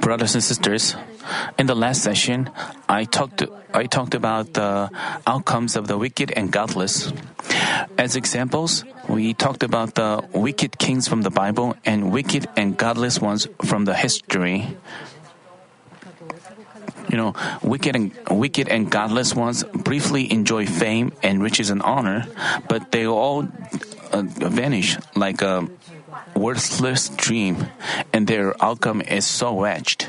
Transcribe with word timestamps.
Brothers 0.00 0.34
and 0.34 0.42
sisters, 0.42 0.96
in 1.58 1.66
the 1.66 1.76
last 1.76 2.02
session, 2.02 2.48
I 2.88 3.04
talked 3.04 3.44
I 3.74 3.84
talked 3.84 4.14
about 4.14 4.54
the 4.54 4.88
outcomes 5.26 5.76
of 5.76 5.86
the 5.86 5.98
wicked 5.98 6.32
and 6.32 6.50
godless. 6.50 7.12
As 7.98 8.16
examples, 8.16 8.88
we 9.06 9.34
talked 9.34 9.62
about 9.62 9.96
the 9.96 10.24
wicked 10.32 10.78
kings 10.78 11.08
from 11.08 11.20
the 11.20 11.30
Bible 11.30 11.76
and 11.84 12.10
wicked 12.10 12.48
and 12.56 12.78
godless 12.78 13.20
ones 13.20 13.46
from 13.66 13.84
the 13.84 13.92
history. 13.92 14.64
You 17.12 17.20
know, 17.20 17.34
wicked 17.60 17.96
and 17.96 18.16
wicked 18.30 18.68
and 18.72 18.90
godless 18.90 19.36
ones 19.36 19.62
briefly 19.76 20.32
enjoy 20.32 20.64
fame 20.64 21.12
and 21.22 21.42
riches 21.42 21.68
and 21.68 21.82
honor, 21.82 22.24
but 22.66 22.92
they 22.92 23.06
all 23.06 23.44
uh, 24.12 24.22
vanish 24.24 24.96
like 25.14 25.42
a 25.42 25.68
worthless 26.34 27.08
dream, 27.10 27.66
and 28.12 28.26
their 28.26 28.54
outcome 28.62 29.00
is 29.02 29.26
so 29.26 29.58
wretched. 29.60 30.06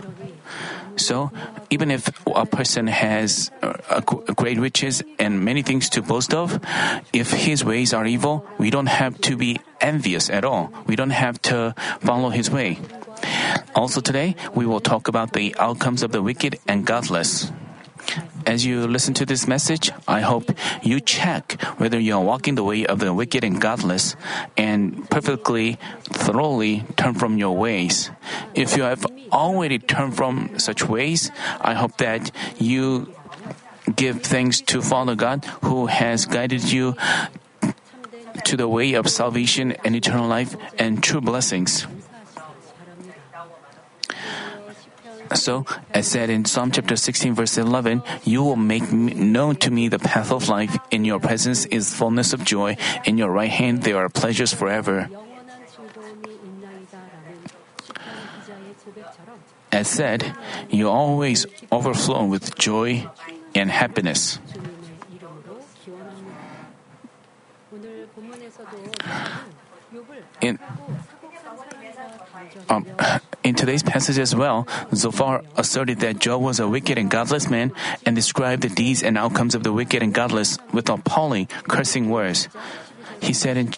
So, 0.98 1.32
even 1.70 1.91
if 1.91 2.09
a 2.26 2.45
person 2.45 2.88
has 2.88 3.52
uh, 3.62 4.02
great 4.02 4.58
riches 4.58 5.04
and 5.20 5.46
many 5.46 5.62
things 5.62 5.90
to 5.90 6.02
boast 6.02 6.34
of, 6.34 6.59
if 7.13 7.32
his 7.32 7.63
ways 7.63 7.94
are 7.94 8.05
evil, 8.05 8.46
we 8.58 8.72
don't 8.72 8.90
have 8.90 9.22
to 9.22 9.38
be 9.38 9.59
envious 9.80 10.30
at 10.30 10.44
all. 10.44 10.73
We 10.88 10.96
don't 10.96 11.12
have 11.13 11.40
to 11.54 11.76
follow 12.02 12.30
his 12.30 12.49
way. 12.49 12.80
Also, 13.76 14.02
today, 14.02 14.35
we 14.55 14.66
will 14.66 14.80
talk 14.80 15.08
about 15.08 15.34
the 15.34 15.55
outcomes 15.60 16.02
of 16.02 16.12
the 16.12 16.21
wicked 16.21 16.58
and 16.68 16.85
godless. 16.85 17.52
As 18.48 18.66
you 18.66 18.88
listen 18.88 19.14
to 19.16 19.26
this 19.26 19.46
message, 19.46 19.92
I 20.08 20.22
hope 20.22 20.55
you 20.82 21.02
check 21.02 21.62
whether 21.84 22.00
you 22.00 22.16
are 22.16 22.24
walking 22.24 22.55
the 22.55 22.64
way 22.64 22.86
of 22.86 23.00
the 23.00 23.14
wicked 23.14 23.44
and 23.44 23.60
godless 23.60 24.16
and 24.55 25.04
perfectly, 25.10 25.78
thoroughly 26.08 26.86
turn 26.96 27.14
from 27.14 27.38
your 27.38 27.58
ways. 27.58 28.10
If 28.55 28.78
you 28.78 28.84
have 28.84 29.05
already 29.34 29.80
turned 29.80 30.16
from 30.16 30.58
such 30.60 30.88
ways, 30.88 31.30
I 31.60 31.74
hope 31.74 31.98
that 31.98 32.32
you 32.58 33.13
give 33.94 34.24
thanks 34.24 34.62
to 34.71 34.82
Father 34.82 35.16
God 35.16 35.43
who 35.68 35.88
has 35.88 36.26
guided 36.26 36.71
you 36.71 36.96
to 38.46 38.55
the 38.55 38.70
way 38.70 38.93
of 38.93 39.10
salvation 39.10 39.74
and 39.84 39.93
eternal 39.93 40.26
life 40.26 40.55
and 40.80 41.04
true 41.04 41.20
blessings. 41.20 41.86
So, 45.36 45.66
as 45.92 46.08
said 46.08 46.30
in 46.30 46.46
Psalm 46.46 46.72
chapter 46.72 46.96
16, 46.96 47.34
verse 47.36 47.58
11, 47.58 48.04
you 48.24 48.44
will 48.44 48.56
make 48.56 48.92
known 48.92 49.56
to 49.58 49.72
me 49.72 49.88
the 49.88 50.00
path 50.00 50.32
of 50.32 50.50
life. 50.50 50.78
In 50.92 51.06
your 51.06 51.20
presence 51.20 51.66
is 51.66 51.94
fullness 51.94 52.34
of 52.34 52.44
joy. 52.44 52.78
In 53.06 53.18
your 53.18 53.32
right 53.32 53.50
hand 53.50 53.84
there 53.84 53.98
are 53.98 54.10
pleasures 54.10 54.54
forever. 54.54 55.10
As 59.72 59.88
said, 59.88 60.36
you 60.70 60.90
always 60.90 61.46
overflow 61.72 62.26
with 62.26 62.58
joy 62.58 63.05
and 63.54 63.70
happiness. 63.70 64.40
In 70.42 70.59
um, 72.70 72.86
in 73.44 73.56
today's 73.56 73.84
passage 73.84 74.19
as 74.19 74.35
well, 74.35 74.68
Zophar 74.94 75.44
asserted 75.56 76.00
that 76.00 76.19
Job 76.19 76.41
was 76.41 76.59
a 76.59 76.68
wicked 76.68 76.97
and 76.97 77.09
godless 77.09 77.50
man 77.50 77.72
and 78.06 78.16
described 78.16 78.63
the 78.63 78.69
deeds 78.69 79.03
and 79.03 79.18
outcomes 79.18 79.56
of 79.56 79.63
the 79.63 79.72
wicked 79.72 80.03
and 80.03 80.13
godless 80.13 80.57
with 80.74 80.90
appalling, 80.90 81.47
cursing 81.68 82.09
words. 82.09 82.50
He 83.22 83.34
said 83.34 83.58
in 83.58 83.74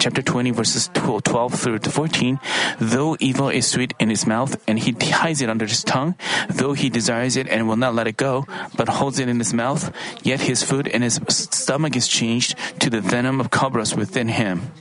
chapter 0.00 0.22
20, 0.22 0.50
verses 0.50 0.90
12 0.94 1.54
through 1.54 1.78
14, 1.78 2.40
though 2.80 3.16
evil 3.20 3.48
is 3.48 3.66
sweet 3.66 3.94
in 4.00 4.10
his 4.10 4.26
mouth 4.26 4.60
and 4.66 4.78
he 4.78 4.92
hides 5.10 5.40
it 5.40 5.48
under 5.48 5.66
his 5.66 5.84
tongue, 5.84 6.14
though 6.48 6.72
he 6.72 6.88
desires 6.88 7.36
it 7.36 7.46
and 7.48 7.68
will 7.68 7.76
not 7.76 7.94
let 7.94 8.06
it 8.06 8.16
go, 8.16 8.46
but 8.76 8.88
holds 8.88 9.18
it 9.18 9.28
in 9.28 9.38
his 9.38 9.54
mouth, 9.54 9.94
yet 10.22 10.40
his 10.40 10.62
food 10.62 10.88
and 10.88 11.04
his 11.04 11.20
stomach 11.28 11.94
is 11.96 12.08
changed 12.08 12.56
to 12.80 12.90
the 12.90 13.00
venom 13.00 13.40
of 13.40 13.50
cobras 13.50 13.94
within 13.94 14.28
him. 14.28 14.72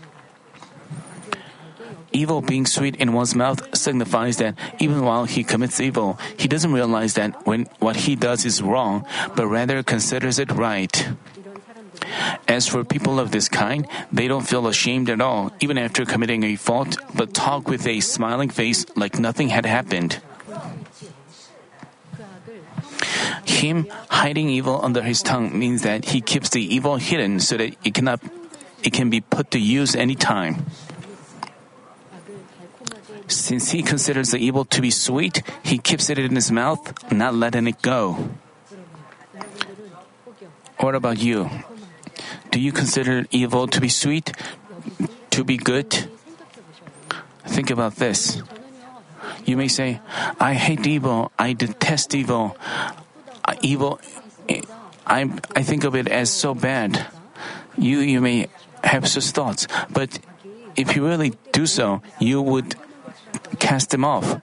Evil 2.18 2.42
being 2.42 2.66
sweet 2.66 2.96
in 2.96 3.14
one's 3.14 3.36
mouth 3.36 3.62
signifies 3.78 4.38
that 4.38 4.58
even 4.80 5.06
while 5.06 5.26
he 5.26 5.44
commits 5.44 5.78
evil, 5.80 6.18
he 6.34 6.48
doesn't 6.48 6.74
realize 6.74 7.14
that 7.14 7.46
when 7.46 7.70
what 7.78 8.10
he 8.10 8.16
does 8.16 8.42
is 8.44 8.58
wrong, 8.58 9.06
but 9.36 9.46
rather 9.46 9.84
considers 9.84 10.40
it 10.40 10.50
right. 10.50 11.14
As 12.48 12.66
for 12.68 12.84
people 12.84 13.20
of 13.20 13.30
this 13.30 13.46
kind, 13.48 13.86
they 14.12 14.28
don't 14.28 14.50
feel 14.50 14.66
ashamed 14.66 15.12
at 15.14 15.22
all, 15.22 15.54
even 15.60 15.78
after 15.78 16.10
committing 16.10 16.42
a 16.42 16.56
fault, 16.56 16.98
but 17.14 17.36
talk 17.36 17.70
with 17.70 17.86
a 17.86 18.02
smiling 18.02 18.50
face 18.50 18.84
like 18.96 19.20
nothing 19.20 19.50
had 19.50 19.70
happened. 19.70 20.18
Him 23.46 23.86
hiding 24.10 24.50
evil 24.50 24.82
under 24.82 25.04
his 25.06 25.22
tongue 25.22 25.54
means 25.54 25.84
that 25.84 26.18
he 26.18 26.22
keeps 26.22 26.50
the 26.50 26.66
evil 26.66 26.98
hidden 26.98 27.40
so 27.40 27.58
that 27.58 27.78
it 27.86 27.94
cannot 27.94 28.26
it 28.82 28.94
can 28.94 29.10
be 29.14 29.22
put 29.22 29.52
to 29.52 29.60
use 29.60 29.94
any 29.94 30.16
time. 30.16 30.66
Since 33.28 33.72
he 33.72 33.84
considers 33.84 34.32
the 34.32 34.40
evil 34.40 34.64
to 34.66 34.82
be 34.82 34.90
sweet, 34.90 35.44
he 35.64 35.78
keeps 35.78 36.10
it 36.10 36.18
in 36.18 36.36
his 36.36 36.52
mouth, 36.52 37.12
not 37.12 37.36
letting 37.36 37.68
it 37.68 37.82
go. 37.82 38.30
What 40.80 40.96
about 40.96 41.20
you? 41.20 41.50
Do 42.52 42.60
you 42.60 42.72
consider 42.72 43.26
evil 43.32 43.68
to 43.68 43.82
be 43.82 43.90
sweet, 43.90 44.32
to 45.32 45.44
be 45.44 45.58
good? 45.58 46.08
Think 47.46 47.70
about 47.70 47.96
this. 47.96 48.42
You 49.46 49.58
may 49.58 49.68
say, 49.68 50.00
I 50.40 50.54
hate 50.54 50.86
evil, 50.88 51.32
I 51.38 51.54
detest 51.54 52.16
evil. 52.16 52.58
Uh, 53.44 53.56
evil, 53.62 54.00
I, 55.06 55.30
I 55.56 55.64
think 55.64 55.84
of 55.84 55.96
it 55.96 56.08
as 56.08 56.30
so 56.30 56.54
bad. 56.54 57.08
You, 57.78 58.00
you 58.00 58.22
may 58.22 58.48
have 58.84 59.08
such 59.08 59.32
thoughts, 59.32 59.68
but 59.90 60.20
if 60.76 60.96
you 60.96 61.06
really 61.06 61.34
do 61.52 61.66
so, 61.66 62.02
you 62.20 62.42
would 62.42 62.76
cast 63.60 63.92
them 63.92 64.06
off. 64.06 64.42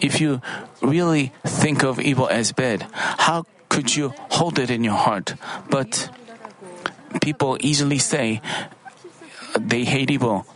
If 0.00 0.20
you 0.20 0.40
really 0.82 1.32
think 1.44 1.82
of 1.82 1.98
evil 2.00 2.28
as 2.28 2.52
bad, 2.52 2.86
how 2.92 3.46
could 3.68 3.96
you 3.96 4.14
hold 4.30 4.58
it 4.58 4.70
in 4.70 4.84
your 4.84 4.94
heart? 4.94 5.34
But 5.70 6.10
people 7.20 7.56
easily 7.60 7.98
say 7.98 8.40
they 9.58 9.84
hate 9.84 10.10
evil, 10.10 10.46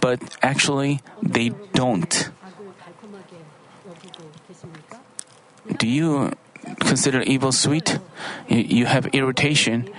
but 0.00 0.20
actually 0.42 1.00
they 1.22 1.50
don't. 1.74 2.30
Do 5.76 5.86
you 5.86 6.32
consider 6.80 7.20
evil 7.22 7.52
sweet? 7.52 7.98
You 8.48 8.86
have 8.86 9.06
irritation 9.12 9.90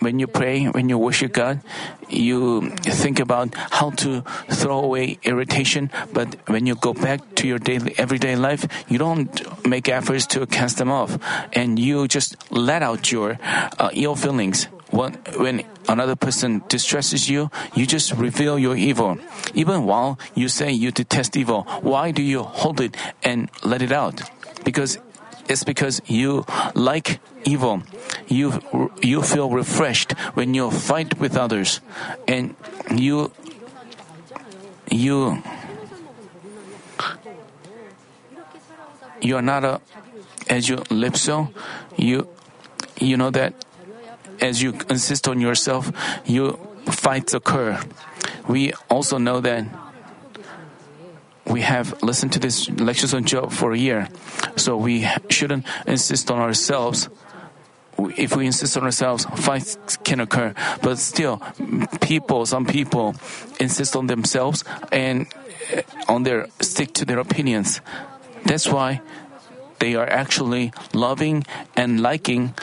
when 0.00 0.18
you 0.18 0.26
pray, 0.26 0.66
when 0.66 0.88
you 0.88 0.98
worship 0.98 1.32
God, 1.32 1.60
you 2.08 2.70
think 2.70 3.20
about 3.20 3.54
how 3.54 3.90
to 3.90 4.22
throw 4.48 4.80
away 4.80 5.18
irritation, 5.22 5.90
but 6.12 6.36
when 6.48 6.66
you 6.66 6.74
go 6.74 6.94
back 6.94 7.34
to 7.36 7.48
your 7.48 7.58
daily, 7.58 7.94
everyday 7.98 8.36
life, 8.36 8.66
you 8.88 8.98
don't 8.98 9.66
make 9.66 9.88
efforts 9.88 10.26
to 10.26 10.46
cast 10.46 10.78
them 10.78 10.90
off, 10.90 11.18
and 11.52 11.78
you 11.78 12.08
just 12.08 12.36
let 12.50 12.82
out 12.82 13.12
your 13.12 13.38
uh, 13.78 13.90
ill 13.92 14.16
feelings. 14.16 14.68
When, 14.90 15.14
when 15.36 15.64
another 15.86 16.16
person 16.16 16.62
distresses 16.68 17.28
you, 17.28 17.50
you 17.74 17.86
just 17.86 18.12
reveal 18.12 18.58
your 18.58 18.74
evil. 18.74 19.18
Even 19.52 19.84
while 19.84 20.18
you 20.34 20.48
say 20.48 20.72
you 20.72 20.90
detest 20.90 21.36
evil, 21.36 21.64
why 21.82 22.10
do 22.10 22.22
you 22.22 22.42
hold 22.42 22.80
it 22.80 22.96
and 23.22 23.50
let 23.62 23.82
it 23.82 23.92
out? 23.92 24.22
Because 24.64 24.98
it's 25.48 25.64
because 25.64 26.00
you 26.06 26.44
like 26.74 27.20
evil. 27.44 27.82
You, 28.28 28.60
you 29.02 29.22
feel 29.22 29.50
refreshed 29.50 30.12
when 30.34 30.54
you 30.54 30.70
fight 30.70 31.18
with 31.18 31.36
others. 31.36 31.80
And 32.26 32.54
you, 32.94 33.32
you, 34.90 35.42
you 39.20 39.36
are 39.36 39.42
not 39.42 39.64
a, 39.64 39.80
as 40.48 40.68
you 40.68 40.82
live 40.90 41.16
so, 41.16 41.48
you, 41.96 42.28
you 43.00 43.16
know 43.16 43.30
that 43.30 43.54
as 44.40 44.62
you 44.62 44.78
insist 44.88 45.28
on 45.28 45.40
yourself, 45.40 45.90
you 46.24 46.58
fights 46.86 47.34
occur. 47.34 47.80
We 48.46 48.72
also 48.88 49.18
know 49.18 49.40
that 49.40 49.66
we 51.46 51.62
have 51.62 52.02
listened 52.02 52.32
to 52.34 52.38
these 52.38 52.68
lectures 52.70 53.14
on 53.14 53.24
Job 53.24 53.52
for 53.52 53.72
a 53.72 53.78
year, 53.78 54.08
so 54.56 54.76
we 54.76 55.08
shouldn't 55.28 55.66
insist 55.86 56.30
on 56.30 56.38
ourselves. 56.38 57.08
If 57.98 58.36
we 58.36 58.46
insist 58.46 58.76
on 58.76 58.84
ourselves, 58.84 59.26
fights 59.36 59.76
can 60.04 60.20
occur. 60.20 60.54
But 60.82 60.98
still, 60.98 61.42
people, 62.00 62.46
some 62.46 62.64
people, 62.64 63.16
insist 63.58 63.96
on 63.96 64.06
themselves 64.06 64.64
and 64.92 65.26
uh, 65.74 65.82
on 66.08 66.22
their 66.22 66.46
stick 66.60 66.92
to 66.94 67.04
their 67.04 67.18
opinions. 67.18 67.80
That's 68.44 68.68
why 68.68 69.00
they 69.80 69.94
are 69.94 70.08
actually 70.08 70.72
loving 70.94 71.44
and 71.76 72.00
liking 72.00 72.54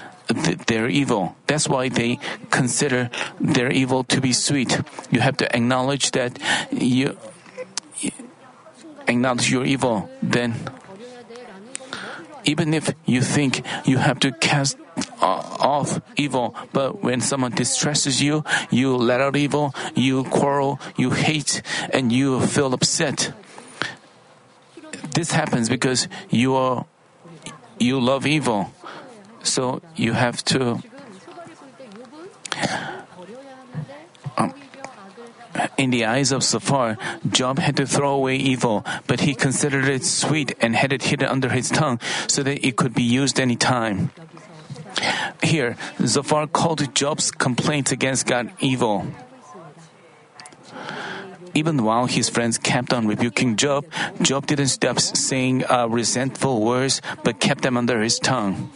their 0.68 0.88
evil. 0.88 1.36
That's 1.48 1.68
why 1.68 1.90
they 1.90 2.20
consider 2.50 3.10
their 3.40 3.72
evil 3.72 4.04
to 4.06 4.22
be 4.22 4.34
sweet. 4.34 4.80
You 5.12 5.20
have 5.20 5.38
to 5.38 5.56
acknowledge 5.56 6.12
that 6.12 6.40
you 6.72 7.18
acknowledge 9.08 9.52
your 9.52 9.66
evil, 9.66 10.10
then 10.22 10.56
even 12.44 12.74
if 12.74 12.94
you 13.06 13.22
think 13.22 13.62
you 13.86 13.98
have 13.98 14.20
to 14.20 14.32
cast 14.32 14.78
off 15.22 16.00
evil, 16.16 16.56
but 16.72 17.04
when 17.04 17.22
someone 17.22 17.52
distresses 17.52 18.22
you, 18.22 18.44
you 18.70 18.96
let 18.96 19.22
out 19.22 19.36
evil, 19.36 19.74
you 19.96 20.24
quarrel, 20.26 20.80
you 20.98 21.12
hate, 21.12 21.62
and 21.92 22.12
you 22.12 22.40
feel 22.42 22.74
upset. 22.74 23.34
This 25.14 25.32
happens 25.32 25.70
because 25.70 26.08
you 26.30 26.56
are 26.56 26.86
you 27.80 28.00
love 28.00 28.26
evil. 28.26 28.72
So 29.44 29.82
you 29.96 30.14
have 30.14 30.44
to 30.46 30.82
um, 34.38 34.54
in 35.78 35.90
the 35.92 36.06
eyes 36.06 36.32
of 36.32 36.44
Zophar, 36.44 36.98
Job 37.30 37.60
had 37.60 37.78
to 37.78 37.86
throw 37.86 38.14
away 38.16 38.36
evil, 38.36 38.86
but 39.08 39.22
he 39.22 39.36
considered 39.36 39.88
it 39.88 40.04
sweet 40.04 40.54
and 40.60 40.76
had 40.76 40.92
it 40.92 41.04
hidden 41.04 41.28
under 41.28 41.50
his 41.50 41.70
tongue 41.70 42.00
so 42.28 42.44
that 42.44 42.66
it 42.66 42.76
could 42.76 42.94
be 42.94 43.04
used 43.04 43.40
any 43.40 43.56
time. 43.56 44.12
Here, 45.44 45.78
Zophar 46.02 46.48
called 46.48 46.94
Job's 46.96 47.32
complaints 47.32 47.92
against 47.92 48.28
God 48.28 48.52
evil. 48.60 49.06
Even 51.54 51.84
while 51.84 52.06
his 52.06 52.28
friends 52.28 52.58
kept 52.58 52.92
on 52.92 53.08
rebuking 53.08 53.56
Job, 53.56 53.86
Job 54.22 54.46
didn't 54.46 54.68
stop 54.68 55.00
saying 55.00 55.64
uh, 55.66 55.88
resentful 55.88 56.62
words 56.62 57.02
but 57.24 57.40
kept 57.40 57.62
them 57.62 57.78
under 57.78 58.02
his 58.02 58.20
tongue. 58.20 58.72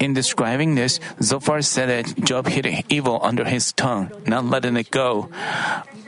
In 0.00 0.14
describing 0.14 0.76
this, 0.76 0.98
Zophar 1.20 1.60
said 1.60 1.90
that 1.90 2.24
Job 2.24 2.48
hid 2.48 2.86
evil 2.88 3.20
under 3.22 3.44
his 3.44 3.72
tongue, 3.72 4.10
not 4.26 4.46
letting 4.46 4.78
it 4.78 4.90
go. 4.90 5.28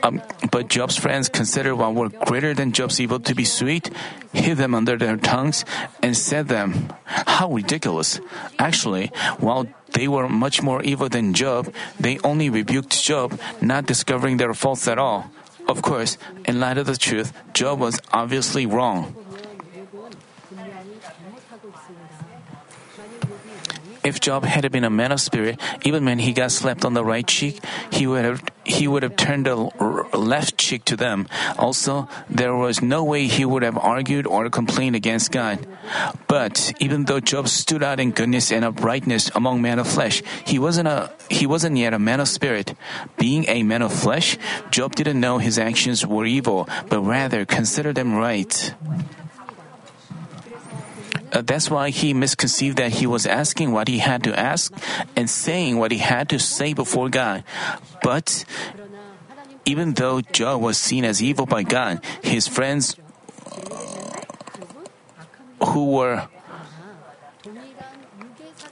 Um, 0.01 0.19
but 0.51 0.67
Job's 0.67 0.97
friends 0.97 1.29
considered 1.29 1.75
what 1.75 1.93
were 1.93 2.09
greater 2.09 2.55
than 2.55 2.73
Job's 2.73 2.99
evil 2.99 3.19
to 3.21 3.35
be 3.35 3.45
sweet, 3.45 3.91
hid 4.33 4.57
them 4.57 4.73
under 4.73 4.97
their 4.97 5.15
tongues, 5.17 5.63
and 6.01 6.17
said 6.17 6.47
them, 6.47 6.91
How 7.05 7.53
ridiculous! 7.53 8.19
Actually, 8.57 9.11
while 9.37 9.67
they 9.93 10.07
were 10.07 10.27
much 10.27 10.63
more 10.63 10.81
evil 10.81 11.07
than 11.07 11.35
Job, 11.35 11.71
they 11.99 12.17
only 12.23 12.49
rebuked 12.49 12.99
Job, 12.99 13.39
not 13.61 13.85
discovering 13.85 14.37
their 14.37 14.55
faults 14.55 14.87
at 14.87 14.97
all. 14.97 15.29
Of 15.67 15.83
course, 15.83 16.17
in 16.45 16.59
light 16.59 16.79
of 16.79 16.87
the 16.87 16.97
truth, 16.97 17.31
Job 17.53 17.79
was 17.79 18.01
obviously 18.11 18.65
wrong. 18.65 19.15
If 24.03 24.19
Job 24.19 24.43
had 24.43 24.69
been 24.71 24.83
a 24.83 24.89
man 24.89 25.11
of 25.11 25.21
spirit, 25.21 25.59
even 25.83 26.05
when 26.05 26.19
he 26.19 26.33
got 26.33 26.51
slapped 26.51 26.85
on 26.85 26.93
the 26.93 27.03
right 27.03 27.25
cheek, 27.25 27.63
he 27.91 28.07
would 28.07 28.25
have 28.25 28.43
he 28.65 28.87
would 28.87 29.03
have 29.03 29.15
turned 29.15 29.45
the 29.45 29.55
left 30.13 30.57
cheek 30.57 30.85
to 30.85 30.95
them. 30.95 31.27
Also, 31.57 32.07
there 32.29 32.55
was 32.55 32.81
no 32.81 33.03
way 33.03 33.27
he 33.27 33.43
would 33.43 33.63
have 33.63 33.77
argued 33.77 34.25
or 34.25 34.49
complained 34.49 34.95
against 34.95 35.31
God. 35.31 35.67
But 36.27 36.71
even 36.79 37.05
though 37.05 37.19
Job 37.19 37.47
stood 37.47 37.83
out 37.83 37.99
in 37.99 38.11
goodness 38.11 38.51
and 38.51 38.63
uprightness 38.63 39.31
among 39.35 39.61
men 39.61 39.79
of 39.79 39.87
flesh, 39.87 40.23
he 40.45 40.59
wasn't 40.59 40.87
a 40.87 41.11
he 41.29 41.45
wasn't 41.45 41.77
yet 41.77 41.93
a 41.93 41.99
man 41.99 42.19
of 42.19 42.27
spirit. 42.27 42.73
Being 43.17 43.45
a 43.47 43.63
man 43.63 43.81
of 43.81 43.93
flesh, 43.93 44.37
Job 44.71 44.95
didn't 44.95 45.19
know 45.19 45.37
his 45.37 45.59
actions 45.59 46.05
were 46.05 46.25
evil, 46.25 46.67
but 46.89 47.01
rather 47.01 47.45
considered 47.45 47.95
them 47.95 48.15
right. 48.15 48.73
Uh, 51.33 51.41
that's 51.41 51.69
why 51.69 51.89
he 51.89 52.13
misconceived 52.13 52.77
that 52.77 53.01
he 53.01 53.07
was 53.07 53.25
asking 53.25 53.71
what 53.71 53.87
he 53.87 53.97
had 53.97 54.23
to 54.23 54.37
ask 54.37 54.71
and 55.15 55.27
saying 55.27 55.77
what 55.77 55.91
he 55.91 55.97
had 55.97 56.29
to 56.29 56.37
say 56.37 56.73
before 56.73 57.09
God. 57.09 57.43
But 58.03 58.45
even 59.65 59.93
though 59.93 60.21
Job 60.21 60.61
was 60.61 60.77
seen 60.77 61.03
as 61.03 61.23
evil 61.23 61.47
by 61.47 61.63
God, 61.63 62.05
his 62.21 62.47
friends 62.47 62.95
uh, 63.49 64.13
who 65.65 65.97
were 65.97 66.29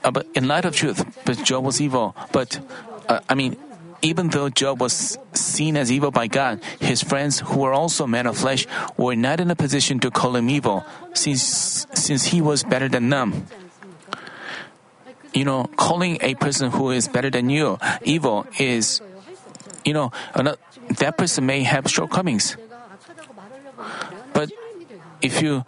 uh, 0.04 0.10
but 0.10 0.26
in 0.34 0.46
light 0.48 0.64
of 0.64 0.74
truth, 0.74 1.04
but 1.24 1.42
Job 1.44 1.64
was 1.64 1.80
evil. 1.80 2.14
But 2.32 2.60
uh, 3.08 3.20
I 3.28 3.34
mean, 3.34 3.56
even 4.02 4.28
though 4.28 4.50
Job 4.50 4.80
was 4.80 5.16
seen 5.32 5.76
as 5.76 5.90
evil 5.90 6.10
by 6.10 6.26
God, 6.26 6.60
his 6.80 7.02
friends, 7.02 7.40
who 7.40 7.60
were 7.60 7.72
also 7.72 8.06
men 8.06 8.26
of 8.26 8.36
flesh, 8.36 8.66
were 8.96 9.14
not 9.14 9.40
in 9.40 9.50
a 9.50 9.56
position 9.56 10.00
to 10.00 10.10
call 10.10 10.36
him 10.36 10.50
evil, 10.50 10.84
since, 11.14 11.86
since 11.94 12.26
he 12.26 12.42
was 12.42 12.64
better 12.64 12.88
than 12.88 13.08
them. 13.08 13.46
You 15.32 15.44
know, 15.44 15.64
calling 15.76 16.18
a 16.20 16.34
person 16.34 16.70
who 16.70 16.90
is 16.90 17.08
better 17.08 17.30
than 17.30 17.48
you 17.48 17.78
evil 18.02 18.46
is, 18.58 19.00
you 19.84 19.94
know, 19.94 20.12
that 20.34 21.16
person 21.16 21.46
may 21.46 21.62
have 21.62 21.88
shortcomings. 21.88 22.56
But 24.34 24.50
if 25.22 25.40
you 25.40 25.64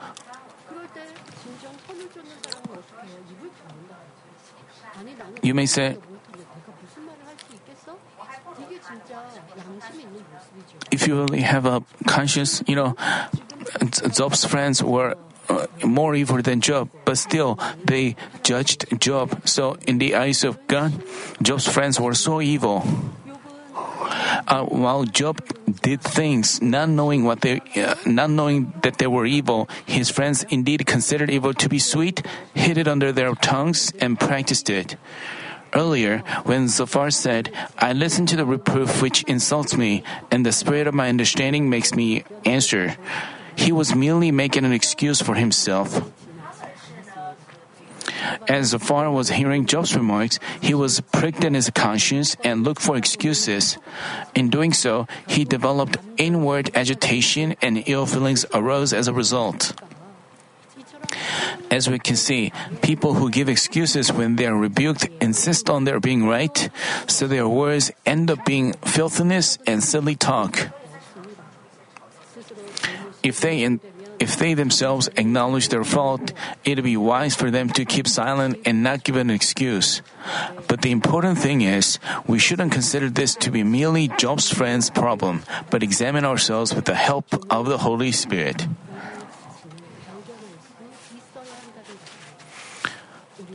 you 5.42 5.54
may 5.54 5.66
say, 5.66 5.96
if 11.04 11.08
you 11.08 11.20
really 11.20 11.42
have 11.42 11.66
a 11.66 11.82
conscience, 12.06 12.62
you 12.66 12.74
know, 12.74 12.96
Job's 14.10 14.44
friends 14.46 14.82
were 14.82 15.16
uh, 15.50 15.66
more 15.84 16.14
evil 16.14 16.40
than 16.40 16.62
Job, 16.62 16.88
but 17.04 17.18
still 17.18 17.58
they 17.84 18.16
judged 18.42 18.86
Job. 19.00 19.46
So 19.46 19.76
in 19.86 19.98
the 19.98 20.14
eyes 20.14 20.44
of 20.44 20.56
God, 20.66 20.92
Job's 21.42 21.68
friends 21.68 22.00
were 22.00 22.14
so 22.14 22.40
evil. 22.40 22.88
Uh, 24.48 24.64
while 24.64 25.04
Job 25.04 25.44
did 25.82 26.00
things 26.00 26.62
not 26.62 26.88
knowing 26.88 27.24
what 27.24 27.42
they, 27.42 27.60
uh, 27.76 27.96
not 28.06 28.30
knowing 28.30 28.72
that 28.82 28.96
they 28.96 29.06
were 29.06 29.26
evil, 29.26 29.68
his 29.84 30.08
friends 30.08 30.44
indeed 30.48 30.86
considered 30.86 31.28
evil 31.28 31.52
to 31.52 31.68
be 31.68 31.78
sweet, 31.78 32.24
hid 32.54 32.78
it 32.78 32.88
under 32.88 33.12
their 33.12 33.34
tongues, 33.34 33.92
and 34.00 34.18
practiced 34.18 34.70
it. 34.70 34.96
Earlier, 35.74 36.18
when 36.44 36.68
Zophar 36.68 37.10
said, 37.10 37.50
I 37.78 37.92
listen 37.92 38.26
to 38.26 38.36
the 38.36 38.46
reproof 38.46 39.02
which 39.02 39.24
insults 39.24 39.76
me, 39.76 40.04
and 40.30 40.46
the 40.46 40.52
spirit 40.52 40.86
of 40.86 40.94
my 40.94 41.08
understanding 41.08 41.68
makes 41.68 41.94
me 41.94 42.22
answer, 42.44 42.96
he 43.56 43.72
was 43.72 43.94
merely 43.94 44.30
making 44.30 44.64
an 44.64 44.72
excuse 44.72 45.20
for 45.20 45.34
himself. 45.34 46.00
As 48.48 48.68
Zophar 48.68 49.10
was 49.10 49.30
hearing 49.30 49.66
Job's 49.66 49.96
remarks, 49.96 50.38
he 50.60 50.74
was 50.74 51.00
pricked 51.00 51.44
in 51.44 51.54
his 51.54 51.70
conscience 51.70 52.36
and 52.44 52.62
looked 52.62 52.80
for 52.80 52.96
excuses. 52.96 53.78
In 54.34 54.50
doing 54.50 54.72
so, 54.72 55.06
he 55.26 55.44
developed 55.44 55.96
inward 56.16 56.70
agitation 56.74 57.56
and 57.62 57.82
ill 57.86 58.06
feelings 58.06 58.44
arose 58.52 58.92
as 58.92 59.08
a 59.08 59.12
result. 59.12 59.72
As 61.70 61.88
we 61.88 61.98
can 61.98 62.16
see, 62.16 62.52
people 62.82 63.14
who 63.14 63.30
give 63.30 63.48
excuses 63.48 64.12
when 64.12 64.36
they 64.36 64.46
are 64.46 64.56
rebuked 64.56 65.08
insist 65.20 65.68
on 65.70 65.84
their 65.84 66.00
being 66.00 66.26
right, 66.26 66.70
so 67.06 67.26
their 67.26 67.48
words 67.48 67.90
end 68.06 68.30
up 68.30 68.44
being 68.44 68.72
filthiness 68.84 69.58
and 69.66 69.82
silly 69.82 70.14
talk. 70.14 70.70
If 73.22 73.40
they 73.40 73.62
in, 73.64 73.80
if 74.18 74.36
they 74.36 74.54
themselves 74.54 75.08
acknowledge 75.16 75.68
their 75.68 75.82
fault, 75.82 76.32
it 76.64 76.76
would 76.76 76.84
be 76.84 76.96
wise 76.96 77.34
for 77.34 77.50
them 77.50 77.68
to 77.70 77.84
keep 77.84 78.06
silent 78.06 78.60
and 78.64 78.82
not 78.82 79.02
give 79.02 79.16
an 79.16 79.30
excuse. 79.30 80.02
But 80.68 80.82
the 80.82 80.92
important 80.92 81.38
thing 81.38 81.62
is, 81.62 81.98
we 82.26 82.38
shouldn't 82.38 82.72
consider 82.72 83.10
this 83.10 83.34
to 83.36 83.50
be 83.50 83.64
merely 83.64 84.08
Job's 84.16 84.52
friend's 84.52 84.90
problem, 84.90 85.42
but 85.70 85.82
examine 85.82 86.24
ourselves 86.24 86.74
with 86.74 86.84
the 86.84 86.94
help 86.94 87.26
of 87.50 87.66
the 87.66 87.78
Holy 87.78 88.12
Spirit. 88.12 88.66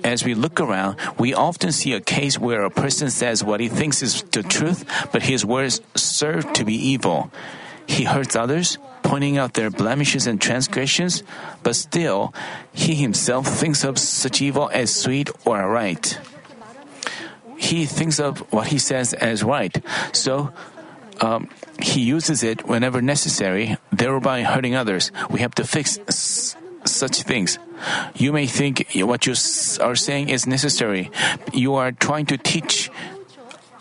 As 0.03 0.23
we 0.23 0.33
look 0.33 0.59
around, 0.59 0.97
we 1.17 1.33
often 1.33 1.71
see 1.71 1.93
a 1.93 2.01
case 2.01 2.39
where 2.39 2.63
a 2.63 2.69
person 2.69 3.09
says 3.09 3.43
what 3.43 3.59
he 3.59 3.67
thinks 3.67 4.01
is 4.01 4.23
the 4.31 4.43
truth, 4.43 4.85
but 5.11 5.23
his 5.23 5.45
words 5.45 5.81
serve 5.95 6.51
to 6.53 6.65
be 6.65 6.75
evil. 6.75 7.31
He 7.87 8.03
hurts 8.03 8.35
others, 8.35 8.77
pointing 9.03 9.37
out 9.37 9.53
their 9.55 9.69
blemishes 9.69 10.27
and 10.27 10.39
transgressions, 10.39 11.23
but 11.63 11.75
still, 11.75 12.33
he 12.71 12.95
himself 12.95 13.47
thinks 13.47 13.83
of 13.83 13.97
such 13.97 14.41
evil 14.41 14.69
as 14.71 14.93
sweet 14.93 15.29
or 15.45 15.67
right. 15.67 16.19
He 17.57 17.85
thinks 17.85 18.19
of 18.19 18.39
what 18.53 18.67
he 18.67 18.79
says 18.79 19.13
as 19.13 19.43
right, 19.43 19.75
so 20.13 20.53
um, 21.19 21.49
he 21.81 22.01
uses 22.01 22.43
it 22.43 22.67
whenever 22.67 23.01
necessary, 23.01 23.77
thereby 23.91 24.43
hurting 24.43 24.75
others. 24.75 25.11
We 25.29 25.41
have 25.41 25.55
to 25.55 25.65
fix 25.65 25.99
such 26.89 27.23
things. 27.23 27.59
You 28.15 28.33
may 28.33 28.47
think 28.47 28.87
what 28.95 29.25
you 29.25 29.33
are 29.81 29.95
saying 29.95 30.29
is 30.29 30.47
necessary. 30.47 31.11
You 31.53 31.75
are 31.75 31.91
trying 31.91 32.25
to 32.27 32.37
teach 32.37 32.91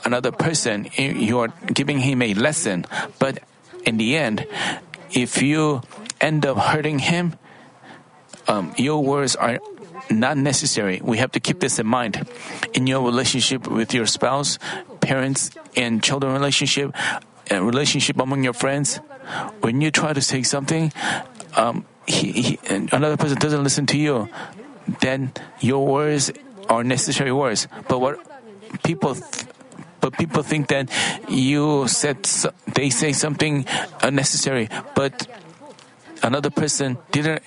another 0.04 0.32
person, 0.32 0.88
you 0.96 1.40
are 1.40 1.48
giving 1.72 1.98
him 1.98 2.22
a 2.22 2.32
lesson, 2.34 2.86
but 3.18 3.40
in 3.84 3.96
the 3.96 4.16
end, 4.16 4.46
if 5.12 5.42
you 5.42 5.82
end 6.20 6.46
up 6.46 6.56
hurting 6.56 6.98
him, 6.98 7.34
um, 8.46 8.72
your 8.76 9.02
words 9.02 9.36
are 9.36 9.58
not 10.10 10.36
necessary. 10.36 11.00
We 11.02 11.18
have 11.18 11.32
to 11.32 11.40
keep 11.40 11.60
this 11.60 11.78
in 11.78 11.86
mind. 11.86 12.26
In 12.72 12.86
your 12.86 13.04
relationship 13.04 13.66
with 13.66 13.92
your 13.92 14.06
spouse, 14.06 14.58
parents, 15.00 15.50
and 15.76 16.02
children 16.02 16.32
relationship, 16.32 16.94
uh, 17.50 17.62
relationship 17.62 18.18
among 18.18 18.44
your 18.44 18.54
friends, 18.54 19.00
when 19.60 19.80
you 19.80 19.90
try 19.90 20.12
to 20.12 20.22
say 20.22 20.42
something, 20.42 20.92
um, 21.56 21.84
he, 22.08 22.32
he, 22.32 22.58
another 22.90 23.16
person 23.16 23.38
doesn't 23.38 23.62
listen 23.62 23.86
to 23.86 23.98
you, 23.98 24.28
then 25.00 25.32
your 25.60 25.86
words 25.86 26.32
are 26.68 26.82
necessary 26.82 27.32
words. 27.32 27.68
But 27.88 28.00
what 28.00 28.18
people, 28.82 29.14
th- 29.14 29.46
but 30.00 30.14
people 30.14 30.42
think 30.42 30.68
that 30.68 30.90
you 31.28 31.86
said 31.88 32.24
so- 32.26 32.52
they 32.74 32.90
say 32.90 33.12
something 33.12 33.66
unnecessary, 34.02 34.68
but 34.94 35.26
another 36.22 36.50
person 36.50 36.98
didn't 37.12 37.42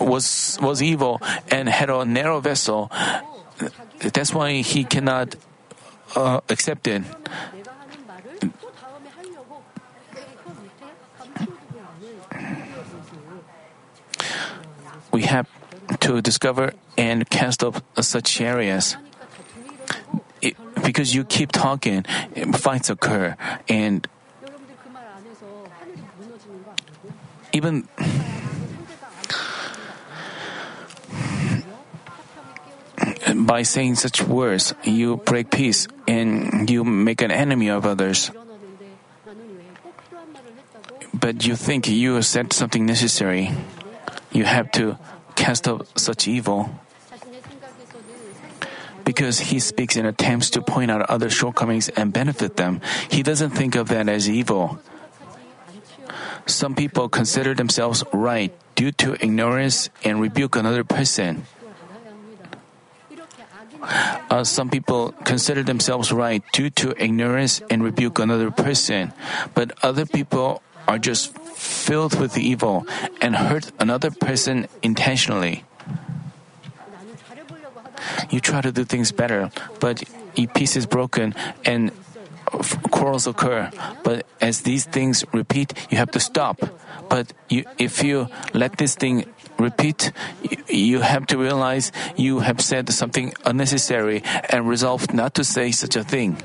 was 0.00 0.58
was 0.60 0.82
evil 0.82 1.20
and 1.50 1.68
had 1.68 1.90
a 1.90 2.04
narrow 2.04 2.40
vessel. 2.40 2.90
That's 4.00 4.34
why 4.34 4.60
he 4.60 4.84
cannot 4.84 5.36
uh, 6.14 6.40
accept 6.48 6.86
it. 6.86 7.02
we 15.16 15.22
have 15.22 15.48
to 16.00 16.20
discover 16.20 16.76
and 16.98 17.24
cast 17.30 17.64
off 17.64 17.80
such 18.04 18.38
areas. 18.38 19.00
It, 20.44 20.52
because 20.84 21.16
you 21.16 21.24
keep 21.24 21.52
talking, 21.52 22.04
fights 22.52 22.92
occur, 22.92 23.34
and 23.66 24.04
even 27.56 27.88
by 33.48 33.64
saying 33.64 33.96
such 33.96 34.20
words, 34.20 34.74
you 34.84 35.16
break 35.24 35.48
peace 35.50 35.88
and 36.06 36.68
you 36.68 36.84
make 36.84 37.24
an 37.24 37.30
enemy 37.32 37.72
of 37.72 37.86
others. 37.88 38.30
But 41.16 41.46
you 41.48 41.56
think 41.56 41.88
you 41.88 42.20
said 42.20 42.52
something 42.52 42.84
necessary 42.84 43.56
you 44.32 44.44
have 44.44 44.70
to 44.72 44.98
cast 45.34 45.68
off 45.68 45.86
such 45.96 46.28
evil. 46.28 46.70
Because 49.04 49.38
he 49.38 49.60
speaks 49.60 49.96
in 49.96 50.04
attempts 50.04 50.50
to 50.50 50.62
point 50.62 50.90
out 50.90 51.02
other 51.08 51.30
shortcomings 51.30 51.88
and 51.90 52.12
benefit 52.12 52.56
them, 52.56 52.80
he 53.08 53.22
doesn't 53.22 53.50
think 53.50 53.76
of 53.76 53.88
that 53.88 54.08
as 54.08 54.28
evil. 54.28 54.80
Some 56.46 56.74
people 56.74 57.08
consider 57.08 57.54
themselves 57.54 58.02
right 58.12 58.52
due 58.74 58.92
to 59.02 59.14
ignorance 59.22 59.90
and 60.04 60.20
rebuke 60.20 60.56
another 60.56 60.82
person. 60.82 61.46
Uh, 64.30 64.42
some 64.42 64.70
people 64.70 65.12
consider 65.22 65.62
themselves 65.62 66.10
right 66.10 66.42
due 66.52 66.70
to 66.70 66.94
ignorance 66.98 67.62
and 67.70 67.82
rebuke 67.82 68.18
another 68.18 68.50
person, 68.50 69.12
but 69.54 69.70
other 69.82 70.06
people 70.06 70.62
are 70.88 70.98
just 70.98 71.36
filled 71.38 72.18
with 72.18 72.38
evil 72.38 72.86
and 73.20 73.36
hurt 73.36 73.72
another 73.78 74.10
person 74.10 74.68
intentionally. 74.82 75.64
You 78.30 78.40
try 78.40 78.60
to 78.60 78.72
do 78.72 78.84
things 78.84 79.12
better, 79.12 79.50
but 79.80 80.02
a 80.36 80.46
piece 80.48 80.76
is 80.76 80.86
broken 80.86 81.34
and 81.64 81.90
quarrels 82.90 83.26
occur. 83.26 83.70
But 84.04 84.26
as 84.40 84.62
these 84.62 84.84
things 84.84 85.24
repeat, 85.32 85.74
you 85.90 85.98
have 85.98 86.10
to 86.12 86.20
stop. 86.20 86.60
But 87.08 87.32
you, 87.48 87.64
if 87.78 88.02
you 88.02 88.28
let 88.52 88.78
this 88.78 88.94
thing 88.94 89.26
repeat, 89.58 90.12
you 90.68 91.00
have 91.00 91.26
to 91.26 91.38
realize 91.38 91.92
you 92.16 92.40
have 92.40 92.60
said 92.60 92.90
something 92.90 93.32
unnecessary 93.44 94.22
and 94.50 94.68
resolved 94.68 95.14
not 95.14 95.34
to 95.34 95.44
say 95.44 95.70
such 95.70 95.96
a 95.96 96.04
thing. 96.04 96.38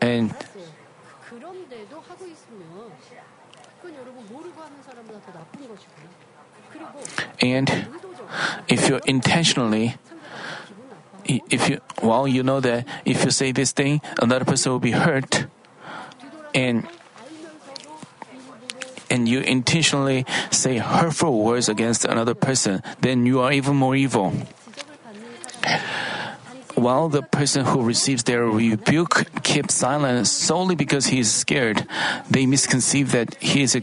And 0.00 0.34
And 7.40 7.88
if 8.68 8.88
you 8.88 9.00
intentionally, 9.06 9.96
if 11.24 11.68
you, 11.68 11.80
well, 12.02 12.28
you 12.28 12.42
know 12.42 12.60
that 12.60 12.86
if 13.04 13.24
you 13.24 13.30
say 13.30 13.52
this 13.52 13.72
thing, 13.72 14.00
another 14.20 14.44
person 14.44 14.72
will 14.72 14.78
be 14.80 14.92
hurt. 14.92 15.46
And 16.54 16.86
and 19.10 19.28
you 19.28 19.40
intentionally 19.40 20.24
say 20.50 20.78
hurtful 20.78 21.42
words 21.42 21.68
against 21.68 22.04
another 22.04 22.34
person, 22.34 22.80
then 23.00 23.26
you 23.26 23.40
are 23.40 23.52
even 23.52 23.74
more 23.74 23.96
evil. 23.96 24.30
While 26.76 27.08
the 27.08 27.22
person 27.22 27.66
who 27.66 27.82
receives 27.82 28.22
their 28.22 28.46
rebuke 28.46 29.26
keeps 29.42 29.74
silent 29.74 30.28
solely 30.28 30.76
because 30.76 31.06
he 31.06 31.18
is 31.18 31.30
scared, 31.30 31.86
they 32.30 32.46
misconceive 32.46 33.10
that 33.10 33.34
he 33.42 33.62
is 33.62 33.74
a 33.74 33.82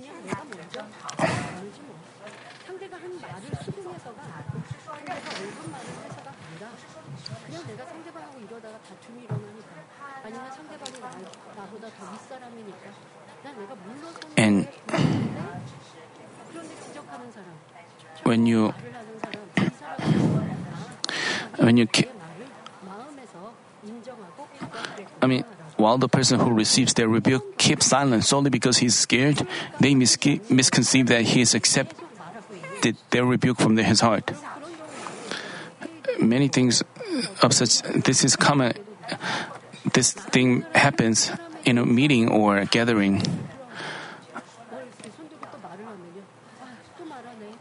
when 18.27 18.46
you 18.46 18.74
when 21.55 21.77
you 21.77 21.88
I 25.22 25.27
mean 25.27 25.46
while 25.77 25.98
the 25.98 26.10
person 26.10 26.39
who 26.39 26.51
receives 26.51 26.93
their 26.93 27.07
rebuke 27.07 27.57
keeps 27.57 27.86
silent 27.86 28.25
solely 28.25 28.50
because 28.50 28.79
he's 28.79 28.98
scared, 28.98 29.48
they 29.79 29.93
misca- 29.93 30.41
misconceive 30.50 31.07
that 31.07 31.22
he 31.22 31.39
has 31.39 31.53
accepted 31.53 32.98
their 33.12 33.25
rebuke 33.25 33.57
from 33.60 33.77
his 33.77 34.01
heart. 34.01 34.31
Many 36.19 36.48
things 36.50 36.84
of 37.41 37.53
such 37.53 37.81
this 37.84 38.25
is 38.25 38.36
common. 38.36 38.74
This 39.93 40.12
thing 40.12 40.65
happens 40.75 41.31
in 41.63 41.77
a 41.77 41.86
meeting 41.86 42.27
or 42.27 42.57
a 42.57 42.65
gathering. 42.65 43.22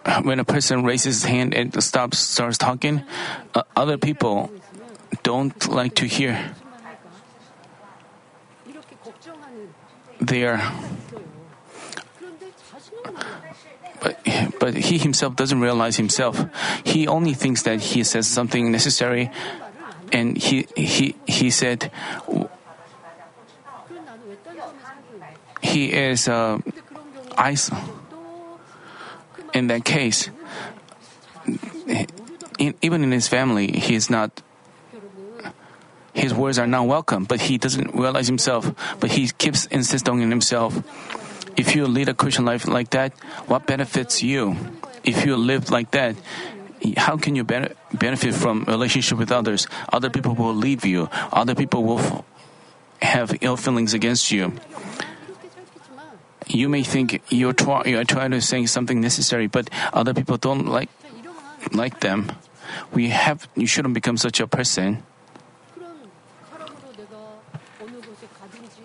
when 0.23 0.39
a 0.39 0.45
person 0.45 0.85
raises 0.85 1.23
his 1.23 1.25
hand 1.25 1.55
and 1.55 1.83
stops, 1.83 2.19
starts 2.19 2.59
talking, 2.59 3.03
uh, 3.55 3.63
other 3.75 3.99
people 3.99 4.51
don't 5.23 5.69
like 5.69 5.95
to 5.97 6.07
hear. 6.07 6.55
They 10.21 10.45
are. 10.45 10.63
But, 14.01 14.21
but 14.61 14.75
he 14.75 14.99
himself 14.99 15.37
doesn't 15.37 15.61
realize 15.61 15.97
himself. 15.97 16.39
He 16.85 17.09
only 17.09 17.35
thinks 17.35 17.63
that 17.63 17.81
he 17.81 18.05
says 18.05 18.27
something 18.27 18.71
necessary, 18.71 19.31
and 20.13 20.37
he 20.37 20.67
he 20.77 21.17
he 21.27 21.51
said 21.51 21.91
he 25.63 25.93
is 25.93 26.29
uh, 26.29 26.59
isolated. 27.37 27.96
In 29.57 29.69
that 29.69 29.89
case, 29.89 30.29
in, 32.59 32.75
even 32.83 33.03
in 33.03 33.11
his 33.11 33.27
family, 33.27 33.73
he 33.73 33.95
is 33.95 34.11
not. 34.11 34.43
His 36.13 36.35
words 36.35 36.59
are 36.59 36.67
not 36.67 36.87
welcome, 36.87 37.25
but 37.25 37.41
he 37.49 37.57
doesn't 37.57 37.95
realize 37.95 38.27
himself. 38.27 38.69
But 39.01 39.13
he 39.13 39.29
keeps 39.29 39.65
insisting 39.67 40.21
on 40.21 40.29
himself. 40.29 40.77
If 41.57 41.75
you 41.75 41.87
lead 41.87 42.09
a 42.09 42.15
Christian 42.15 42.45
life 42.45 42.69
like 42.69 42.91
that, 42.91 43.13
what 43.49 43.67
benefits 43.67 44.23
you? 44.23 44.57
If 45.05 45.25
you 45.25 45.37
live 45.37 45.71
like 45.71 45.93
that, 45.93 46.17
how 46.97 47.17
can 47.17 47.37
you 47.37 47.45
bene- 47.45 47.73
benefit 47.93 48.35
from 48.35 48.65
relationship 48.65 49.17
with 49.17 49.33
others? 49.33 49.67
Other 49.93 50.11
people 50.11 50.35
will 50.35 50.55
leave 50.55 50.85
you. 50.85 51.09
Other 51.33 51.55
people 51.55 51.85
will 51.85 52.01
f- 52.01 52.25
have 53.01 53.39
ill 53.41 53.57
feelings 53.57 53.95
against 53.95 54.31
you 54.33 54.53
you 56.57 56.69
may 56.69 56.83
think 56.83 57.23
you're 57.29 57.55
you're 57.85 58.05
trying 58.05 58.31
to 58.33 58.41
say 58.41 58.65
something 58.67 59.01
necessary, 59.01 59.47
but 59.47 59.69
other 59.93 60.15
people 60.15 60.37
don't 60.37 60.67
like 60.67 60.89
like 61.73 62.01
them. 62.01 62.33
We 62.93 63.11
have 63.11 63.49
you 63.55 63.67
shouldn't 63.67 63.95
become 63.95 64.17
such 64.17 64.41
a 64.41 64.47
person. 64.47 65.05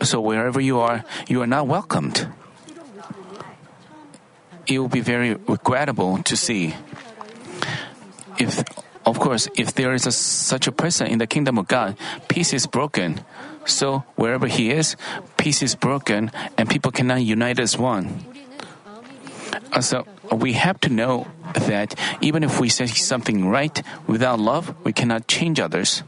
So 0.01 0.19
wherever 0.19 0.59
you 0.59 0.79
are, 0.79 1.05
you 1.27 1.41
are 1.41 1.47
not 1.47 1.67
welcomed. 1.67 2.27
It 4.65 4.79
will 4.79 4.89
be 4.89 5.01
very 5.01 5.35
regrettable 5.35 6.21
to 6.23 6.35
see. 6.35 6.73
If, 8.39 8.63
of 9.05 9.19
course, 9.19 9.47
if 9.55 9.73
there 9.75 9.93
is 9.93 10.07
a, 10.07 10.11
such 10.11 10.67
a 10.67 10.71
person 10.71 11.07
in 11.07 11.19
the 11.19 11.27
kingdom 11.27 11.57
of 11.57 11.67
God, 11.67 11.97
peace 12.27 12.53
is 12.53 12.65
broken. 12.65 13.21
So, 13.65 14.03
wherever 14.15 14.47
He 14.47 14.71
is, 14.71 14.95
peace 15.37 15.61
is 15.61 15.75
broken 15.75 16.31
and 16.57 16.69
people 16.69 16.91
cannot 16.91 17.21
unite 17.21 17.59
as 17.59 17.77
one. 17.77 18.25
Uh, 19.71 19.81
so, 19.81 20.05
we 20.31 20.53
have 20.53 20.79
to 20.81 20.89
know 20.89 21.27
that 21.53 21.95
even 22.21 22.43
if 22.43 22.59
we 22.59 22.69
say 22.69 22.87
something 22.87 23.47
right, 23.47 23.81
without 24.07 24.39
love, 24.39 24.75
we 24.83 24.93
cannot 24.93 25.27
change 25.27 25.59
others. 25.59 26.03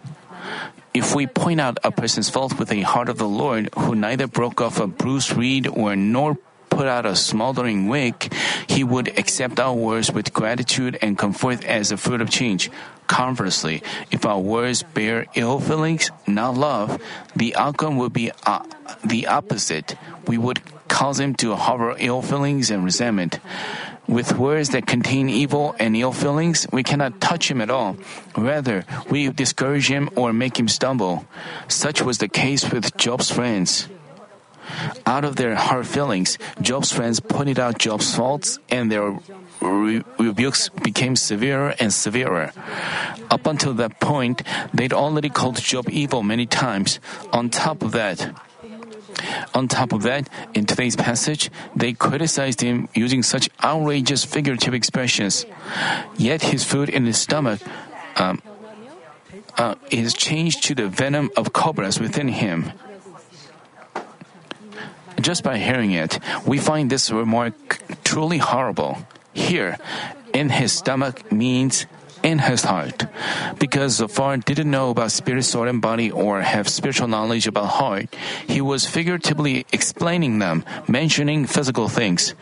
If 0.94 1.16
we 1.16 1.26
point 1.26 1.60
out 1.60 1.80
a 1.84 1.92
person's 1.92 2.30
fault 2.30 2.60
with 2.60 2.72
a 2.72 2.82
heart 2.82 3.10
of 3.10 3.18
the 3.18 3.28
Lord, 3.28 3.70
who 3.76 3.96
neither 3.96 4.28
broke 4.28 4.62
off 4.62 4.80
a 4.80 4.88
bruised 4.88 5.34
reed 5.36 5.68
or 5.68 5.96
nor 5.96 6.38
put 6.74 6.88
out 6.88 7.06
a 7.06 7.16
smoldering 7.16 7.88
wick, 7.88 8.34
he 8.68 8.84
would 8.84 9.08
accept 9.20 9.60
our 9.60 9.74
words 9.74 10.12
with 10.12 10.34
gratitude 10.34 10.98
and 11.02 11.18
come 11.18 11.34
forth 11.34 11.64
as 11.66 11.92
a 11.92 11.98
fruit 11.98 12.22
of 12.22 12.30
change. 12.30 12.72
Conversely, 13.06 13.84
if 14.10 14.26
our 14.26 14.40
words 14.40 14.82
bear 14.82 15.28
ill 15.36 15.60
feelings, 15.60 16.10
not 16.26 16.56
love, 16.56 17.02
the 17.36 17.56
outcome 17.56 17.98
would 17.98 18.14
be 18.14 18.32
uh, 18.46 18.64
the 19.06 19.28
opposite. 19.28 19.96
We 20.26 20.38
would 20.38 20.62
cause 20.88 21.20
him 21.20 21.36
to 21.36 21.56
harbor 21.56 21.96
ill 22.00 22.22
feelings 22.22 22.72
and 22.72 22.84
resentment. 22.84 23.40
With 24.08 24.38
words 24.38 24.70
that 24.70 24.86
contain 24.86 25.30
evil 25.30 25.76
and 25.80 25.96
ill 25.96 26.12
feelings, 26.12 26.68
we 26.72 26.84
cannot 26.84 27.22
touch 27.22 27.50
him 27.50 27.62
at 27.62 27.70
all. 27.70 27.98
Rather, 28.36 28.84
we 29.10 29.30
discourage 29.30 29.88
him 29.88 30.10
or 30.16 30.34
make 30.34 30.60
him 30.60 30.68
stumble. 30.68 31.26
Such 31.68 32.02
was 32.02 32.18
the 32.18 32.28
case 32.28 32.70
with 32.72 32.98
Job's 32.98 33.32
friends. 33.32 33.88
Out 35.06 35.26
of 35.26 35.36
their 35.36 35.56
hard 35.56 35.88
feelings, 35.88 36.38
Job's 36.62 36.92
friends 36.92 37.20
pointed 37.20 37.60
out 37.60 37.78
Job's 37.78 38.14
faults 38.16 38.60
and 38.70 38.92
their 38.92 39.18
re- 39.62 40.04
rebukes 40.20 40.70
became 40.70 41.16
severer 41.16 41.76
and 41.80 41.94
severer. 41.94 42.52
Up 43.30 43.48
until 43.48 43.74
that 43.76 44.00
point, 44.00 44.44
they'd 44.74 44.94
already 44.94 45.30
called 45.30 45.62
Job 45.62 45.90
evil 45.90 46.24
many 46.24 46.46
times. 46.46 47.00
On 47.32 47.50
top 47.50 47.82
of 47.82 47.92
that, 47.92 48.34
on 49.54 49.68
top 49.68 49.94
of 49.94 50.04
that, 50.04 50.28
in 50.54 50.66
today's 50.66 50.96
passage, 50.96 51.52
they 51.76 51.94
criticized 51.94 52.62
him 52.62 52.90
using 52.94 53.24
such 53.24 53.50
outrageous 53.64 54.26
figurative 54.26 54.74
expressions. 54.74 55.46
Yet 56.18 56.44
his 56.44 56.64
food 56.64 56.90
in 56.90 57.06
his 57.06 57.18
stomach 57.18 57.62
um, 58.16 58.42
uh, 59.58 59.76
is 59.92 60.14
changed 60.14 60.64
to 60.66 60.76
the 60.76 60.88
venom 60.88 61.30
of 61.38 61.54
cobras 61.54 62.00
within 62.00 62.28
him. 62.28 62.72
Just 65.22 65.44
by 65.44 65.58
hearing 65.58 65.92
it, 65.92 66.20
we 66.46 66.58
find 66.58 66.90
this 66.90 67.12
remark 67.12 67.80
truly 68.04 68.38
horrible. 68.38 68.98
Here, 69.34 69.78
in 70.34 70.50
his 70.50 70.74
stomach 70.74 71.32
means 71.32 71.86
in 72.24 72.40
his 72.40 72.64
heart. 72.64 73.06
Because 73.60 73.98
Zophar 73.98 74.38
didn't 74.38 74.72
know 74.72 74.90
about 74.90 75.12
spirit, 75.12 75.44
soul, 75.44 75.68
and 75.68 75.82
body 75.82 76.10
or 76.10 76.42
have 76.42 76.70
spiritual 76.70 77.08
knowledge 77.08 77.46
about 77.46 77.68
heart, 77.68 78.16
he 78.48 78.62
was 78.62 78.88
figuratively 78.88 79.66
explaining 79.72 80.40
them, 80.40 80.64
mentioning 80.88 81.46
physical 81.46 81.90
things. 81.90 82.34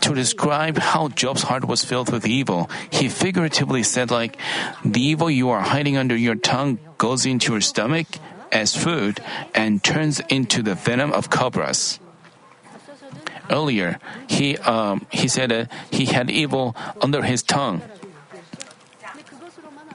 To 0.00 0.14
describe 0.14 0.78
how 0.78 1.08
Job's 1.08 1.42
heart 1.44 1.66
was 1.66 1.84
filled 1.84 2.10
with 2.10 2.26
evil, 2.26 2.70
he 2.90 3.08
figuratively 3.08 3.82
said 3.82 4.10
like, 4.10 4.38
the 4.84 5.02
evil 5.02 5.30
you 5.30 5.50
are 5.50 5.60
hiding 5.60 5.96
under 5.96 6.16
your 6.16 6.34
tongue 6.34 6.78
goes 6.96 7.26
into 7.26 7.52
your 7.52 7.60
stomach 7.60 8.06
as 8.52 8.76
food 8.76 9.18
and 9.54 9.82
turns 9.82 10.20
into 10.28 10.62
the 10.62 10.74
venom 10.76 11.12
of 11.12 11.30
cobras. 11.30 11.98
Earlier, 13.50 13.98
he 14.28 14.56
um, 14.58 15.06
he 15.10 15.26
said 15.26 15.50
that 15.50 15.72
he 15.90 16.06
had 16.06 16.30
evil 16.30 16.76
under 17.00 17.22
his 17.22 17.42
tongue. 17.42 17.82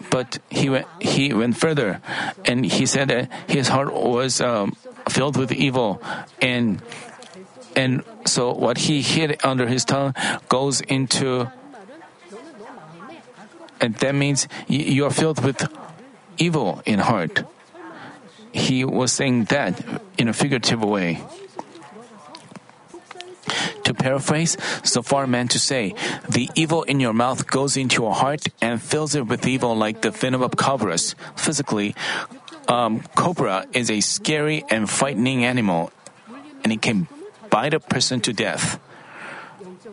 But 0.10 0.40
he 0.50 0.70
went 0.70 0.86
he 1.00 1.34
went 1.34 1.56
further, 1.58 2.02
and 2.46 2.66
he 2.66 2.86
said 2.86 3.08
that 3.08 3.32
his 3.48 3.70
heart 3.70 3.94
was 3.94 4.42
um, 4.42 4.76
filled 5.08 5.38
with 5.38 5.52
evil, 5.52 6.02
and 6.42 6.82
and 7.76 8.04
so 8.26 8.54
what 8.54 8.90
he 8.90 9.02
hid 9.02 9.40
under 9.44 9.68
his 9.68 9.86
tongue 9.86 10.14
goes 10.50 10.82
into, 10.82 11.52
and 13.80 13.96
that 13.96 14.14
means 14.14 14.48
you 14.68 15.06
are 15.06 15.14
filled 15.14 15.44
with 15.44 15.66
evil 16.38 16.82
in 16.86 17.00
heart. 17.00 17.44
He 18.58 18.84
was 18.84 19.14
saying 19.14 19.46
that 19.54 19.78
in 20.18 20.28
a 20.28 20.34
figurative 20.34 20.82
way. 20.82 21.22
To 23.86 23.94
paraphrase, 23.94 24.58
Zophar 24.84 25.28
meant 25.28 25.52
to 25.52 25.60
say, 25.60 25.94
the 26.28 26.50
evil 26.56 26.82
in 26.84 27.00
your 27.00 27.14
mouth 27.14 27.46
goes 27.46 27.78
into 27.78 28.02
your 28.02 28.16
heart 28.16 28.50
and 28.60 28.82
fills 28.82 29.14
it 29.14 29.28
with 29.28 29.46
evil 29.46 29.78
like 29.78 30.02
the 30.02 30.10
venom 30.10 30.42
of 30.42 30.58
cobras. 30.58 31.16
Physically, 31.38 31.96
um, 32.68 33.00
cobra 33.16 33.68
is 33.74 33.92
a 33.92 34.02
scary 34.02 34.66
and 34.70 34.90
frightening 34.90 35.46
animal, 35.46 35.92
and 36.64 36.74
it 36.74 36.82
can 36.82 37.08
bite 37.50 37.76
a 37.76 37.80
person 37.80 38.20
to 38.22 38.34
death. 38.34 38.80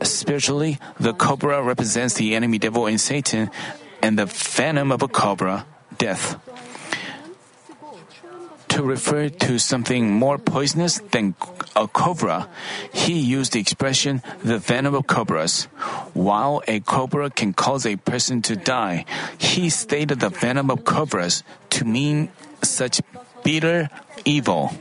Spiritually, 0.03 0.81
the 0.98 1.12
cobra 1.12 1.62
represents 1.62 2.14
the 2.14 2.35
enemy 2.35 2.59
devil 2.59 2.87
in 2.87 2.96
Satan, 2.98 3.50
and 4.03 4.18
the 4.18 4.27
venom 4.27 4.90
of 4.90 5.03
a 5.03 5.09
cobra, 5.09 5.66
death 5.98 6.40
to 8.74 8.82
refer 8.82 9.28
to 9.28 9.56
something 9.56 10.10
more 10.10 10.37
poisonous 10.37 10.98
than 11.14 11.38
a 11.76 11.87
cobra, 11.87 12.50
he 12.92 13.14
used 13.14 13.54
the 13.54 13.60
expression 13.60 14.20
the 14.42 14.58
venom 14.58 14.98
of 14.98 15.06
cobras. 15.06 15.70
While 16.10 16.60
a 16.66 16.80
cobra 16.80 17.30
can 17.30 17.54
cause 17.54 17.87
a 17.87 17.94
person 17.94 18.42
to 18.50 18.56
die, 18.56 19.06
he 19.38 19.70
stated 19.70 20.18
the 20.18 20.28
venom 20.28 20.74
of 20.74 20.82
cobras 20.82 21.46
to 21.78 21.84
mean 21.84 22.34
such 22.66 23.00
bitter 23.44 23.90
evil. 24.24 24.74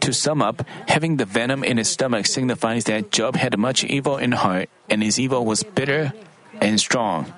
To 0.00 0.12
sum 0.12 0.42
up, 0.42 0.60
having 0.88 1.16
the 1.16 1.24
venom 1.24 1.64
in 1.64 1.78
his 1.78 1.88
stomach 1.88 2.26
signifies 2.26 2.84
that 2.84 3.10
Job 3.10 3.36
had 3.36 3.56
much 3.56 3.82
evil 3.84 4.18
in 4.18 4.32
heart, 4.32 4.68
and 4.90 5.02
his 5.02 5.18
evil 5.18 5.46
was 5.46 5.62
bitter 5.62 6.12
and 6.60 6.78
strong. 6.78 7.32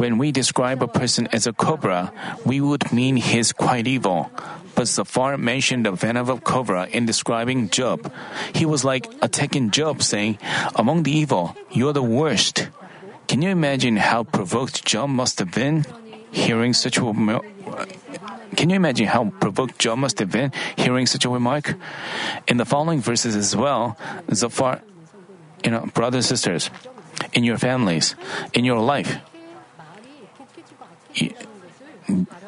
When 0.00 0.16
we 0.16 0.32
describe 0.32 0.82
a 0.82 0.88
person 0.88 1.28
as 1.30 1.46
a 1.46 1.52
cobra, 1.52 2.10
we 2.46 2.58
would 2.58 2.90
mean 2.90 3.20
he's 3.20 3.52
quite 3.52 3.86
evil. 3.86 4.32
But 4.74 4.88
Zophar 4.88 5.36
mentioned 5.36 5.84
the 5.84 5.92
venom 5.92 6.30
of 6.30 6.42
cobra 6.42 6.88
in 6.88 7.04
describing 7.04 7.68
Job. 7.68 8.10
He 8.54 8.64
was 8.64 8.82
like 8.82 9.04
attacking 9.20 9.72
Job, 9.72 10.02
saying, 10.02 10.38
Among 10.74 11.02
the 11.02 11.12
evil, 11.12 11.54
you're 11.70 11.92
the 11.92 12.02
worst. 12.02 12.70
Can 13.28 13.42
you 13.42 13.50
imagine 13.50 13.98
how 13.98 14.24
provoked 14.24 14.86
Job 14.86 15.10
must 15.10 15.38
have 15.38 15.52
been 15.52 15.84
hearing 16.32 16.72
such 16.72 16.96
a 16.96 17.04
remark? 17.04 17.44
Uh, 17.68 17.84
can 18.56 18.70
you 18.70 18.76
imagine 18.76 19.04
how 19.04 19.28
provoked 19.36 19.78
Job 19.78 19.98
must 19.98 20.18
have 20.18 20.32
been 20.32 20.50
hearing 20.76 21.04
such 21.04 21.26
a 21.26 21.28
remark? 21.28 21.74
In 22.48 22.56
the 22.56 22.64
following 22.64 23.02
verses 23.02 23.36
as 23.36 23.54
well, 23.54 23.98
Zophar, 24.32 24.80
you 25.62 25.70
know, 25.70 25.84
brothers 25.92 26.30
and 26.30 26.38
sisters, 26.40 26.70
in 27.34 27.44
your 27.44 27.58
families, 27.58 28.16
in 28.54 28.64
your 28.64 28.80
life, 28.80 29.20
you, 31.14 31.34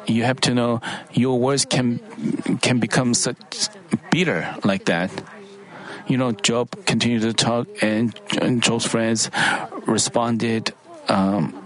you 0.05 0.23
have 0.23 0.39
to 0.41 0.53
know 0.53 0.81
your 1.11 1.39
words 1.39 1.65
can 1.65 1.99
can 2.61 2.79
become 2.79 3.13
such 3.13 3.69
bitter 4.11 4.55
like 4.63 4.85
that. 4.85 5.11
You 6.07 6.17
know, 6.17 6.31
Job 6.33 6.85
continued 6.85 7.21
to 7.21 7.33
talk, 7.33 7.67
and, 7.81 8.13
and 8.41 8.61
Job's 8.61 8.85
friends 8.85 9.31
responded 9.87 10.73
um, 11.07 11.63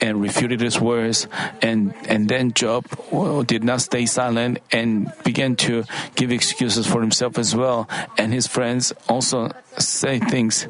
and 0.00 0.20
refuted 0.20 0.60
his 0.60 0.80
words. 0.80 1.28
And 1.62 1.94
and 2.08 2.28
then 2.28 2.52
Job 2.52 2.86
well, 3.12 3.42
did 3.42 3.62
not 3.62 3.80
stay 3.80 4.06
silent 4.06 4.58
and 4.72 5.12
began 5.22 5.54
to 5.70 5.84
give 6.16 6.32
excuses 6.32 6.86
for 6.86 7.00
himself 7.00 7.38
as 7.38 7.54
well. 7.54 7.88
And 8.18 8.32
his 8.32 8.46
friends 8.46 8.92
also 9.08 9.52
say 9.78 10.18
things 10.18 10.66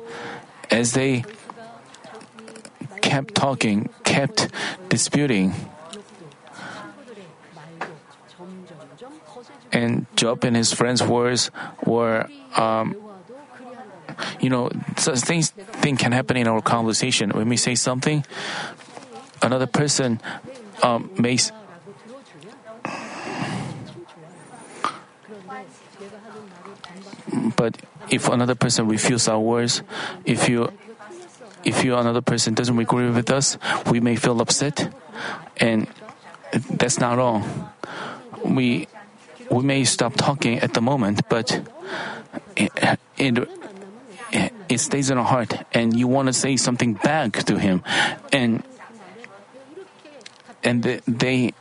as 0.71 0.93
they 0.93 1.25
kept 3.01 3.35
talking, 3.35 3.89
kept 4.05 4.49
disputing. 4.89 5.55
And 9.73 10.07
Job 10.17 10.45
and 10.45 10.57
his 10.57 10.73
friends' 10.73 11.03
words 11.03 11.51
were, 11.87 12.27
um, 12.57 12.97
you 14.41 14.51
know, 14.51 14.71
such 14.97 15.21
things 15.21 15.51
thing 15.81 15.97
can 15.97 16.13
happen 16.13 16.37
in 16.37 16.49
our 16.49 16.61
conversation. 16.61 17.31
When 17.31 17.49
we 17.49 17.57
say 17.57 17.75
something, 17.75 18.25
another 19.43 19.67
person 19.67 20.21
um, 20.83 21.11
makes. 21.19 21.53
But 27.57 27.79
if 28.11 28.29
another 28.29 28.57
person 28.57 28.89
refuses 28.89 29.29
our 29.29 29.39
words, 29.39 29.83
if 30.25 30.49
you 30.49 30.73
if 31.65 31.85
you 31.85 31.97
another 31.97 32.21
person 32.23 32.55
doesn't 32.55 32.79
agree 32.79 33.11
with 33.11 33.31
us, 33.31 33.59
we 33.91 34.01
may 34.01 34.17
feel 34.17 34.41
upset, 34.41 34.93
and 35.59 35.87
that's 36.71 36.99
not 36.99 37.19
all. 37.19 37.43
We 38.45 38.89
we 39.51 39.63
may 39.63 39.85
stop 39.85 40.15
talking 40.15 40.59
at 40.61 40.75
the 40.75 40.81
moment, 40.81 41.29
but 41.29 41.61
it, 42.57 42.73
it, 43.19 43.49
it 44.69 44.79
stays 44.79 45.11
in 45.11 45.19
our 45.19 45.25
heart, 45.25 45.55
and 45.73 45.99
you 45.99 46.07
want 46.07 46.29
to 46.29 46.33
say 46.33 46.57
something 46.57 46.95
back 46.95 47.45
to 47.45 47.59
him, 47.59 47.83
and 48.33 48.63
and 50.63 50.83
they 51.07 51.53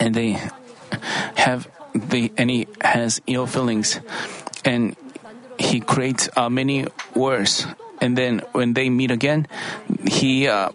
and 0.00 0.14
they 0.14 0.38
have 1.36 1.68
the 1.94 2.32
and 2.36 2.50
he 2.50 2.66
has 2.80 3.20
ill 3.26 3.46
feelings, 3.46 4.00
and 4.64 4.96
he 5.62 5.78
creates 5.80 6.28
uh, 6.36 6.50
many 6.50 6.86
words, 7.14 7.66
and 8.00 8.18
then 8.18 8.42
when 8.50 8.74
they 8.74 8.90
meet 8.90 9.10
again, 9.10 9.46
he 10.06 10.48
uh, 10.48 10.70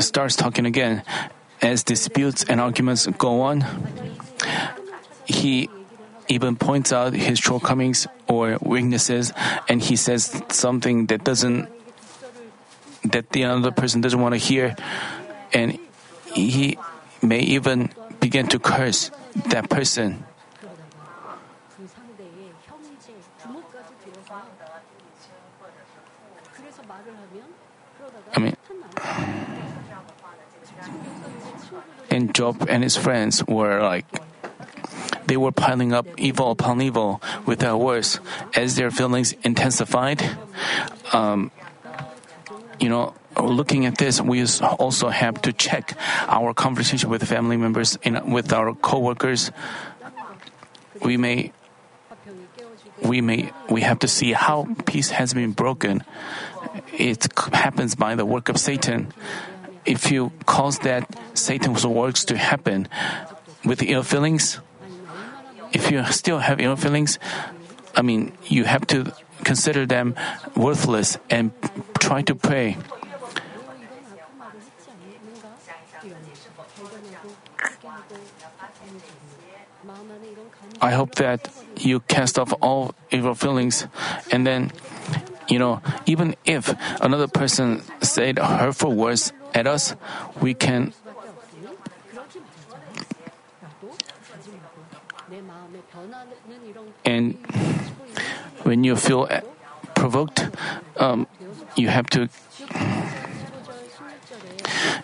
starts 0.00 0.36
talking 0.36 0.64
again. 0.64 1.02
As 1.60 1.84
disputes 1.84 2.44
and 2.44 2.60
arguments 2.60 3.06
go 3.06 3.40
on, 3.40 3.64
he 5.24 5.70
even 6.28 6.56
points 6.56 6.92
out 6.92 7.12
his 7.12 7.38
shortcomings 7.38 8.06
or 8.28 8.58
weaknesses, 8.60 9.32
and 9.68 9.80
he 9.80 9.96
says 9.96 10.42
something 10.48 11.06
that 11.06 11.24
doesn't 11.24 11.68
that 13.04 13.30
the 13.30 13.44
other 13.44 13.70
person 13.70 14.00
doesn't 14.00 14.20
want 14.20 14.32
to 14.32 14.40
hear, 14.40 14.76
and 15.52 15.78
he 16.32 16.76
may 17.22 17.40
even 17.40 17.92
begin 18.20 18.48
to 18.48 18.58
curse 18.58 19.10
that 19.52 19.68
person. 19.68 20.24
And 32.14 32.34
Job 32.34 32.66
and 32.68 32.82
his 32.82 32.96
friends 32.96 33.44
were 33.46 33.82
like, 33.82 34.06
they 35.26 35.36
were 35.36 35.52
piling 35.52 35.92
up 35.92 36.06
evil 36.16 36.50
upon 36.50 36.80
evil 36.80 37.20
without 37.46 37.78
words. 37.78 38.20
As 38.54 38.76
their 38.76 38.90
feelings 38.90 39.32
intensified, 39.42 40.22
um, 41.12 41.50
you 42.78 42.88
know, 42.88 43.14
looking 43.40 43.86
at 43.86 43.98
this, 43.98 44.20
we 44.20 44.44
also 44.62 45.08
have 45.08 45.40
to 45.42 45.52
check 45.52 45.96
our 46.28 46.54
conversation 46.54 47.10
with 47.10 47.26
family 47.26 47.56
members, 47.56 47.98
in, 48.02 48.30
with 48.30 48.52
our 48.52 48.74
coworkers. 48.74 49.50
We 51.02 51.16
may, 51.16 51.52
we 53.02 53.20
may, 53.20 53.50
we 53.68 53.80
have 53.80 53.98
to 54.00 54.08
see 54.08 54.32
how 54.32 54.68
peace 54.86 55.10
has 55.10 55.34
been 55.34 55.52
broken. 55.52 56.04
It 56.92 57.26
happens 57.52 57.94
by 57.94 58.14
the 58.14 58.24
work 58.24 58.48
of 58.48 58.58
Satan. 58.58 59.12
If 59.86 60.10
you 60.10 60.32
cause 60.46 60.78
that 60.80 61.04
Satan's 61.34 61.86
works 61.86 62.24
to 62.26 62.36
happen 62.36 62.88
with 63.64 63.82
ill 63.82 64.02
feelings, 64.02 64.60
if 65.72 65.90
you 65.90 66.04
still 66.06 66.38
have 66.38 66.60
ill 66.60 66.76
feelings, 66.76 67.18
I 67.94 68.02
mean, 68.02 68.32
you 68.46 68.64
have 68.64 68.86
to 68.88 69.12
consider 69.44 69.86
them 69.86 70.14
worthless 70.56 71.18
and 71.28 71.52
try 71.98 72.22
to 72.22 72.34
pray. 72.34 72.76
I 80.80 80.92
hope 80.92 81.14
that 81.16 81.48
you 81.76 82.00
cast 82.00 82.38
off 82.38 82.52
all 82.60 82.94
evil 83.10 83.34
feelings 83.34 83.86
and 84.30 84.46
then, 84.46 84.72
you 85.48 85.58
know, 85.58 85.80
even 86.06 86.36
if 86.44 86.74
another 87.00 87.28
person 87.28 87.82
said 88.00 88.38
hurtful 88.38 88.94
words 88.94 89.32
at 89.54 89.66
us, 89.66 89.94
we 90.40 90.52
can 90.54 90.92
and 97.04 97.34
when 98.62 98.84
you 98.84 98.96
feel 98.96 99.28
provoked, 99.94 100.48
um, 100.96 101.26
you 101.76 101.88
have 101.88 102.06
to. 102.10 102.28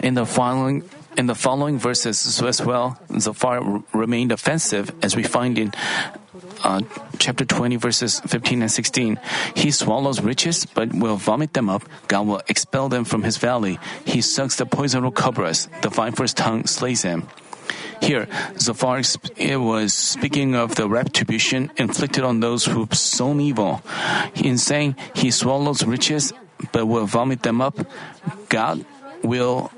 In 0.03 0.15
the 0.15 0.25
following 0.25 0.89
in 1.17 1.27
the 1.27 1.35
following 1.35 1.79
verses 1.79 2.41
as 2.43 2.63
well, 2.63 2.99
Zophar 3.19 3.83
remained 3.93 4.33
offensive, 4.33 4.93
as 5.03 5.17
we 5.17 5.23
find 5.23 5.59
in 5.59 5.73
uh, 6.65 6.81
chapter 7.19 7.45
20, 7.45 7.77
verses 7.77 8.21
15 8.21 8.63
and 8.63 8.71
16. 8.71 9.19
He 9.55 9.71
swallows 9.71 10.21
riches, 10.21 10.67
but 10.67 10.93
will 10.93 11.17
vomit 11.17 11.53
them 11.53 11.69
up. 11.69 11.83
God 12.09 12.27
will 12.27 12.43
expel 12.49 12.89
them 12.89 13.05
from 13.05 13.23
his 13.23 13.37
valley. 13.37 13.79
He 14.05 14.21
sucks 14.21 14.57
the 14.57 14.67
poison 14.67 15.05
of 15.05 15.15
cobras. 15.15 15.69
The 15.83 15.91
viper's 15.91 16.35
tongue 16.35 16.67
slays 16.67 17.03
him. 17.03 17.29
Here, 18.01 18.29
Zophar 18.59 19.03
was 19.59 19.95
speaking 19.95 20.55
of 20.55 20.75
the 20.75 20.89
retribution 20.89 21.71
inflicted 21.77 22.25
on 22.25 22.41
those 22.41 22.65
who've 22.65 22.93
sown 22.95 23.41
evil. 23.41 23.83
In 24.35 24.57
saying 24.57 24.97
he 25.15 25.31
swallows 25.31 25.85
riches 25.85 26.33
but 26.73 26.87
will 26.87 27.07
vomit 27.07 27.43
them 27.43 27.61
up, 27.61 27.79
God 28.49 28.85
will 29.23 29.71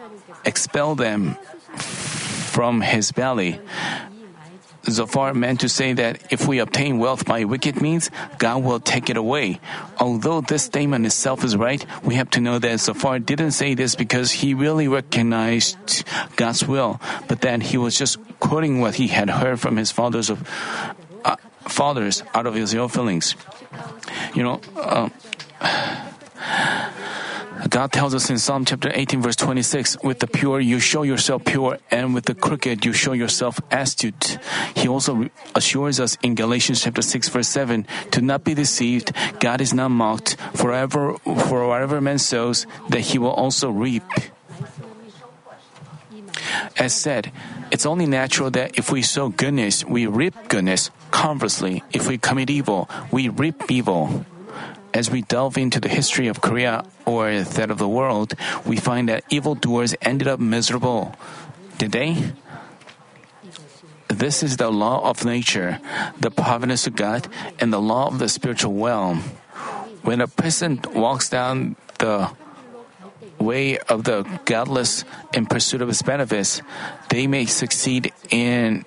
expel 0.44 0.94
them 0.94 1.36
from 1.76 2.80
his 2.80 3.12
belly. 3.12 3.58
Zophar 4.88 5.34
meant 5.34 5.60
to 5.60 5.68
say 5.68 5.92
that 5.92 6.32
if 6.32 6.46
we 6.46 6.58
obtain 6.58 6.98
wealth 6.98 7.24
by 7.24 7.44
wicked 7.44 7.80
means, 7.80 8.10
God 8.38 8.62
will 8.62 8.80
take 8.80 9.08
it 9.10 9.16
away. 9.16 9.60
Although 9.98 10.40
this 10.40 10.64
statement 10.64 11.06
itself 11.06 11.44
is 11.44 11.56
right, 11.56 11.84
we 12.02 12.14
have 12.16 12.30
to 12.30 12.40
know 12.40 12.58
that 12.58 12.80
Zophar 12.80 13.18
didn't 13.18 13.52
say 13.52 13.74
this 13.74 13.94
because 13.94 14.30
he 14.32 14.54
really 14.54 14.88
recognized 14.88 16.04
God's 16.36 16.66
will, 16.66 17.00
but 17.28 17.42
that 17.42 17.62
he 17.62 17.78
was 17.78 17.96
just 17.96 18.18
quoting 18.40 18.80
what 18.80 18.96
he 18.96 19.08
had 19.08 19.30
heard 19.30 19.60
from 19.60 19.76
his 19.76 19.92
fathers 19.92 20.30
of 20.30 20.48
uh, 21.24 21.36
fathers 21.68 22.22
out 22.34 22.46
of 22.46 22.54
his 22.54 22.74
own 22.74 22.88
feelings. 22.88 23.36
You 24.34 24.42
know. 24.42 24.60
Uh, 24.76 25.08
God 27.68 27.92
tells 27.92 28.14
us 28.14 28.28
in 28.28 28.38
Psalm 28.38 28.64
chapter 28.64 28.90
18 28.92 29.22
verse 29.22 29.36
26, 29.36 29.98
with 30.02 30.18
the 30.18 30.26
pure 30.26 30.60
you 30.60 30.80
show 30.80 31.02
yourself 31.02 31.44
pure 31.44 31.78
and 31.90 32.12
with 32.12 32.24
the 32.24 32.34
crooked 32.34 32.84
you 32.84 32.92
show 32.92 33.12
yourself 33.12 33.60
astute. 33.70 34.38
He 34.74 34.88
also 34.88 35.28
assures 35.54 36.00
us 36.00 36.18
in 36.22 36.34
Galatians 36.34 36.82
chapter 36.82 37.02
6 37.02 37.28
verse 37.28 37.48
7, 37.48 37.86
to 38.10 38.20
not 38.20 38.44
be 38.44 38.54
deceived, 38.54 39.12
God 39.38 39.60
is 39.60 39.72
not 39.72 39.90
mocked, 39.90 40.36
forever, 40.54 41.14
for 41.18 41.68
whatever 41.68 42.00
man 42.00 42.18
sows, 42.18 42.66
that 42.88 43.00
he 43.00 43.18
will 43.18 43.30
also 43.32 43.70
reap. 43.70 44.04
As 46.76 46.94
said, 46.94 47.30
it's 47.70 47.86
only 47.86 48.06
natural 48.06 48.50
that 48.50 48.78
if 48.78 48.90
we 48.90 49.02
sow 49.02 49.28
goodness, 49.28 49.84
we 49.84 50.06
reap 50.06 50.34
goodness. 50.48 50.90
Conversely, 51.10 51.82
if 51.92 52.08
we 52.08 52.18
commit 52.18 52.50
evil, 52.50 52.88
we 53.10 53.28
reap 53.28 53.70
evil. 53.70 54.26
As 54.94 55.10
we 55.10 55.22
delve 55.22 55.56
into 55.56 55.80
the 55.80 55.88
history 55.88 56.28
of 56.28 56.40
Korea 56.40 56.84
or 57.06 57.42
that 57.42 57.70
of 57.70 57.78
the 57.78 57.88
world, 57.88 58.34
we 58.66 58.76
find 58.76 59.08
that 59.08 59.24
evildoers 59.30 59.94
ended 60.02 60.28
up 60.28 60.38
miserable. 60.38 61.16
Did 61.78 61.92
they? 61.92 62.32
This 64.08 64.42
is 64.42 64.58
the 64.58 64.70
law 64.70 65.08
of 65.08 65.24
nature, 65.24 65.80
the 66.20 66.30
providence 66.30 66.86
of 66.86 66.94
God, 66.94 67.26
and 67.58 67.72
the 67.72 67.80
law 67.80 68.08
of 68.08 68.18
the 68.18 68.28
spiritual 68.28 68.74
realm. 68.74 69.24
When 70.02 70.20
a 70.20 70.28
person 70.28 70.80
walks 70.94 71.30
down 71.30 71.76
the 71.98 72.30
way 73.38 73.78
of 73.78 74.04
the 74.04 74.28
godless 74.44 75.04
in 75.32 75.46
pursuit 75.46 75.80
of 75.80 75.88
his 75.88 76.02
benefits, 76.02 76.60
they 77.08 77.26
may 77.26 77.46
succeed 77.46 78.12
in 78.30 78.84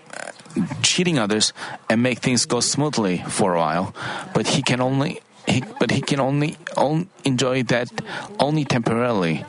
cheating 0.81 1.19
others 1.19 1.51
and 1.89 2.01
make 2.01 2.19
things 2.19 2.45
go 2.45 2.59
smoothly 2.59 3.23
for 3.27 3.55
a 3.55 3.59
while, 3.59 3.93
but 4.33 4.47
he 4.47 4.61
can 4.61 4.79
only 4.79 5.19
he, 5.47 5.63
but 5.79 5.91
he 5.91 6.01
can 6.01 6.19
only 6.19 6.57
on, 6.75 7.09
enjoy 7.23 7.63
that 7.63 7.89
only 8.39 8.65
temporarily. 8.65 9.45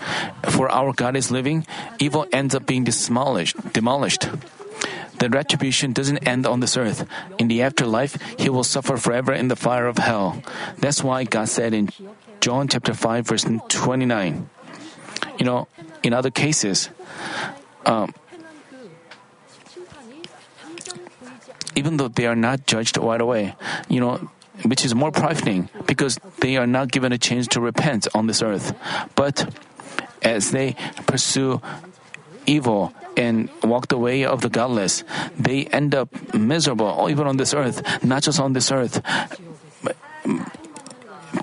For 0.49 0.69
our 0.69 0.93
God 0.93 1.17
is 1.17 1.31
living, 1.31 1.67
evil 1.99 2.27
ends 2.33 2.55
up 2.55 2.67
being 2.67 2.85
demolished. 2.85 3.57
demolished. 3.73 4.29
The 5.19 5.31
retribution 5.31 5.93
doesn't 5.93 6.29
end 6.29 6.47
on 6.47 6.61
this 6.61 6.77
earth. 6.77 7.09
In 7.39 7.49
the 7.49 7.63
afterlife, 7.63 8.19
he 8.39 8.51
will 8.51 8.65
suffer 8.65 8.97
forever 8.97 9.33
in 9.33 9.49
the 9.49 9.57
fire 9.57 9.87
of 9.87 9.97
hell. 9.97 10.43
That's 10.79 11.03
why 11.03 11.25
God 11.25 11.49
said 11.49 11.73
in 11.73 11.89
John 12.41 12.69
chapter 12.69 12.93
5 12.93 13.27
verse 13.27 13.45
29. 13.69 14.51
You 15.39 15.47
know, 15.47 15.69
in 16.03 16.13
other 16.13 16.31
cases, 16.31 16.91
um, 17.87 18.13
even 21.75 21.97
though 21.97 22.09
they 22.09 22.27
are 22.27 22.37
not 22.37 22.67
judged 22.67 22.97
right 22.97 23.21
away, 23.21 23.55
you 23.89 24.01
know, 24.01 24.31
which 24.65 24.85
is 24.85 24.95
more 24.95 25.11
profiting 25.11 25.69
because 25.87 26.19
they 26.41 26.57
are 26.57 26.67
not 26.67 26.91
given 26.91 27.13
a 27.13 27.19
chance 27.19 27.47
to 27.49 27.61
repent 27.61 28.09
on 28.15 28.27
this 28.27 28.43
earth. 28.43 28.75
But 29.15 29.49
as 30.23 30.51
they 30.51 30.77
pursue 31.07 31.61
evil 32.47 32.93
and 33.17 33.49
walk 33.63 33.89
the 33.89 33.99
way 33.99 34.25
of 34.25 34.41
the 34.41 34.49
godless, 34.49 35.05
they 35.39 35.67
end 35.67 35.95
up 35.95 36.09
miserable 36.35 37.09
even 37.11 37.27
on 37.27 37.37
this 37.37 37.55
earth, 37.55 37.83
not 38.05 38.23
just 38.23 38.41
on 38.41 38.53
this 38.53 38.71
earth, 38.71 39.03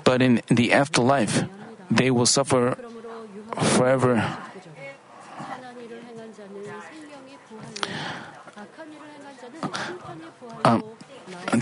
but 0.04 0.22
in 0.22 0.42
the 0.48 0.72
afterlife, 0.72 1.44
they 1.90 2.10
will 2.10 2.26
suffer 2.26 2.76
forever. 3.76 4.22
Um, 10.64 10.82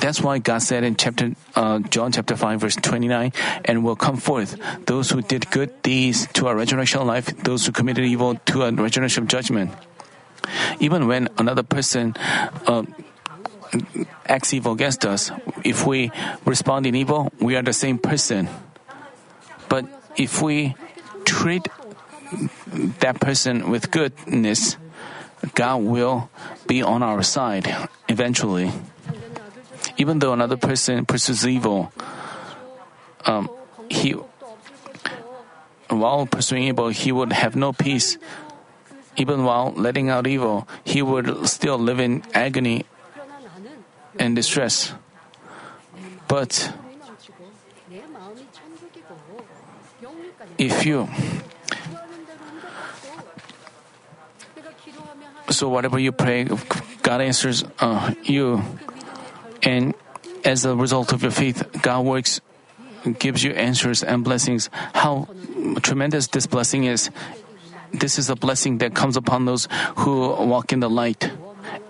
that's 0.00 0.20
why 0.20 0.38
God 0.38 0.62
said 0.62 0.84
in 0.84 0.96
chapter 0.96 1.32
uh, 1.56 1.80
John 1.80 2.12
chapter 2.12 2.36
five 2.36 2.60
verse 2.60 2.76
twenty 2.76 3.08
nine, 3.08 3.32
and 3.64 3.84
will 3.84 3.96
come 3.96 4.16
forth 4.16 4.56
those 4.86 5.10
who 5.10 5.22
did 5.22 5.50
good 5.50 5.82
deeds 5.82 6.26
to 6.34 6.48
a 6.48 6.54
resurrection 6.54 7.06
life, 7.06 7.26
those 7.42 7.66
who 7.66 7.72
committed 7.72 8.04
evil 8.04 8.36
to 8.46 8.62
a 8.62 8.72
resurrection 8.72 9.26
judgment. 9.26 9.72
Even 10.80 11.06
when 11.06 11.28
another 11.38 11.62
person 11.62 12.14
uh, 12.66 12.84
acts 14.26 14.52
evil 14.52 14.72
against 14.72 15.04
us, 15.04 15.30
if 15.64 15.86
we 15.86 16.10
respond 16.44 16.86
in 16.86 16.94
evil, 16.94 17.32
we 17.40 17.56
are 17.56 17.62
the 17.62 17.72
same 17.72 17.98
person. 17.98 18.48
But 19.68 19.86
if 20.16 20.42
we 20.42 20.76
treat 21.24 21.68
that 23.00 23.20
person 23.20 23.70
with 23.70 23.90
goodness, 23.90 24.76
God 25.54 25.82
will 25.82 26.30
be 26.66 26.82
on 26.82 27.02
our 27.02 27.22
side 27.22 27.68
eventually. 28.08 28.70
Even 30.02 30.18
though 30.18 30.32
another 30.32 30.56
person 30.56 31.06
pursues 31.06 31.46
evil, 31.46 31.94
um, 33.24 33.46
he 33.88 34.18
while 35.86 36.26
pursuing 36.26 36.64
evil, 36.64 36.88
he 36.88 37.12
would 37.14 37.30
have 37.30 37.54
no 37.54 37.72
peace. 37.72 38.18
Even 39.14 39.44
while 39.44 39.70
letting 39.70 40.10
out 40.10 40.26
evil, 40.26 40.66
he 40.82 41.02
would 41.06 41.46
still 41.46 41.78
live 41.78 42.00
in 42.00 42.24
agony 42.34 42.84
and 44.18 44.34
distress. 44.34 44.92
But 46.26 46.74
if 50.58 50.84
you 50.84 51.06
so 55.48 55.68
whatever 55.68 55.98
you 56.00 56.10
pray, 56.10 56.50
God 57.02 57.20
answers 57.20 57.62
uh, 57.78 58.12
you, 58.24 58.64
and 59.62 59.94
as 60.44 60.64
a 60.64 60.74
result 60.74 61.12
of 61.12 61.22
your 61.22 61.30
faith, 61.30 61.64
God 61.82 62.04
works, 62.04 62.40
gives 63.18 63.42
you 63.42 63.52
answers 63.52 64.02
and 64.02 64.24
blessings. 64.24 64.70
How 64.92 65.28
tremendous 65.82 66.26
this 66.28 66.46
blessing 66.46 66.84
is! 66.84 67.10
This 67.92 68.18
is 68.18 68.30
a 68.30 68.36
blessing 68.36 68.78
that 68.78 68.94
comes 68.94 69.16
upon 69.16 69.44
those 69.44 69.68
who 69.96 70.28
walk 70.46 70.72
in 70.72 70.80
the 70.80 70.88
light 70.88 71.30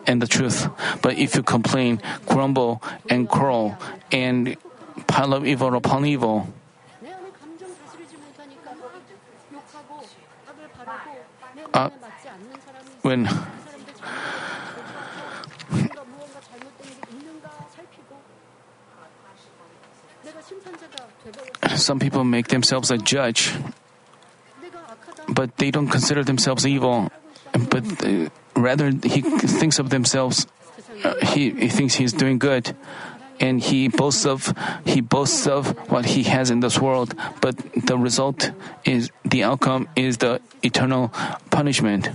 and 0.07 0.21
the 0.21 0.27
truth. 0.27 0.69
But 1.01 1.17
if 1.17 1.37
you 1.37 1.43
complain, 1.43 2.03
grumble, 2.27 2.83
and 3.09 3.29
quarrel, 3.29 3.79
and 4.11 4.57
pile 5.07 5.35
up 5.35 5.45
evil 5.45 5.75
upon 5.77 6.05
evil, 6.05 6.49
uh, 11.73 11.91
when 13.03 13.29
some 21.77 21.99
people 21.99 22.25
make 22.25 22.49
themselves 22.49 22.91
a 22.91 22.99
judge, 22.99 23.53
but 25.29 25.57
they 25.57 25.71
don't 25.71 25.89
consider 25.89 26.25
themselves 26.25 26.67
evil, 26.67 27.11
but 27.71 27.85
uh, 28.05 28.29
rather 28.57 28.91
he 28.91 29.23
thinks 29.23 29.79
of 29.79 29.91
themselves. 29.91 30.47
Uh, 31.05 31.15
he, 31.27 31.51
he 31.51 31.69
thinks 31.69 31.95
he's 31.95 32.13
doing 32.13 32.39
good, 32.39 32.77
and 33.41 33.61
he 33.61 33.89
boasts 33.89 34.25
of 34.25 34.55
he 34.85 35.01
boasts 35.01 35.47
of 35.47 35.75
what 35.91 36.07
he 36.07 36.23
has 36.25 36.51
in 36.51 36.61
this 36.61 36.79
world. 36.79 37.15
But 37.41 37.57
the 37.75 37.99
result 37.99 38.53
is 38.85 39.11
the 39.25 39.43
outcome 39.43 39.89
is 39.97 40.19
the 40.19 40.41
eternal 40.63 41.09
punishment. 41.51 42.09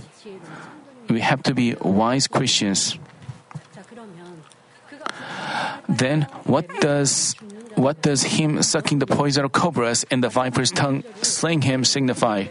We 1.08 1.20
have 1.20 1.42
to 1.44 1.54
be 1.54 1.74
wise 1.74 2.26
Christians. 2.26 2.98
Then 5.88 6.22
what 6.44 6.68
does 6.80 7.34
what 7.78 8.02
does 8.02 8.22
him 8.22 8.60
sucking 8.60 8.98
the 8.98 9.06
poison 9.06 9.44
of 9.44 9.52
cobras 9.52 10.04
and 10.10 10.22
the 10.22 10.28
viper's 10.28 10.70
tongue 10.70 11.04
slaying 11.22 11.62
him 11.62 11.84
signify? 11.84 12.46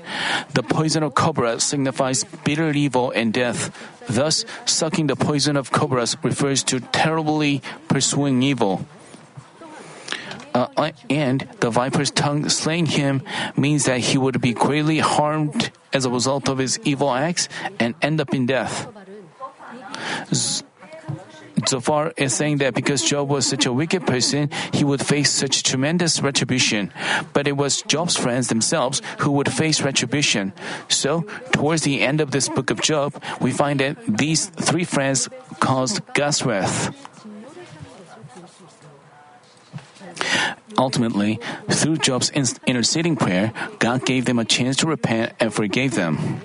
The 0.54 0.64
poison 0.64 1.04
of 1.04 1.16
cobra 1.16 1.60
signifies 1.60 2.24
bitter 2.24 2.72
evil 2.72 3.12
and 3.12 3.34
death. 3.34 3.76
Thus, 4.08 4.46
sucking 4.66 5.08
the 5.08 5.18
poison 5.18 5.58
of 5.58 5.72
cobras 5.72 6.16
refers 6.24 6.64
to 6.72 6.80
terribly 6.80 7.62
pursuing 7.90 8.42
evil. 8.42 8.88
Uh, 10.54 10.92
and 11.10 11.48
the 11.60 11.70
viper's 11.70 12.10
tongue 12.10 12.50
slaying 12.50 12.88
him 12.88 13.22
means 13.56 13.86
that 13.86 14.00
he 14.00 14.18
would 14.18 14.42
be 14.42 14.54
greatly 14.54 15.00
harmed 15.00 15.72
as 15.94 16.06
a 16.06 16.10
result 16.10 16.48
of 16.50 16.58
his 16.58 16.80
evil 16.84 17.12
acts 17.12 17.50
and 17.80 17.94
end 18.02 18.22
up 18.22 18.34
in 18.34 18.46
death. 18.48 18.88
Zophar 21.68 22.14
is 22.18 22.34
saying 22.34 22.58
that 22.58 22.74
because 22.74 23.04
Job 23.04 23.30
was 23.30 23.46
such 23.46 23.66
a 23.66 23.74
wicked 23.74 24.08
person, 24.08 24.50
he 24.74 24.84
would 24.84 25.06
face 25.06 25.32
such 25.32 25.64
tremendous 25.64 26.22
retribution. 26.22 26.92
But 27.34 27.48
it 27.48 27.58
was 27.58 27.82
Job's 27.84 28.16
friends 28.16 28.48
themselves 28.48 29.02
who 29.20 29.32
would 29.32 29.52
face 29.52 29.82
retribution. 29.82 30.54
So, 30.88 31.22
towards 31.52 31.84
the 31.84 32.02
end 32.02 32.22
of 32.22 32.32
this 32.32 32.50
book 32.50 32.70
of 32.70 32.82
Job, 32.82 33.22
we 33.42 33.52
find 33.52 33.80
that 33.80 33.98
these 34.08 34.48
three 34.48 34.84
friends 34.84 35.30
caused 35.60 36.02
God's 36.14 36.44
wrath. 36.46 36.96
Ultimately, 40.78 41.40
through 41.70 41.98
Job's 41.98 42.30
interceding 42.30 43.16
prayer, 43.16 43.52
God 43.80 44.06
gave 44.06 44.26
them 44.26 44.40
a 44.40 44.46
chance 44.46 44.78
to 44.78 44.88
repent 44.88 45.34
and 45.40 45.54
forgave 45.54 45.96
them. 45.96 46.40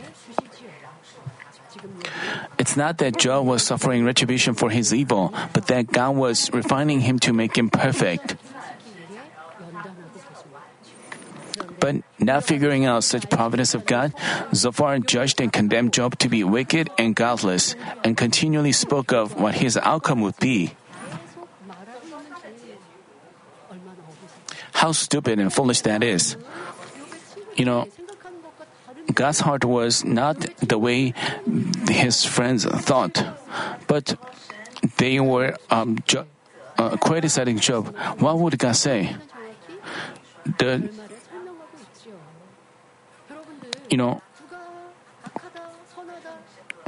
It's 2.62 2.78
not 2.78 2.98
that 3.02 3.18
Job 3.18 3.44
was 3.44 3.66
suffering 3.66 4.06
retribution 4.06 4.54
for 4.54 4.70
his 4.70 4.94
evil, 4.94 5.34
but 5.52 5.66
that 5.66 5.90
God 5.90 6.14
was 6.14 6.46
refining 6.54 7.02
him 7.02 7.18
to 7.26 7.32
make 7.34 7.58
him 7.58 7.66
perfect. 7.66 8.36
But 11.82 12.06
not 12.22 12.46
figuring 12.46 12.86
out 12.86 13.02
such 13.02 13.26
providence 13.28 13.74
of 13.74 13.82
God, 13.84 14.14
Zophar 14.54 15.00
judged 15.00 15.40
and 15.42 15.52
condemned 15.52 15.92
Job 15.92 16.16
to 16.22 16.28
be 16.30 16.46
wicked 16.46 16.86
and 17.02 17.18
godless, 17.18 17.74
and 18.06 18.16
continually 18.16 18.70
spoke 18.70 19.10
of 19.10 19.34
what 19.34 19.58
his 19.58 19.74
outcome 19.82 20.22
would 20.22 20.38
be. 20.38 20.78
How 24.70 24.92
stupid 24.92 25.40
and 25.40 25.52
foolish 25.52 25.80
that 25.82 26.04
is. 26.06 26.36
You 27.58 27.64
know, 27.66 27.88
God's 29.14 29.40
heart 29.40 29.64
was 29.64 30.04
not 30.04 30.38
the 30.60 30.78
way 30.78 31.14
his 31.90 32.24
friends 32.24 32.64
thought, 32.64 33.24
but 33.86 34.16
they 34.98 35.20
were 35.20 35.56
um, 35.70 35.98
jo- 36.06 36.26
uh, 36.78 36.96
criticizing 36.96 37.58
Job. 37.58 37.94
What 38.18 38.38
would 38.38 38.58
God 38.58 38.76
say? 38.76 39.16
The 40.58 40.90
you 43.90 43.96
know 43.96 44.22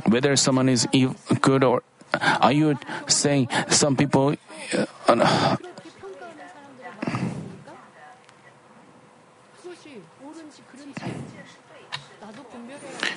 whether 0.07 0.37
someone 0.37 0.69
is 0.69 0.87
good 1.41 1.65
or 1.65 1.83
are 2.41 2.53
you 2.53 2.79
saying 3.07 3.49
some 3.69 3.97
people 3.97 4.35
uh, 5.09 5.57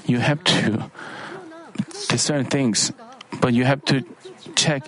you 0.08 0.20
have 0.20 0.44
to 0.44 0.90
discern 2.08 2.46
things, 2.46 2.92
but 3.42 3.54
you 3.54 3.66
have 3.66 3.84
to 3.86 4.04
check. 4.56 4.88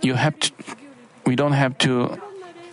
You 0.00 0.14
have 0.14 0.38
to. 0.38 0.52
We 1.24 1.36
don't 1.36 1.52
have 1.52 1.78
to 1.78 2.20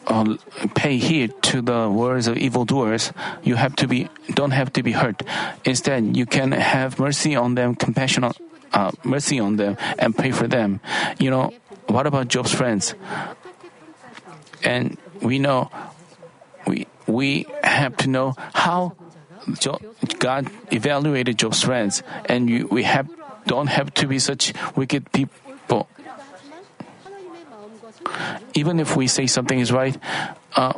uh, 0.07 0.35
pay 0.75 0.97
heed 0.97 1.41
to 1.43 1.61
the 1.61 1.89
words 1.89 2.27
of 2.27 2.37
evildoers. 2.37 3.13
You 3.43 3.55
have 3.55 3.75
to 3.77 3.87
be. 3.87 4.09
Don't 4.33 4.51
have 4.51 4.73
to 4.73 4.83
be 4.83 4.91
hurt. 4.91 5.23
Instead, 5.63 6.17
you 6.17 6.25
can 6.25 6.51
have 6.51 6.99
mercy 6.99 7.35
on 7.35 7.55
them, 7.55 7.75
compassion, 7.75 8.23
on, 8.23 8.33
uh, 8.73 8.91
mercy 9.03 9.39
on 9.39 9.55
them, 9.55 9.77
and 9.97 10.17
pray 10.17 10.31
for 10.31 10.47
them. 10.47 10.81
You 11.19 11.29
know, 11.29 11.53
what 11.87 12.07
about 12.07 12.27
Job's 12.27 12.53
friends? 12.53 12.95
And 14.63 14.97
we 15.21 15.39
know 15.39 15.71
we 16.67 16.87
we 17.07 17.45
have 17.79 17.97
to 18.03 18.09
know 18.09 18.35
how 18.53 18.95
God 20.19 20.51
evaluated 20.71 21.39
Job's 21.39 21.63
friends, 21.63 22.03
and 22.25 22.49
you, 22.49 22.67
we 22.67 22.83
have 22.83 23.09
don't 23.47 23.67
have 23.67 23.93
to 23.95 24.05
be 24.05 24.19
such 24.19 24.53
wicked 24.75 25.11
people. 25.11 25.87
Even 28.53 28.79
if 28.79 28.95
we 28.95 29.07
say 29.07 29.25
something 29.25 29.59
is 29.59 29.71
right, 29.71 29.97
uh, 30.55 30.73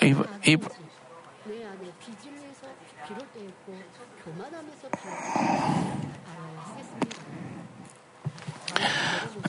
if, 0.00 0.16
if 0.44 0.60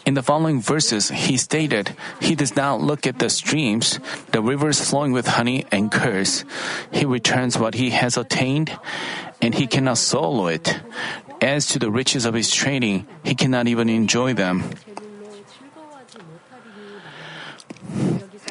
In 0.07 0.13
the 0.13 0.23
following 0.23 0.61
verses, 0.61 1.09
he 1.09 1.35
stated, 1.35 1.91
He 2.21 2.33
does 2.33 2.55
not 2.55 2.79
look 2.79 3.05
at 3.05 3.19
the 3.19 3.29
streams, 3.29 3.99
the 4.31 4.41
rivers 4.41 4.79
flowing 4.79 5.11
with 5.11 5.27
honey 5.27 5.65
and 5.69 5.91
curse. 5.91 6.45
He 6.93 7.03
returns 7.03 7.59
what 7.59 7.73
he 7.73 7.89
has 7.89 8.15
attained, 8.15 8.71
and 9.41 9.53
he 9.53 9.67
cannot 9.67 9.97
solo 9.97 10.47
it. 10.47 10.79
As 11.41 11.67
to 11.75 11.79
the 11.79 11.91
riches 11.91 12.23
of 12.23 12.35
his 12.35 12.49
training, 12.49 13.05
he 13.25 13.35
cannot 13.35 13.67
even 13.67 13.89
enjoy 13.89 14.33
them. 14.33 14.63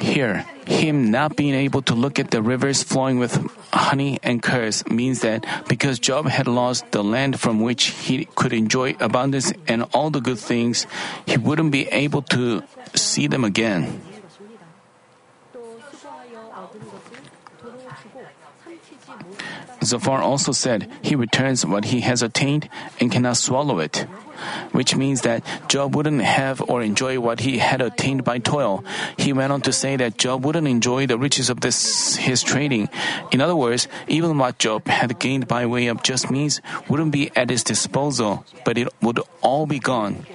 Here, 0.01 0.45
him 0.67 1.11
not 1.11 1.37
being 1.37 1.55
able 1.55 1.83
to 1.83 1.95
look 1.95 2.19
at 2.19 2.31
the 2.31 2.43
rivers 2.43 2.83
flowing 2.83 3.19
with 3.19 3.39
honey 3.73 4.19
and 4.23 4.43
curds 4.43 4.87
means 4.89 5.21
that 5.21 5.47
because 5.69 5.99
Job 5.99 6.27
had 6.27 6.47
lost 6.47 6.91
the 6.93 7.03
land 7.03 7.41
from 7.41 7.61
which 7.61 7.85
he 8.05 8.27
could 8.35 8.53
enjoy 8.53 8.97
abundance 9.01 9.53
and 9.67 9.85
all 9.93 10.11
the 10.11 10.21
good 10.21 10.39
things, 10.39 10.87
he 11.25 11.37
wouldn't 11.39 11.73
be 11.73 11.89
able 11.89 12.23
to 12.37 12.63
see 12.95 13.27
them 13.27 13.45
again. 13.45 14.03
Zophar 19.83 20.21
also 20.21 20.53
said 20.53 20.91
he 21.03 21.15
returns 21.15 21.65
what 21.65 21.87
he 21.87 22.01
has 22.01 22.23
attained 22.23 22.69
and 22.99 23.13
cannot 23.13 23.37
swallow 23.37 23.79
it, 23.79 24.07
which 24.73 24.97
means 24.97 25.23
that 25.23 25.45
Job 25.69 25.95
wouldn't 25.95 26.23
have 26.23 26.61
or 26.63 26.83
enjoy 26.83 27.21
what 27.21 27.41
he 27.41 27.59
had 27.59 27.81
attained 27.81 28.25
by 28.25 28.39
toil. 28.39 28.85
He 29.17 29.33
went 29.33 29.53
on 29.53 29.61
to 29.63 29.73
say 29.73 29.97
that 29.97 30.19
Job 30.19 30.45
wouldn't 30.45 30.67
enjoy 30.67 31.07
the 31.07 31.19
riches 31.19 31.51
of 31.51 31.61
this 31.61 32.17
his 32.17 32.43
trading. 32.43 32.89
In 33.31 33.41
other 33.41 33.57
words, 33.57 33.89
even 34.09 34.39
what 34.39 34.59
Job 34.59 34.87
had 34.89 35.19
gained 35.19 35.47
by 35.47 35.67
way 35.67 35.87
of 35.87 36.03
just 36.03 36.31
means 36.31 36.61
wouldn't 36.89 37.13
be 37.13 37.31
at 37.37 37.51
his 37.51 37.63
disposal, 37.63 38.45
but 38.65 38.79
it 38.79 38.89
would 39.03 39.21
all 39.43 39.67
be 39.67 39.79
gone. 39.79 40.27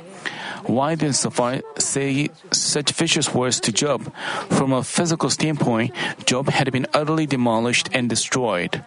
Why 0.66 0.94
did 0.94 1.16
Zophar 1.16 1.62
say 1.80 2.30
such 2.52 2.92
vicious 2.92 3.34
words 3.34 3.60
to 3.62 3.72
Job? 3.72 4.14
From 4.50 4.72
a 4.72 4.84
physical 4.84 5.32
standpoint, 5.32 5.92
Job 6.26 6.50
had 6.50 6.72
been 6.72 6.86
utterly 6.94 7.26
demolished 7.26 7.90
and 7.94 8.08
destroyed. 8.08 8.84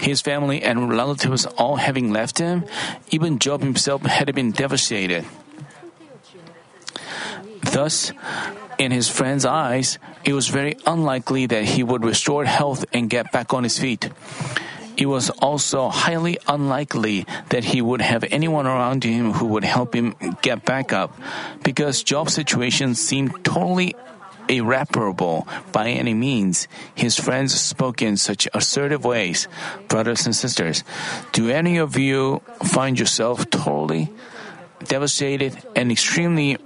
His 0.00 0.20
family 0.20 0.62
and 0.62 0.88
relatives 0.88 1.44
all 1.44 1.76
having 1.76 2.10
left 2.10 2.38
him, 2.38 2.64
even 3.10 3.38
Job 3.38 3.60
himself 3.60 4.02
had 4.02 4.34
been 4.34 4.50
devastated. 4.50 5.24
Thus, 7.62 8.12
in 8.78 8.90
his 8.90 9.08
friend's 9.08 9.44
eyes, 9.44 9.98
it 10.24 10.32
was 10.32 10.48
very 10.48 10.76
unlikely 10.86 11.46
that 11.46 11.64
he 11.64 11.82
would 11.84 12.04
restore 12.04 12.44
health 12.44 12.84
and 12.92 13.10
get 13.10 13.30
back 13.30 13.52
on 13.52 13.62
his 13.62 13.78
feet. 13.78 14.08
It 14.96 15.06
was 15.06 15.30
also 15.40 15.88
highly 15.88 16.38
unlikely 16.48 17.26
that 17.48 17.64
he 17.64 17.80
would 17.80 18.00
have 18.00 18.24
anyone 18.30 18.66
around 18.66 19.04
him 19.04 19.32
who 19.32 19.46
would 19.46 19.64
help 19.64 19.94
him 19.94 20.14
get 20.42 20.64
back 20.64 20.92
up, 20.92 21.16
because 21.62 22.02
Job's 22.02 22.34
situation 22.34 22.94
seemed 22.94 23.44
totally 23.44 23.94
irreparable 24.50 25.46
by 25.72 25.88
any 25.88 26.12
means. 26.12 26.66
His 26.94 27.16
friends 27.16 27.54
spoke 27.54 28.02
in 28.02 28.16
such 28.16 28.48
assertive 28.52 29.04
ways. 29.04 29.46
Brothers 29.88 30.26
and 30.26 30.34
sisters, 30.34 30.82
do 31.32 31.48
any 31.48 31.78
of 31.78 31.96
you 31.96 32.42
find 32.64 32.98
yourself 32.98 33.48
totally 33.48 34.12
devastated 34.84 35.56
and 35.76 35.92
extremely 35.92 36.58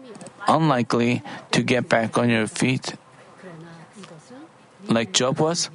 unlikely 0.49 1.23
to 1.53 1.63
get 1.63 1.89
back 1.89 2.17
on 2.17 2.31
your 2.31 2.47
feet 2.47 2.95
like 4.89 5.13
Job 5.13 5.39
was? 5.41 5.71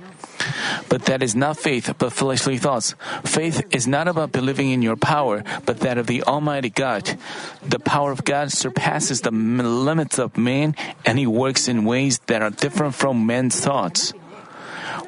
But 0.89 1.05
that 1.05 1.21
is 1.21 1.35
not 1.35 1.57
faith, 1.57 1.93
but 1.97 2.13
fleshly 2.13 2.57
thoughts. 2.57 2.95
Faith 3.23 3.63
is 3.71 3.87
not 3.87 4.07
about 4.07 4.31
believing 4.31 4.71
in 4.71 4.81
your 4.81 4.95
power, 4.95 5.43
but 5.65 5.81
that 5.81 5.97
of 5.97 6.07
the 6.07 6.23
Almighty 6.23 6.69
God. 6.69 7.17
The 7.65 7.79
power 7.79 8.11
of 8.11 8.25
God 8.25 8.51
surpasses 8.51 9.21
the 9.21 9.31
limits 9.31 10.17
of 10.17 10.37
man, 10.37 10.75
and 11.05 11.19
He 11.19 11.27
works 11.27 11.67
in 11.67 11.85
ways 11.85 12.19
that 12.27 12.41
are 12.41 12.49
different 12.49 12.95
from 12.95 13.25
man's 13.25 13.59
thoughts. 13.59 14.13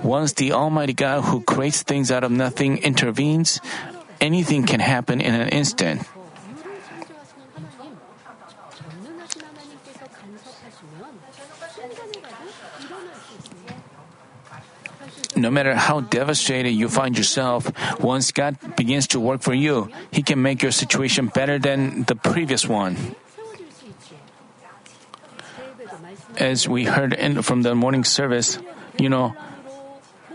Once 0.03 0.33
the 0.33 0.51
Almighty 0.51 0.93
God 0.93 1.21
who 1.25 1.41
creates 1.41 1.83
things 1.83 2.11
out 2.11 2.23
of 2.23 2.31
nothing 2.31 2.77
intervenes, 2.77 3.59
anything 4.19 4.65
can 4.65 4.79
happen 4.79 5.21
in 5.21 5.33
an 5.33 5.49
instant. 5.49 6.01
No 15.35 15.49
matter 15.49 15.75
how 15.75 16.01
devastated 16.01 16.71
you 16.71 16.89
find 16.89 17.17
yourself, 17.17 17.71
once 17.99 18.31
God 18.31 18.57
begins 18.75 19.07
to 19.07 19.19
work 19.19 19.41
for 19.41 19.53
you, 19.53 19.89
He 20.11 20.23
can 20.23 20.41
make 20.41 20.61
your 20.61 20.71
situation 20.71 21.27
better 21.27 21.57
than 21.57 22.03
the 22.03 22.15
previous 22.15 22.67
one. 22.67 23.15
As 26.37 26.67
we 26.67 26.85
heard 26.85 27.13
in, 27.13 27.41
from 27.41 27.61
the 27.61 27.75
morning 27.75 28.03
service, 28.03 28.59
you 28.97 29.09
know, 29.09 29.35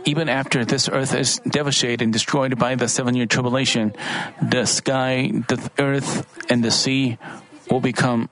even 0.06 0.28
after 0.28 0.64
this 0.64 0.88
earth 0.88 1.14
is 1.14 1.40
devastated 1.40 2.00
and 2.00 2.12
destroyed 2.12 2.58
by 2.58 2.74
the 2.76 2.88
seven 2.88 3.14
year 3.14 3.26
tribulation, 3.26 3.92
the 4.40 4.64
sky, 4.64 5.30
the 5.48 5.58
earth, 5.78 6.24
and 6.48 6.64
the 6.64 6.70
sea 6.70 7.18
will 7.70 7.80
become. 7.80 8.30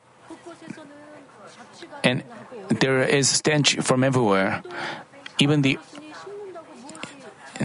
And 2.04 2.22
there 2.68 3.02
is 3.02 3.28
stench 3.28 3.76
from 3.80 4.04
everywhere. 4.04 4.62
Even 5.38 5.62
the 5.62 5.78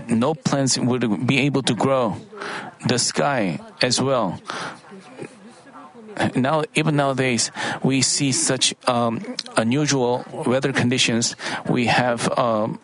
no 0.08 0.34
plants 0.34 0.78
would 0.78 1.28
be 1.28 1.40
able 1.40 1.62
to 1.64 1.74
grow. 1.74 2.18
The 2.88 3.00
sky 3.00 3.60
as 3.82 4.02
well. 4.02 4.40
Now, 6.36 6.64
even 6.76 6.96
nowadays, 6.96 7.52
we 7.82 8.02
see 8.02 8.32
such 8.32 8.76
um, 8.88 9.24
unusual 9.56 10.26
weather 10.46 10.74
conditions. 10.74 11.36
We 11.70 11.86
have, 11.88 12.28
um, 12.38 12.80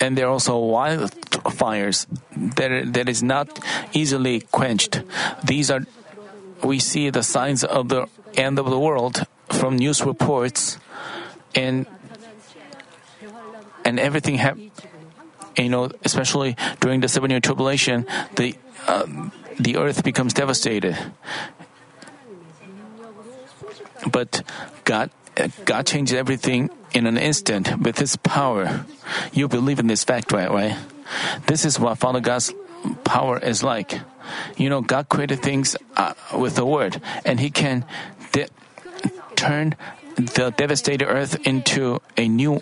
and 0.00 0.16
there 0.16 0.26
are 0.26 0.30
also 0.30 0.56
wildfires 0.56 2.06
that 2.56 2.94
that 2.94 3.08
is 3.08 3.22
not 3.22 3.60
easily 3.92 4.40
quenched. 4.40 5.02
These 5.44 5.70
are, 5.70 5.84
we 6.64 6.78
see 6.78 7.10
the 7.10 7.22
signs 7.22 7.62
of 7.62 7.88
the 7.88 8.08
end 8.34 8.58
of 8.58 8.70
the 8.70 8.78
world 8.78 9.26
from 9.50 9.76
news 9.76 10.02
reports, 10.02 10.78
and 11.54 11.86
and 13.86 14.02
everything 14.02 14.34
have 14.42 14.58
you 15.56 15.70
know, 15.70 15.90
especially 16.04 16.56
during 16.80 17.00
the 17.00 17.08
seven-year 17.08 17.40
tribulation, 17.40 18.06
the 18.34 18.54
uh, 18.86 19.06
the 19.58 19.78
earth 19.78 20.04
becomes 20.04 20.34
devastated. 20.34 20.98
But 24.10 24.42
God, 24.84 25.10
God 25.64 25.86
changed 25.86 26.12
everything 26.12 26.68
in 26.92 27.06
an 27.06 27.16
instant 27.16 27.80
with 27.80 27.98
His 27.98 28.16
power. 28.16 28.84
You 29.32 29.48
believe 29.48 29.78
in 29.78 29.86
this 29.86 30.04
fact, 30.04 30.32
right? 30.32 30.50
Right? 30.50 30.76
This 31.46 31.64
is 31.64 31.80
what 31.80 31.96
Father 31.98 32.20
God's 32.20 32.52
power 33.04 33.38
is 33.38 33.62
like. 33.62 33.98
You 34.56 34.68
know, 34.68 34.82
God 34.82 35.08
created 35.08 35.40
things 35.40 35.76
uh, 35.96 36.12
with 36.36 36.56
the 36.56 36.66
Word, 36.66 37.00
and 37.24 37.40
He 37.40 37.50
can 37.50 37.86
de- 38.32 38.52
turn 39.36 39.74
the 40.16 40.52
devastated 40.56 41.06
earth 41.06 41.46
into 41.46 42.00
a 42.16 42.28
new 42.28 42.60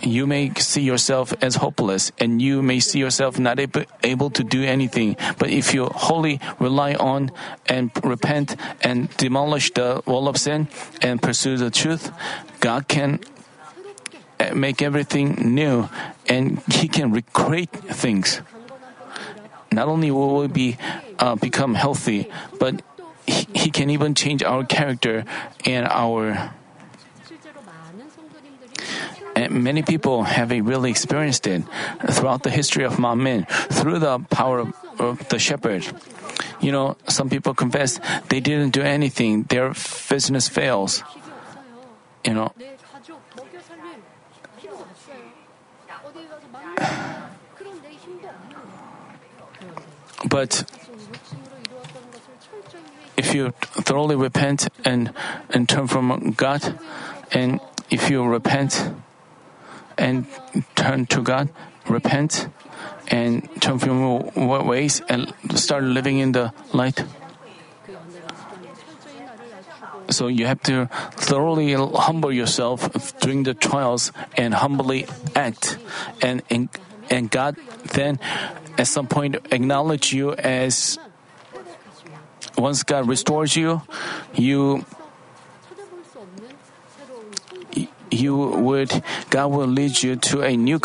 you 0.00 0.26
may 0.26 0.52
see 0.54 0.82
yourself 0.82 1.34
as 1.42 1.56
hopeless 1.56 2.12
and 2.18 2.40
you 2.40 2.62
may 2.62 2.80
see 2.80 2.98
yourself 2.98 3.38
not 3.38 3.58
able, 3.60 4.30
to 4.30 4.44
do 4.44 4.64
anything. 4.64 5.16
But 5.38 5.50
if 5.50 5.74
you 5.74 5.86
wholly 5.86 6.40
rely 6.58 6.94
on 6.94 7.30
and 7.66 7.90
repent 8.02 8.56
and 8.80 9.14
demolish 9.16 9.72
the 9.72 10.02
wall 10.06 10.28
of 10.28 10.36
sin 10.36 10.68
and 11.02 11.20
pursue 11.20 11.56
the 11.56 11.70
truth, 11.70 12.10
God 12.60 12.88
can 12.88 13.20
uh, 14.40 14.54
make 14.54 14.80
everything 14.80 15.54
new 15.54 15.88
and 16.26 16.62
He 16.72 16.88
can 16.88 17.12
recreate 17.12 17.70
things. 17.72 18.40
Not 19.70 19.88
only 19.88 20.10
will 20.10 20.36
we 20.40 20.48
be 20.48 20.76
uh, 21.18 21.34
become 21.36 21.74
healthy, 21.74 22.30
but 22.58 22.82
he, 23.26 23.46
he 23.54 23.70
can 23.70 23.90
even 23.90 24.14
change 24.14 24.42
our 24.42 24.64
character 24.64 25.24
and 25.64 25.86
our 25.88 26.52
Many 29.50 29.82
people 29.82 30.22
have 30.24 30.50
really 30.50 30.90
experienced 30.90 31.46
it 31.46 31.62
throughout 32.10 32.42
the 32.42 32.50
history 32.50 32.84
of 32.84 32.96
Manmin 32.96 33.48
through 33.72 33.98
the 33.98 34.18
power 34.30 34.60
of, 34.60 34.74
of 34.98 35.28
the 35.28 35.38
shepherd. 35.38 35.86
You 36.60 36.70
know, 36.72 36.96
some 37.08 37.28
people 37.28 37.54
confess 37.54 38.00
they 38.28 38.40
didn't 38.40 38.70
do 38.70 38.82
anything, 38.82 39.44
their 39.44 39.74
business 40.08 40.48
fails. 40.48 41.02
You 42.24 42.34
know, 42.34 42.52
but 50.28 50.64
if 53.16 53.34
you 53.34 53.50
thoroughly 53.60 54.14
repent 54.16 54.68
and, 54.84 55.12
and 55.50 55.68
turn 55.68 55.88
from 55.88 56.32
God, 56.36 56.78
and 57.32 57.60
if 57.90 58.08
you 58.08 58.22
repent, 58.24 58.92
and 59.98 60.26
turn 60.74 61.06
to 61.06 61.22
God, 61.22 61.48
repent, 61.88 62.48
and 63.08 63.48
turn 63.60 63.78
from 63.78 64.00
your 64.36 64.62
ways 64.64 65.02
and 65.08 65.32
start 65.54 65.84
living 65.84 66.18
in 66.18 66.32
the 66.32 66.52
light. 66.72 67.04
So 70.10 70.26
you 70.26 70.46
have 70.46 70.62
to 70.64 70.86
thoroughly 71.16 71.72
humble 71.74 72.32
yourself 72.32 72.90
during 73.20 73.44
the 73.44 73.54
trials 73.54 74.12
and 74.36 74.52
humbly 74.52 75.06
act, 75.34 75.78
and 76.20 76.42
and, 76.50 76.68
and 77.08 77.30
God 77.30 77.56
then 77.94 78.18
at 78.76 78.86
some 78.86 79.06
point 79.06 79.36
acknowledge 79.50 80.12
you 80.12 80.32
as 80.34 80.98
once 82.58 82.82
God 82.82 83.08
restores 83.08 83.56
you, 83.56 83.82
you 84.34 84.84
you 88.12 88.36
would, 88.36 89.02
God 89.30 89.48
will 89.48 89.66
lead 89.66 90.02
you 90.02 90.16
to 90.16 90.42
a 90.42 90.56
new, 90.56 90.80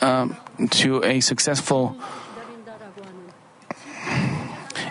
um, 0.00 0.36
to 0.70 1.02
a 1.04 1.20
successful. 1.20 1.96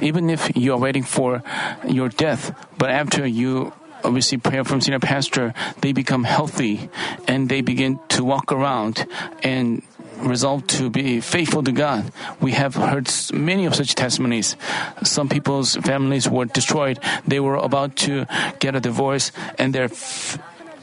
Even 0.01 0.29
if 0.29 0.55
you 0.55 0.73
are 0.73 0.79
waiting 0.79 1.03
for 1.03 1.43
your 1.87 2.09
death, 2.09 2.55
but 2.77 2.89
after 2.89 3.25
you 3.25 3.73
receive 4.03 4.41
prayer 4.41 4.63
from 4.63 4.81
senior 4.81 4.99
pastor, 4.99 5.53
they 5.81 5.93
become 5.93 6.23
healthy 6.23 6.89
and 7.27 7.49
they 7.49 7.61
begin 7.61 7.99
to 8.09 8.23
walk 8.23 8.51
around 8.51 9.05
and 9.43 9.83
resolve 10.17 10.65
to 10.67 10.89
be 10.89 11.19
faithful 11.19 11.63
to 11.63 11.71
God. 11.71 12.11
We 12.39 12.51
have 12.53 12.75
heard 12.75 13.09
many 13.33 13.65
of 13.65 13.75
such 13.75 13.95
testimonies. 13.95 14.55
Some 15.03 15.29
people's 15.29 15.75
families 15.75 16.29
were 16.29 16.45
destroyed. 16.45 16.99
They 17.27 17.39
were 17.39 17.55
about 17.55 17.95
to 18.07 18.25
get 18.59 18.75
a 18.75 18.79
divorce 18.79 19.31
and 19.57 19.73
their 19.73 19.85
f- 19.85 20.37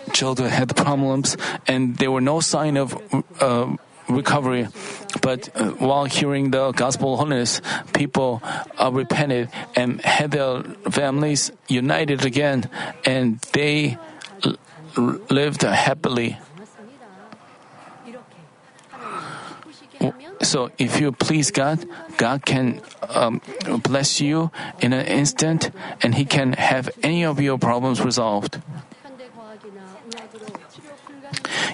children 0.09 0.51
had 0.51 0.75
problems 0.77 1.37
and 1.67 1.97
there 1.97 2.11
were 2.11 2.21
no 2.21 2.41
sign 2.41 2.77
of 2.77 2.97
uh, 3.41 3.77
recovery. 4.09 4.69
But 5.21 5.49
uh, 5.55 5.71
while 5.79 6.05
hearing 6.05 6.51
the 6.51 6.73
gospel 6.73 7.17
holiness, 7.17 7.61
people 7.93 8.43
uh, 8.79 8.91
repented 8.93 9.51
and 9.77 10.01
had 10.03 10.33
their 10.33 10.63
families 10.91 11.53
united 11.69 12.25
again, 12.25 12.69
and 13.05 13.39
they 13.53 13.99
l- 14.45 14.57
lived 15.31 15.63
happily. 15.63 16.39
So, 20.41 20.71
if 20.79 21.01
you 21.01 21.11
please 21.11 21.51
God, 21.51 21.85
God 22.17 22.47
can 22.47 22.81
um, 23.11 23.41
bless 23.83 24.21
you 24.21 24.51
in 24.81 24.93
an 24.93 25.05
instant, 25.07 25.71
and 26.01 26.15
He 26.15 26.25
can 26.25 26.53
have 26.53 26.89
any 27.03 27.25
of 27.25 27.41
your 27.41 27.59
problems 27.59 28.01
resolved. 28.01 28.63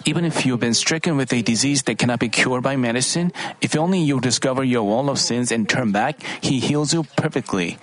Even 0.04 0.24
if 0.24 0.44
you've 0.44 0.60
been 0.60 0.74
stricken 0.74 1.16
with 1.16 1.32
a 1.32 1.42
disease 1.42 1.82
that 1.84 1.98
cannot 1.98 2.20
be 2.20 2.28
cured 2.28 2.62
by 2.62 2.76
medicine, 2.76 3.32
if 3.60 3.76
only 3.76 4.00
you 4.00 4.20
discover 4.20 4.62
your 4.62 4.82
wall 4.82 5.08
of 5.08 5.18
sins 5.18 5.50
and 5.50 5.68
turn 5.68 5.92
back, 5.92 6.22
He 6.42 6.60
heals 6.60 6.92
you 6.92 7.04
perfectly. 7.16 7.78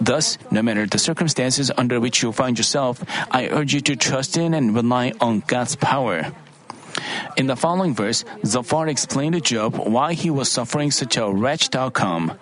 Thus, 0.00 0.38
no 0.50 0.62
matter 0.62 0.86
the 0.86 0.98
circumstances 0.98 1.70
under 1.76 1.98
which 1.98 2.22
you 2.22 2.32
find 2.32 2.58
yourself, 2.58 3.02
I 3.30 3.48
urge 3.48 3.74
you 3.74 3.80
to 3.82 3.96
trust 3.96 4.36
in 4.36 4.54
and 4.54 4.74
rely 4.74 5.12
on 5.20 5.42
God's 5.46 5.76
power. 5.76 6.32
In 7.36 7.46
the 7.48 7.56
following 7.56 7.94
verse, 7.94 8.24
Zophar 8.46 8.88
explained 8.88 9.34
to 9.34 9.40
Job 9.40 9.74
why 9.74 10.14
he 10.14 10.30
was 10.30 10.50
suffering 10.50 10.90
such 10.90 11.16
a 11.16 11.30
wretched 11.30 11.74
outcome. 11.74 12.38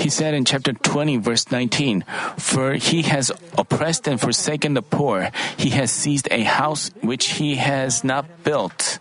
He 0.00 0.08
said 0.08 0.32
in 0.32 0.46
chapter 0.46 0.72
20, 0.72 1.18
verse 1.18 1.50
19, 1.52 2.04
For 2.38 2.72
he 2.74 3.02
has 3.02 3.30
oppressed 3.58 4.08
and 4.08 4.18
forsaken 4.18 4.72
the 4.72 4.80
poor. 4.80 5.30
He 5.58 5.70
has 5.76 5.92
seized 5.92 6.26
a 6.30 6.40
house 6.40 6.90
which 7.02 7.36
he 7.36 7.56
has 7.56 8.02
not 8.02 8.24
built. 8.42 8.98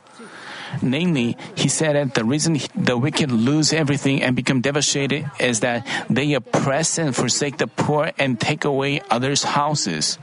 Namely, 0.81 1.37
he 1.55 1.69
said 1.69 1.95
that 1.95 2.13
the 2.13 2.25
reason 2.25 2.55
he- 2.55 2.67
the 2.75 2.97
wicked 2.97 3.31
lose 3.31 3.71
everything 3.71 4.21
and 4.21 4.35
become 4.35 4.59
devastated 4.59 5.31
is 5.39 5.61
that 5.61 5.87
they 6.09 6.33
oppress 6.33 6.99
and 6.99 7.15
forsake 7.15 7.57
the 7.57 7.67
poor 7.67 8.11
and 8.19 8.39
take 8.39 8.65
away 8.65 9.01
others' 9.09 9.55
houses. 9.55 10.19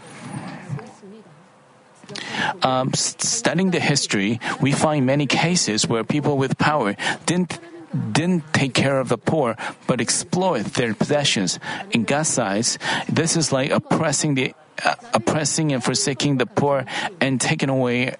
Um, 2.63 2.93
studying 2.95 3.73
the 3.73 3.81
history, 3.81 4.39
we 4.61 4.71
find 4.71 5.07
many 5.07 5.27
cases 5.27 5.89
where 5.89 6.05
people 6.05 6.37
with 6.37 6.59
power 6.59 6.95
didn't 7.25 7.59
didn't 7.97 8.53
take 8.53 8.75
care 8.75 9.01
of 9.01 9.09
the 9.09 9.19
poor 9.19 9.57
but 9.87 10.01
exploit 10.01 10.65
their 10.75 10.95
possessions. 10.95 11.59
In 11.91 12.05
God's 12.05 12.39
eyes, 12.39 12.79
this 13.09 13.37
is 13.37 13.53
like 13.53 13.71
oppressing 13.71 14.35
the 14.35 14.55
uh, 14.85 14.95
oppressing 15.15 15.73
and 15.73 15.83
forsaking 15.83 16.37
the 16.37 16.47
poor 16.47 16.85
and 17.21 17.41
taking 17.41 17.71
away 17.71 18.15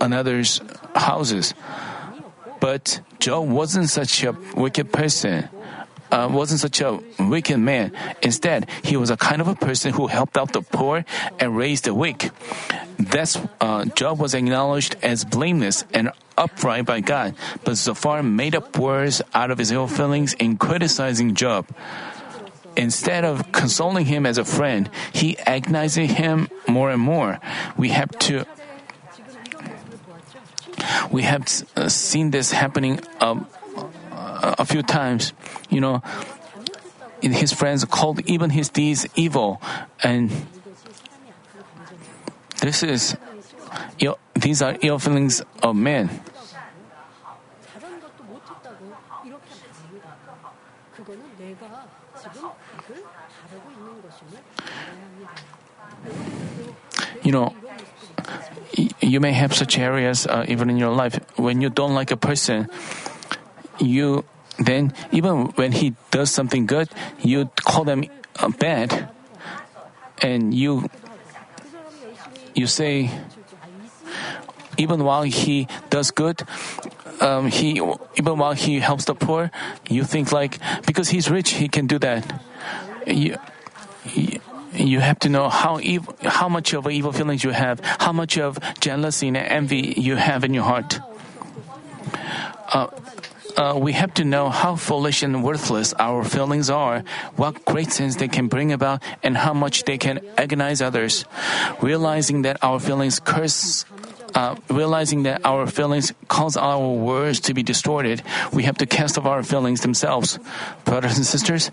another's 0.00 0.60
houses. 0.94 1.54
But 2.60 3.00
Job 3.18 3.48
wasn't 3.48 3.90
such 3.90 4.22
a 4.22 4.32
wicked 4.54 4.92
person. 4.92 5.48
Uh, 6.10 6.28
wasn't 6.30 6.60
such 6.60 6.80
a 6.80 6.98
wicked 7.18 7.58
man. 7.58 7.92
Instead, 8.22 8.68
he 8.82 8.96
was 8.96 9.10
a 9.10 9.16
kind 9.16 9.40
of 9.40 9.48
a 9.48 9.54
person 9.54 9.92
who 9.92 10.06
helped 10.06 10.36
out 10.36 10.52
the 10.52 10.62
poor 10.62 11.04
and 11.38 11.56
raised 11.56 11.84
the 11.84 11.94
weak. 11.94 12.30
That's 12.98 13.38
uh, 13.60 13.84
Job 13.86 14.18
was 14.18 14.34
acknowledged 14.34 14.96
as 15.02 15.24
blameless 15.24 15.84
and 15.92 16.10
upright 16.36 16.86
by 16.86 17.00
God. 17.00 17.34
But 17.64 17.76
Zophar 17.76 18.22
made 18.22 18.54
up 18.54 18.78
words 18.78 19.22
out 19.34 19.50
of 19.50 19.58
his 19.58 19.70
ill 19.70 19.86
feelings 19.86 20.34
in 20.34 20.56
criticizing 20.56 21.34
Job. 21.34 21.66
Instead 22.76 23.24
of 23.24 23.50
consoling 23.50 24.06
him 24.06 24.24
as 24.24 24.38
a 24.38 24.44
friend, 24.44 24.88
he 25.12 25.36
agonized 25.38 25.96
him 25.96 26.48
more 26.68 26.90
and 26.90 27.02
more. 27.02 27.40
We 27.76 27.90
have 27.90 28.10
to 28.30 28.46
we 31.10 31.22
have 31.22 31.46
uh, 31.76 31.88
seen 31.88 32.30
this 32.30 32.52
happening 32.52 33.00
um, 33.20 33.46
a 34.42 34.64
few 34.64 34.82
times, 34.82 35.32
you 35.68 35.80
know, 35.80 36.02
his 37.20 37.52
friends 37.52 37.84
called 37.84 38.20
even 38.26 38.50
his 38.50 38.68
deeds 38.68 39.06
evil, 39.16 39.60
and 40.02 40.30
this 42.60 42.82
is 42.82 43.16
Ill, 43.98 44.18
these 44.34 44.62
are 44.62 44.76
ill 44.82 44.98
feelings 44.98 45.42
of 45.62 45.76
men. 45.76 46.10
You 57.22 57.32
know, 57.32 57.54
you 59.00 59.20
may 59.20 59.32
have 59.32 59.54
such 59.54 59.78
areas 59.78 60.26
uh, 60.26 60.44
even 60.48 60.70
in 60.70 60.76
your 60.76 60.92
life 60.92 61.18
when 61.36 61.60
you 61.60 61.68
don't 61.68 61.94
like 61.94 62.10
a 62.10 62.16
person. 62.16 62.68
You 63.78 64.24
then 64.58 64.92
even 65.12 65.54
when 65.54 65.72
he 65.72 65.94
does 66.10 66.30
something 66.30 66.66
good, 66.66 66.88
you 67.20 67.50
call 67.64 67.84
them 67.84 68.04
uh, 68.36 68.48
bad, 68.58 69.08
and 70.20 70.52
you 70.52 70.90
you 72.54 72.66
say 72.66 73.10
even 74.78 75.04
while 75.04 75.22
he 75.22 75.66
does 75.90 76.10
good, 76.10 76.42
um, 77.20 77.48
he 77.48 77.80
even 78.16 78.38
while 78.38 78.52
he 78.52 78.78
helps 78.78 79.04
the 79.04 79.14
poor, 79.14 79.50
you 79.88 80.04
think 80.04 80.32
like 80.32 80.58
because 80.86 81.10
he's 81.10 81.30
rich, 81.30 81.50
he 81.50 81.68
can 81.68 81.86
do 81.86 81.98
that. 81.98 82.42
You, 83.06 83.36
you, 84.74 85.00
have 85.00 85.18
to 85.20 85.28
know 85.28 85.48
how 85.48 85.80
evil, 85.80 86.14
how 86.22 86.48
much 86.48 86.74
of 86.74 86.88
evil 86.88 87.12
feelings 87.12 87.42
you 87.42 87.50
have, 87.50 87.80
how 87.80 88.12
much 88.12 88.38
of 88.38 88.58
jealousy 88.80 89.28
and 89.28 89.36
envy 89.36 89.94
you 89.96 90.16
have 90.16 90.44
in 90.44 90.52
your 90.52 90.64
heart. 90.64 91.00
Uh, 92.72 92.88
uh, 93.58 93.74
we 93.76 93.92
have 93.92 94.14
to 94.14 94.24
know 94.24 94.48
how 94.48 94.76
foolish 94.76 95.24
and 95.24 95.42
worthless 95.42 95.92
our 95.98 96.22
feelings 96.22 96.70
are, 96.70 97.02
what 97.34 97.64
great 97.64 97.90
sins 97.90 98.16
they 98.16 98.28
can 98.28 98.46
bring 98.46 98.70
about, 98.72 99.02
and 99.24 99.36
how 99.36 99.52
much 99.52 99.82
they 99.82 99.98
can 99.98 100.20
agonize 100.38 100.80
others. 100.80 101.24
Realizing 101.82 102.42
that 102.42 102.62
our 102.62 102.78
feelings 102.78 103.18
curse, 103.18 103.84
uh, 104.36 104.54
realizing 104.70 105.24
that 105.24 105.44
our 105.44 105.66
feelings 105.66 106.14
cause 106.28 106.56
our 106.56 106.88
words 106.88 107.40
to 107.40 107.52
be 107.52 107.64
distorted, 107.64 108.22
we 108.52 108.62
have 108.62 108.78
to 108.78 108.86
cast 108.86 109.18
off 109.18 109.26
our 109.26 109.42
feelings 109.42 109.80
themselves. 109.80 110.38
Brothers 110.84 111.16
and 111.16 111.26
sisters, 111.26 111.72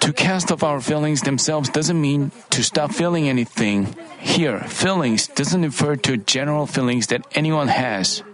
to 0.00 0.12
cast 0.12 0.50
off 0.50 0.64
our 0.64 0.80
feelings 0.80 1.22
themselves 1.22 1.70
doesn't 1.70 2.00
mean 2.00 2.32
to 2.50 2.64
stop 2.64 2.90
feeling 2.92 3.28
anything. 3.28 3.94
Here, 4.18 4.58
feelings 4.66 5.28
doesn't 5.28 5.62
refer 5.62 5.94
to 6.10 6.16
general 6.16 6.66
feelings 6.66 7.06
that 7.14 7.22
anyone 7.32 7.68
has. 7.68 8.24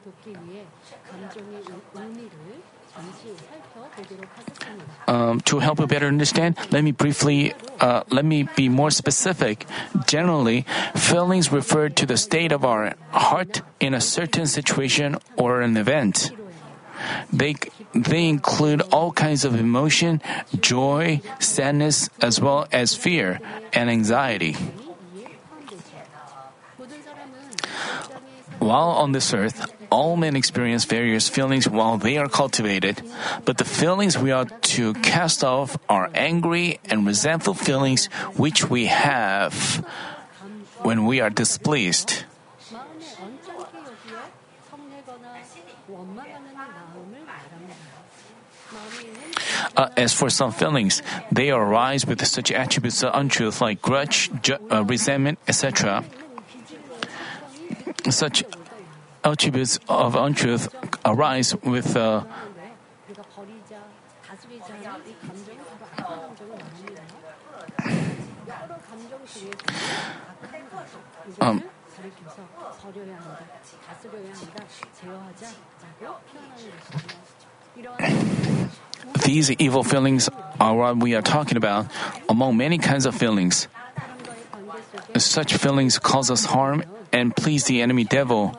um, 5.11 5.41
to 5.51 5.59
help 5.59 5.81
you 5.81 5.87
better 5.91 6.07
understand, 6.07 6.55
let 6.71 6.85
me 6.85 6.93
briefly, 6.93 7.53
uh, 7.81 8.05
let 8.11 8.25
me 8.25 8.47
be 8.55 8.69
more 8.69 8.91
specific. 8.95 9.67
Generally, 10.07 10.65
feelings 10.95 11.51
refer 11.51 11.89
to 11.91 12.07
the 12.07 12.17
state 12.17 12.53
of 12.53 12.65
our 12.65 12.95
heart 13.11 13.63
in 13.81 13.93
a 13.93 14.01
certain 14.01 14.47
situation 14.47 15.19
or 15.37 15.63
an 15.63 15.77
event. 15.77 16.31
They, 17.33 17.57
they 17.93 18.29
include 18.29 18.83
all 18.93 19.11
kinds 19.11 19.45
of 19.45 19.59
emotion, 19.59 20.23
joy, 20.61 21.23
sadness, 21.41 22.09
as 22.23 22.41
well 22.41 22.69
as 22.71 22.95
fear 22.95 23.41
and 23.73 23.91
anxiety. 23.91 24.55
While 28.61 28.91
on 28.91 29.11
this 29.11 29.35
earth, 29.35 29.80
all 29.91 30.16
men 30.16 30.36
experience 30.36 30.84
various 30.84 31.28
feelings 31.28 31.68
while 31.68 31.99
they 31.99 32.16
are 32.16 32.28
cultivated, 32.28 33.03
but 33.45 33.59
the 33.59 33.64
feelings 33.64 34.16
we 34.16 34.30
are 34.30 34.47
to 34.78 34.95
cast 34.95 35.45
off 35.45 35.76
are 35.88 36.11
angry 36.14 36.78
and 36.86 37.07
resentful 37.07 37.55
feelings 37.55 38.07
which 38.36 38.70
we 38.70 38.86
have 38.86 39.84
when 40.82 41.05
we 41.05 41.20
are 41.20 41.30
displeased. 41.30 42.24
Uh, 49.76 49.88
as 49.97 50.12
for 50.12 50.30
some 50.30 50.53
feelings, 50.53 51.03
they 51.30 51.51
arise 51.51 52.07
with 52.07 52.24
such 52.26 52.51
attributes 52.51 53.03
of 53.03 53.14
untruth 53.14 53.61
like 53.61 53.82
grudge, 53.82 54.30
ju- 54.43 54.59
uh, 54.70 54.82
resentment, 54.84 55.38
etc. 55.47 56.05
Such 58.09 58.43
attributes 59.25 59.79
of 59.89 60.14
untruth 60.14 60.75
arise 61.05 61.55
with 61.62 61.97
uh, 61.97 62.25
um, 71.41 71.62
these 79.25 79.51
evil 79.53 79.85
feelings 79.85 80.29
are 80.59 80.75
what 80.75 80.97
we 80.99 81.14
are 81.14 81.23
talking 81.23 81.57
about 81.57 81.87
among 82.29 82.57
many 82.57 82.79
kinds 82.79 83.07
of 83.07 83.14
feelings. 83.14 83.68
Such 85.16 85.55
feelings 85.55 85.99
cause 85.99 86.31
us 86.31 86.45
harm 86.47 86.85
and 87.12 87.35
please 87.35 87.64
the 87.64 87.83
enemy 87.83 88.05
devil, 88.05 88.59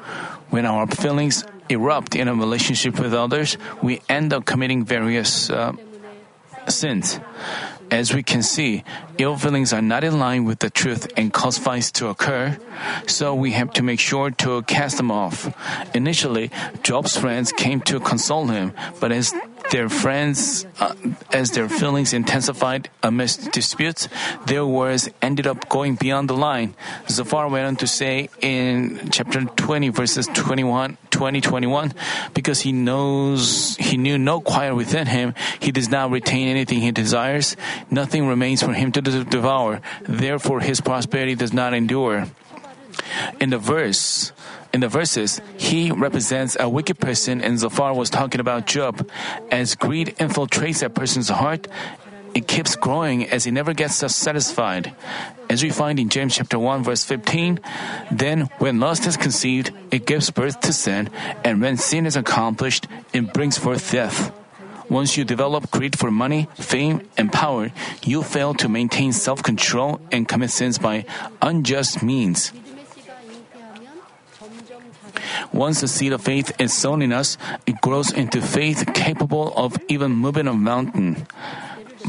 when 0.52 0.66
our 0.66 0.86
feelings 0.86 1.44
erupt 1.70 2.16
in 2.16 2.28
a 2.28 2.36
relationship 2.36 3.00
with 3.00 3.14
others, 3.14 3.58
we 3.82 4.02
end 4.10 4.34
up 4.34 4.46
committing 4.46 4.84
various 4.84 5.50
uh, 5.50 5.72
sins. 6.68 7.20
As 7.90 8.14
we 8.14 8.24
can 8.24 8.44
see, 8.44 8.84
ill 9.18 9.36
feelings 9.36 9.74
are 9.74 9.82
not 9.82 10.04
in 10.04 10.20
line 10.20 10.46
with 10.46 10.60
the 10.60 10.70
truth 10.70 11.12
and 11.18 11.32
cause 11.32 11.58
fights 11.58 11.92
to 12.00 12.08
occur, 12.08 12.58
so 13.08 13.36
we 13.36 13.52
have 13.52 13.72
to 13.74 13.84
make 13.84 14.00
sure 14.00 14.32
to 14.44 14.62
cast 14.64 14.96
them 14.96 15.12
off. 15.12 15.52
Initially, 15.94 16.52
Job's 16.84 17.18
friends 17.18 17.52
came 17.52 17.82
to 17.82 18.00
console 18.00 18.48
him, 18.48 18.72
but 19.02 19.12
as 19.12 19.34
their 19.72 19.90
friends, 19.90 20.66
uh, 20.80 20.94
as 21.32 21.52
their 21.52 21.68
feelings 21.68 22.14
intensified 22.14 22.90
amidst 23.02 23.52
disputes, 23.52 24.08
their 24.46 24.66
words 24.66 25.10
ended 25.22 25.48
up 25.48 25.68
going 25.70 25.96
beyond 25.96 26.30
the 26.30 26.36
line. 26.36 26.76
Zophar 27.10 27.48
went 27.48 27.66
on 27.66 27.76
to 27.78 27.88
say 27.88 28.30
in 28.42 29.10
chapter 29.12 29.44
20, 29.46 29.90
verses 29.90 30.28
21, 30.28 30.98
20, 31.10 31.42
21, 31.42 31.94
because 32.34 32.62
he 32.62 32.72
knows, 32.72 33.76
he 33.78 33.96
knew 33.96 34.18
no 34.18 34.42
quiet 34.42 34.76
within 34.76 35.08
him, 35.08 35.34
he 35.60 35.72
does 35.72 35.90
not 35.90 36.12
retain 36.12 36.50
anything 36.50 36.82
he 36.82 36.92
desires, 36.92 37.56
nothing 37.90 38.28
remains 38.28 38.62
for 38.62 38.74
him 38.74 38.92
to 38.92 39.02
devour, 39.02 39.82
therefore 40.04 40.60
his 40.60 40.82
prosperity 40.82 41.36
does 41.36 41.54
not 41.54 41.74
endure. 41.74 42.28
In 43.40 43.50
the 43.50 43.58
verse, 43.58 44.34
in 44.74 44.82
the 44.82 44.88
verses, 44.88 45.42
he 45.58 45.92
represents 45.92 46.56
a 46.60 46.70
wicked 46.70 47.00
person 47.00 47.42
and 47.42 47.60
Zophar 47.60 47.94
was 47.94 48.10
talking 48.10 48.40
about 48.40 48.68
Job. 48.68 49.10
As 49.52 49.76
greed 49.76 50.16
infiltrates 50.18 50.84
a 50.84 50.90
person's 50.90 51.30
heart, 51.30 51.68
it 52.34 52.48
keeps 52.48 52.76
growing 52.78 53.28
as 53.28 53.44
he 53.44 53.52
never 53.52 53.74
gets 53.74 53.96
satisfied. 53.96 54.96
As 55.50 55.62
we 55.62 55.70
find 55.70 56.00
in 56.00 56.08
James 56.08 56.36
chapter 56.36 56.58
1 56.58 56.84
verse 56.84 57.04
15, 57.04 57.60
then 58.10 58.48
when 58.60 58.80
lust 58.80 59.06
is 59.06 59.18
conceived, 59.18 59.72
it 59.92 60.06
gives 60.06 60.32
birth 60.32 60.62
to 60.62 60.72
sin, 60.72 61.10
and 61.44 61.62
when 61.62 61.76
sin 61.76 62.06
is 62.06 62.16
accomplished, 62.16 62.88
it 63.12 63.34
brings 63.34 63.58
forth 63.58 63.92
death. 63.92 64.32
Once 64.90 65.18
you 65.18 65.26
develop 65.26 65.72
greed 65.72 65.98
for 65.98 66.12
money, 66.12 66.48
fame, 66.56 67.02
and 67.18 67.32
power, 67.32 67.72
you 68.04 68.24
fail 68.24 68.54
to 68.54 68.70
maintain 68.70 69.12
self-control 69.12 70.00
and 70.12 70.28
commit 70.28 70.52
sins 70.52 70.78
by 70.78 71.06
unjust 71.42 72.02
means. 72.04 72.52
Once 75.52 75.82
the 75.82 75.88
seed 75.88 76.14
of 76.14 76.22
faith 76.22 76.52
is 76.60 76.74
sown 76.74 77.02
in 77.02 77.12
us, 77.12 77.38
it 77.66 77.82
grows 77.82 78.12
into 78.12 78.42
faith 78.42 78.94
capable 78.94 79.54
of 79.56 79.78
even 79.88 80.12
moving 80.12 80.48
a 80.48 80.54
mountain. 80.54 81.28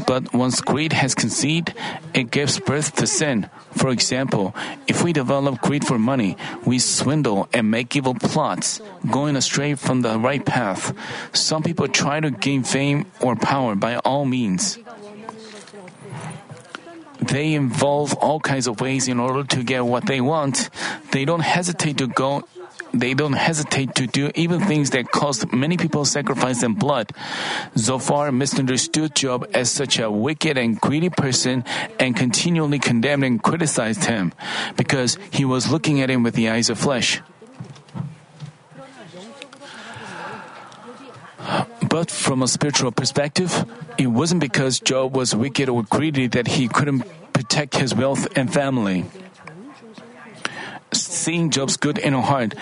But 0.07 0.33
once 0.33 0.61
greed 0.61 0.93
has 0.93 1.13
conceived, 1.13 1.73
it 2.13 2.31
gives 2.31 2.59
birth 2.59 2.95
to 2.95 3.07
sin. 3.07 3.49
For 3.71 3.89
example, 3.89 4.55
if 4.87 5.03
we 5.03 5.13
develop 5.13 5.61
greed 5.61 5.85
for 5.85 5.99
money, 5.99 6.35
we 6.65 6.79
swindle 6.79 7.47
and 7.53 7.69
make 7.69 7.95
evil 7.95 8.15
plots, 8.15 8.81
going 9.09 9.35
astray 9.35 9.75
from 9.75 10.01
the 10.01 10.17
right 10.17 10.43
path. 10.43 10.93
Some 11.33 11.63
people 11.63 11.87
try 11.87 12.19
to 12.19 12.31
gain 12.31 12.63
fame 12.63 13.05
or 13.21 13.35
power 13.35 13.75
by 13.75 13.97
all 13.97 14.25
means. 14.25 14.79
They 17.21 17.53
involve 17.53 18.13
all 18.15 18.39
kinds 18.39 18.67
of 18.67 18.81
ways 18.81 19.07
in 19.07 19.19
order 19.19 19.43
to 19.55 19.63
get 19.63 19.85
what 19.85 20.05
they 20.07 20.19
want. 20.19 20.69
They 21.11 21.23
don't 21.23 21.45
hesitate 21.45 21.97
to 21.99 22.07
go 22.07 22.43
they 22.93 23.13
don't 23.13 23.33
hesitate 23.33 23.95
to 23.95 24.05
do 24.05 24.31
even 24.35 24.61
things 24.61 24.91
that 24.91 25.11
cost 25.11 25.51
many 25.51 25.77
people 25.77 26.05
sacrifice 26.05 26.61
and 26.61 26.77
blood. 26.77 27.11
Zophar 27.75 28.31
misunderstood 28.31 29.15
Job 29.15 29.47
as 29.53 29.71
such 29.71 29.99
a 29.99 30.11
wicked 30.11 30.57
and 30.57 30.79
greedy 30.79 31.09
person 31.09 31.65
and 31.99 32.15
continually 32.15 32.79
condemned 32.79 33.23
and 33.25 33.41
criticized 33.41 34.05
him 34.05 34.31
because 34.77 35.17
he 35.31 35.43
was 35.43 35.71
looking 35.71 36.01
at 36.01 36.09
him 36.09 36.21
with 36.21 36.35
the 36.35 36.49
eyes 36.49 36.69
of 36.69 36.77
flesh. 36.77 37.21
But 41.89 42.09
from 42.09 42.41
a 42.41 42.47
spiritual 42.47 42.91
perspective, 42.91 43.65
it 43.97 44.07
wasn't 44.07 44.41
because 44.41 44.79
Job 44.79 45.15
was 45.15 45.35
wicked 45.35 45.67
or 45.67 45.83
greedy 45.83 46.27
that 46.27 46.47
he 46.47 46.67
couldn't 46.67 47.03
protect 47.33 47.75
his 47.75 47.93
wealth 47.93 48.27
and 48.37 48.51
family. 48.51 49.05
Seeing 51.13 51.51
Job's 51.51 51.77
good 51.77 51.99
inner 51.99 52.21
heart, 52.21 52.55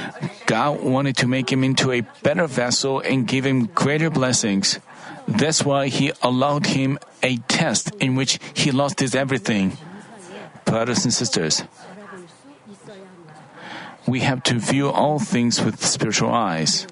God 0.46 0.84
wanted 0.84 1.16
to 1.24 1.28
make 1.28 1.50
him 1.50 1.64
into 1.64 1.92
a 1.94 2.04
better 2.22 2.48
vessel 2.48 3.00
and 3.00 3.26
give 3.26 3.46
him 3.46 3.68
greater 3.68 4.10
blessings. 4.10 4.78
That's 5.26 5.64
why 5.64 5.88
he 5.88 6.12
allowed 6.22 6.66
him 6.66 7.00
a 7.24 7.38
test 7.48 7.96
in 7.96 8.16
which 8.16 8.40
he 8.54 8.72
lost 8.72 9.00
his 9.00 9.16
everything. 9.16 9.78
Brothers 10.66 11.06
and 11.06 11.14
sisters, 11.14 11.64
we 14.06 14.20
have 14.20 14.44
to 14.44 14.60
view 14.60 14.90
all 14.92 15.18
things 15.18 15.64
with 15.64 15.80
spiritual 15.84 16.34
eyes. 16.34 16.88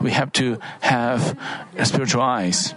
We 0.00 0.10
have 0.10 0.32
to 0.42 0.58
have 0.80 1.38
spiritual 1.84 2.22
eyes. 2.22 2.74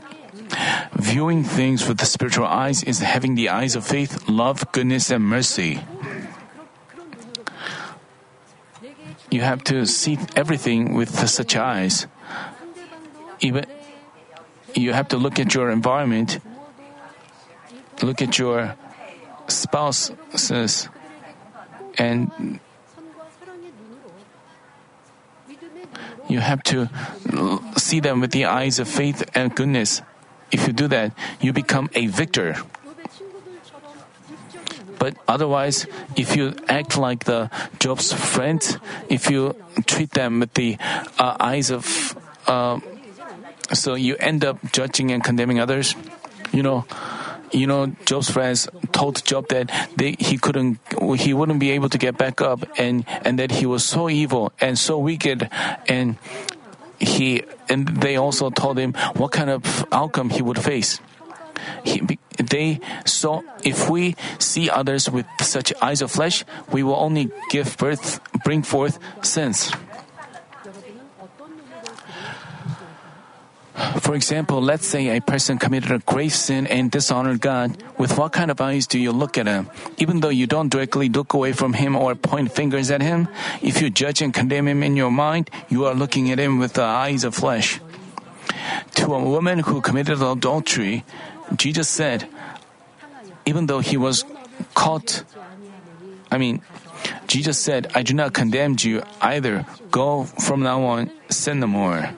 Viewing 0.94 1.44
things 1.44 1.88
with 1.88 1.98
the 1.98 2.06
spiritual 2.06 2.46
eyes 2.46 2.84
is 2.84 3.00
having 3.00 3.34
the 3.34 3.50
eyes 3.50 3.76
of 3.76 3.86
faith, 3.86 4.30
love, 4.30 4.72
goodness, 4.72 5.10
and 5.10 5.26
mercy. 5.26 5.82
you 9.30 9.42
have 9.42 9.64
to 9.66 9.86
see 9.86 10.18
everything 10.36 10.94
with 10.94 11.12
such 11.28 11.56
eyes. 11.56 12.08
Even 13.40 13.66
you 14.74 14.94
have 14.94 15.08
to 15.10 15.18
look 15.18 15.40
at 15.40 15.54
your 15.54 15.70
environment, 15.70 16.40
look 18.02 18.22
at 18.22 18.40
your 18.40 18.76
spouses, 19.48 20.90
and 21.98 22.60
you 26.28 26.40
have 26.40 26.64
to 26.64 26.90
see 27.78 28.00
them 28.00 28.20
with 28.22 28.32
the 28.32 28.46
eyes 28.46 28.80
of 28.80 28.88
faith 28.88 29.24
and 29.34 29.56
goodness. 29.56 30.02
If 30.52 30.68
you 30.68 30.74
do 30.74 30.88
that, 30.88 31.12
you 31.42 31.52
become 31.54 31.90
a 31.94 32.08
victor. 32.08 32.56
But 35.00 35.16
otherwise, 35.28 35.86
if 36.16 36.36
you 36.36 36.56
act 36.68 36.98
like 36.98 37.26
the 37.26 37.50
Job's 37.80 38.12
friends, 38.14 38.78
if 39.10 39.30
you 39.30 39.56
treat 39.86 40.12
them 40.12 40.40
with 40.40 40.54
the 40.54 40.78
uh, 41.18 41.38
eyes 41.40 41.70
of, 41.72 42.18
uh, 42.48 42.80
so 43.74 43.96
you 43.96 44.16
end 44.18 44.44
up 44.44 44.58
judging 44.72 45.12
and 45.12 45.24
condemning 45.24 45.60
others. 45.60 45.96
You 46.52 46.64
know, 46.64 46.86
you 47.52 47.68
know, 47.68 47.88
Job's 48.06 48.30
friends 48.30 48.68
told 48.92 49.24
Job 49.24 49.50
that 49.50 49.72
they, 49.96 50.16
he 50.20 50.38
couldn't, 50.38 50.80
he 51.18 51.34
wouldn't 51.34 51.60
be 51.60 51.72
able 51.72 51.90
to 51.90 51.98
get 51.98 52.18
back 52.18 52.42
up, 52.42 52.66
and 52.78 53.06
and 53.24 53.40
that 53.40 53.52
he 53.52 53.66
was 53.66 53.84
so 53.84 54.10
evil 54.10 54.52
and 54.60 54.78
so 54.78 54.98
wicked, 54.98 55.50
and 55.88 56.18
he 57.00 57.44
and 57.70 57.88
they 57.88 58.16
also 58.16 58.50
told 58.50 58.78
him 58.78 58.94
what 59.16 59.32
kind 59.32 59.50
of 59.50 59.86
outcome 59.92 60.30
he 60.30 60.42
would 60.42 60.60
face. 60.60 61.00
He, 61.84 62.02
they 62.50 62.80
so 63.06 63.44
if 63.64 63.90
we 63.90 64.16
see 64.40 64.70
others 64.70 65.10
with 65.10 65.26
such 65.42 65.74
eyes 65.82 66.02
of 66.02 66.12
flesh, 66.12 66.44
we 66.72 66.84
will 66.84 66.96
only 66.96 67.32
give 67.50 67.78
birth, 67.78 68.20
bring 68.44 68.64
forth 68.64 69.00
sins. 69.22 69.72
For 74.02 74.16
example, 74.16 74.60
let's 74.62 74.88
say 74.88 75.16
a 75.16 75.22
person 75.22 75.60
committed 75.60 75.92
a 75.92 76.00
grave 76.00 76.34
sin 76.34 76.66
and 76.66 76.90
dishonored 76.90 77.42
God. 77.42 77.78
With 77.98 78.18
what 78.18 78.32
kind 78.32 78.50
of 78.50 78.60
eyes 78.60 78.88
do 78.88 78.98
you 78.98 79.12
look 79.12 79.38
at 79.38 79.46
him? 79.46 79.70
Even 79.98 80.22
though 80.22 80.34
you 80.34 80.48
don't 80.48 80.70
directly 80.70 81.10
look 81.10 81.34
away 81.34 81.54
from 81.54 81.74
him 81.74 81.96
or 81.96 82.16
point 82.16 82.52
fingers 82.52 82.90
at 82.90 83.02
him, 83.02 83.28
if 83.62 83.82
you 83.82 83.92
judge 83.92 84.22
and 84.22 84.34
condemn 84.34 84.68
him 84.68 84.82
in 84.82 84.96
your 84.96 85.12
mind, 85.12 85.52
you 85.70 85.86
are 85.86 85.94
looking 85.94 86.32
at 86.32 86.40
him 86.40 86.58
with 86.58 86.74
the 86.74 86.84
eyes 86.84 87.24
of 87.24 87.36
flesh. 87.36 87.80
To 88.96 89.14
a 89.14 89.24
woman 89.24 89.60
who 89.60 89.82
committed 89.82 90.22
adultery, 90.22 91.06
Jesus 91.56 91.88
said, 91.88 92.28
even 93.48 93.66
though 93.66 93.80
he 93.80 93.96
was 93.96 94.26
caught, 94.76 95.24
I 96.30 96.38
mean, 96.38 96.62
Jesus 97.28 97.58
said, 97.58 97.88
I 97.96 98.04
do 98.04 98.14
not 98.14 98.34
condemn 98.34 98.76
you 98.80 99.02
either. 99.22 99.66
Go 99.90 100.26
from 100.26 100.62
now 100.62 100.84
on, 100.84 101.10
sin 101.32 101.64
no 101.64 101.68
more. 101.68 102.12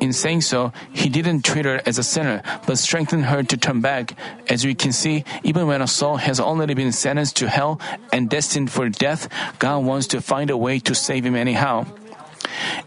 In 0.00 0.12
saying 0.12 0.40
so, 0.40 0.72
he 0.92 1.08
didn't 1.08 1.44
treat 1.44 1.64
her 1.64 1.80
as 1.86 1.98
a 1.98 2.02
sinner, 2.02 2.42
but 2.66 2.78
strengthened 2.78 3.26
her 3.26 3.42
to 3.42 3.56
turn 3.56 3.80
back. 3.80 4.16
As 4.48 4.64
we 4.64 4.74
can 4.74 4.92
see, 4.92 5.24
even 5.44 5.66
when 5.66 5.82
a 5.82 5.86
soul 5.86 6.16
has 6.16 6.40
already 6.40 6.74
been 6.74 6.92
sentenced 6.92 7.36
to 7.36 7.48
hell 7.48 7.80
and 8.12 8.28
destined 8.28 8.72
for 8.72 8.88
death, 8.88 9.28
God 9.58 9.84
wants 9.84 10.08
to 10.08 10.20
find 10.20 10.50
a 10.50 10.56
way 10.56 10.78
to 10.80 10.94
save 10.94 11.24
him 11.24 11.36
anyhow. 11.36 11.86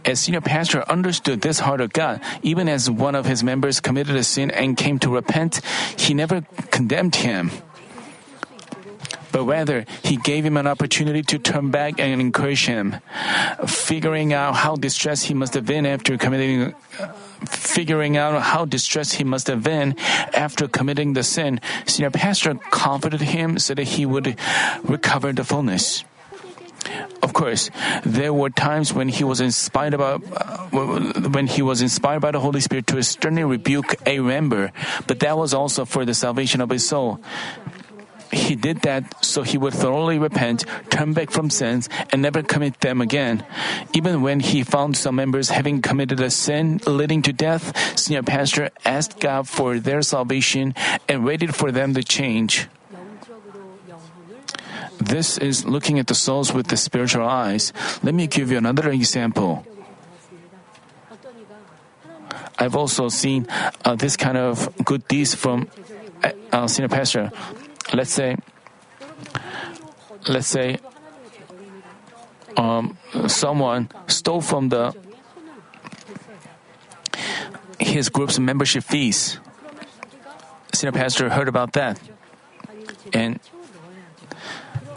As 0.03 0.19
senior 0.19 0.41
pastor 0.41 0.83
understood 0.89 1.41
this 1.41 1.59
heart 1.59 1.81
of 1.81 1.93
God, 1.93 2.21
even 2.43 2.69
as 2.69 2.89
one 2.89 3.15
of 3.15 3.25
his 3.25 3.43
members 3.43 3.79
committed 3.79 4.15
a 4.15 4.23
sin 4.23 4.51
and 4.51 4.77
came 4.77 4.99
to 4.99 5.09
repent, 5.09 5.61
he 5.97 6.13
never 6.13 6.41
condemned 6.71 7.15
him. 7.15 7.51
But 9.35 9.43
rather, 9.43 9.85
he 10.01 10.15
gave 10.15 10.45
him 10.45 10.55
an 10.55 10.65
opportunity 10.65 11.21
to 11.23 11.37
turn 11.37 11.69
back 11.69 11.99
and 11.99 12.21
encourage 12.21 12.67
him. 12.67 12.95
Figuring 13.67 14.31
out 14.31 14.55
how 14.55 14.77
distressed 14.77 15.25
he 15.25 15.33
must 15.33 15.53
have 15.55 15.65
been 15.65 15.85
after 15.85 16.17
committing 16.17 16.73
figuring 17.49 18.15
out 18.15 18.41
how 18.41 18.63
distressed 18.63 19.15
he 19.15 19.25
must 19.25 19.47
have 19.47 19.61
been 19.61 19.93
after 20.33 20.69
committing 20.69 21.13
the 21.13 21.23
sin, 21.23 21.59
senior 21.85 22.09
pastor 22.09 22.55
comforted 22.71 23.21
him 23.21 23.59
so 23.59 23.73
that 23.75 23.83
he 23.83 24.05
would 24.05 24.39
recover 24.83 25.33
the 25.33 25.43
fullness. 25.43 26.05
Of 27.21 27.33
course, 27.33 27.69
there 28.03 28.33
were 28.33 28.49
times 28.49 28.93
when 28.93 29.09
he 29.09 29.23
was 29.23 29.41
inspired 29.41 29.93
about 29.93 30.23
uh, 30.31 30.67
when 31.29 31.47
he 31.47 31.61
was 31.61 31.81
inspired 31.81 32.21
by 32.21 32.31
the 32.31 32.39
Holy 32.39 32.61
Spirit 32.61 32.87
to 32.87 33.01
sternly 33.03 33.43
rebuke 33.43 33.95
a 34.05 34.19
member, 34.19 34.71
but 35.07 35.19
that 35.19 35.37
was 35.37 35.53
also 35.53 35.85
for 35.85 36.05
the 36.05 36.13
salvation 36.13 36.61
of 36.61 36.69
his 36.69 36.87
soul. 36.87 37.19
He 38.31 38.55
did 38.55 38.81
that 38.81 39.23
so 39.23 39.43
he 39.43 39.57
would 39.57 39.73
thoroughly 39.73 40.19
repent, 40.19 40.65
turn 40.89 41.13
back 41.13 41.31
from 41.31 41.49
sins, 41.49 41.87
and 42.11 42.21
never 42.21 42.43
commit 42.43 42.79
them 42.81 42.99
again. 42.99 43.45
Even 43.93 44.21
when 44.21 44.39
he 44.39 44.63
found 44.63 44.97
some 44.97 45.15
members 45.15 45.49
having 45.49 45.81
committed 45.81 46.19
a 46.19 46.29
sin 46.29 46.81
leading 46.85 47.21
to 47.23 47.33
death, 47.33 47.71
senior 47.97 48.23
pastor 48.23 48.71
asked 48.83 49.19
God 49.19 49.47
for 49.47 49.79
their 49.79 50.01
salvation 50.01 50.75
and 51.07 51.23
waited 51.23 51.55
for 51.55 51.71
them 51.71 51.93
to 51.93 52.03
change. 52.03 52.67
This 54.99 55.37
is 55.37 55.65
looking 55.65 55.99
at 55.99 56.07
the 56.07 56.15
souls 56.15 56.53
with 56.53 56.67
the 56.67 56.77
spiritual 56.77 57.27
eyes. 57.27 57.73
Let 58.03 58.13
me 58.13 58.27
give 58.27 58.51
you 58.51 58.57
another 58.57 58.89
example. 58.89 59.65
I've 62.57 62.75
also 62.75 63.09
seen 63.09 63.47
uh, 63.83 63.95
this 63.95 64.15
kind 64.15 64.37
of 64.37 64.71
good 64.85 65.07
deeds 65.07 65.35
from 65.35 65.67
uh, 66.23 66.31
uh 66.51 66.67
senior 66.67 66.89
pastor. 66.89 67.31
Let's 67.93 68.11
say, 68.11 68.37
let's 70.27 70.47
say, 70.47 70.79
um, 72.57 72.97
someone 73.27 73.89
stole 74.07 74.41
from 74.41 74.69
the 74.69 74.95
his 77.79 78.09
group's 78.09 78.39
membership 78.39 78.83
fees. 78.83 79.39
Senior 80.73 80.93
pastor 80.93 81.29
heard 81.29 81.47
about 81.47 81.73
that, 81.73 81.99
and 83.13 83.39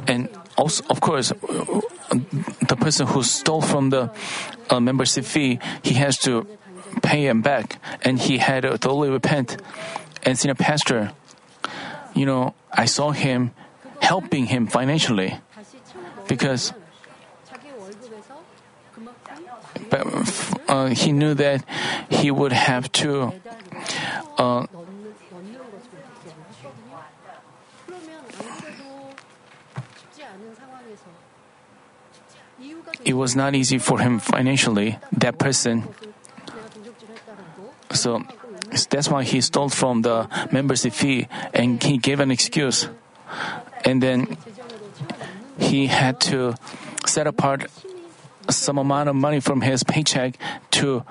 and 0.09 0.29
also, 0.57 0.83
of 0.91 1.01
course, 1.01 1.29
the 1.29 2.77
person 2.81 3.07
who 3.07 3.23
stole 3.23 3.61
from 3.61 3.91
the 3.91 4.11
uh, 4.71 4.81
membership 4.81 5.25
fee, 5.25 5.61
he 5.83 5.95
has 5.95 6.19
to 6.25 6.47
pay 7.03 7.27
him 7.27 7.43
back, 7.43 7.79
and 8.03 8.19
he 8.19 8.39
had 8.39 8.63
to 8.63 8.79
totally 8.79 9.11
repent. 9.11 9.61
And 10.25 10.39
senior 10.39 10.55
pastor, 10.55 11.13
you 12.15 12.27
know, 12.27 12.55
I 12.73 12.87
saw 12.87 13.13
him 13.13 13.53
helping 14.01 14.47
him 14.47 14.67
financially 14.67 15.39
because 16.27 16.73
uh, 20.69 20.87
he 20.89 21.13
knew 21.13 21.35
that 21.35 21.65
he 22.09 22.31
would 22.31 22.53
have 22.53 22.91
to 22.93 23.33
uh, 24.39 24.67
it 33.05 33.15
was 33.15 33.37
not 33.37 33.55
easy 33.55 33.79
for 33.79 34.01
him 34.01 34.19
financially, 34.19 34.99
that 35.13 35.39
person. 35.39 35.89
So 37.91 38.23
that's 38.91 39.09
why 39.09 39.25
he 39.25 39.41
stole 39.41 39.69
from 39.69 40.03
the 40.03 40.29
membership 40.53 40.93
fee 40.93 41.29
and 41.55 41.83
he 41.83 41.99
gave 41.99 42.21
an 42.21 42.31
excuse. 42.31 42.89
And 43.85 44.03
then 44.03 44.37
he 45.59 45.87
had 45.87 46.21
to 46.33 46.55
set 47.07 47.27
apart 47.27 47.67
some 48.51 48.79
amount 48.79 49.09
of 49.09 49.17
money 49.17 49.41
from 49.41 49.61
his 49.61 49.83
paycheck 49.83 50.39
to 50.73 51.05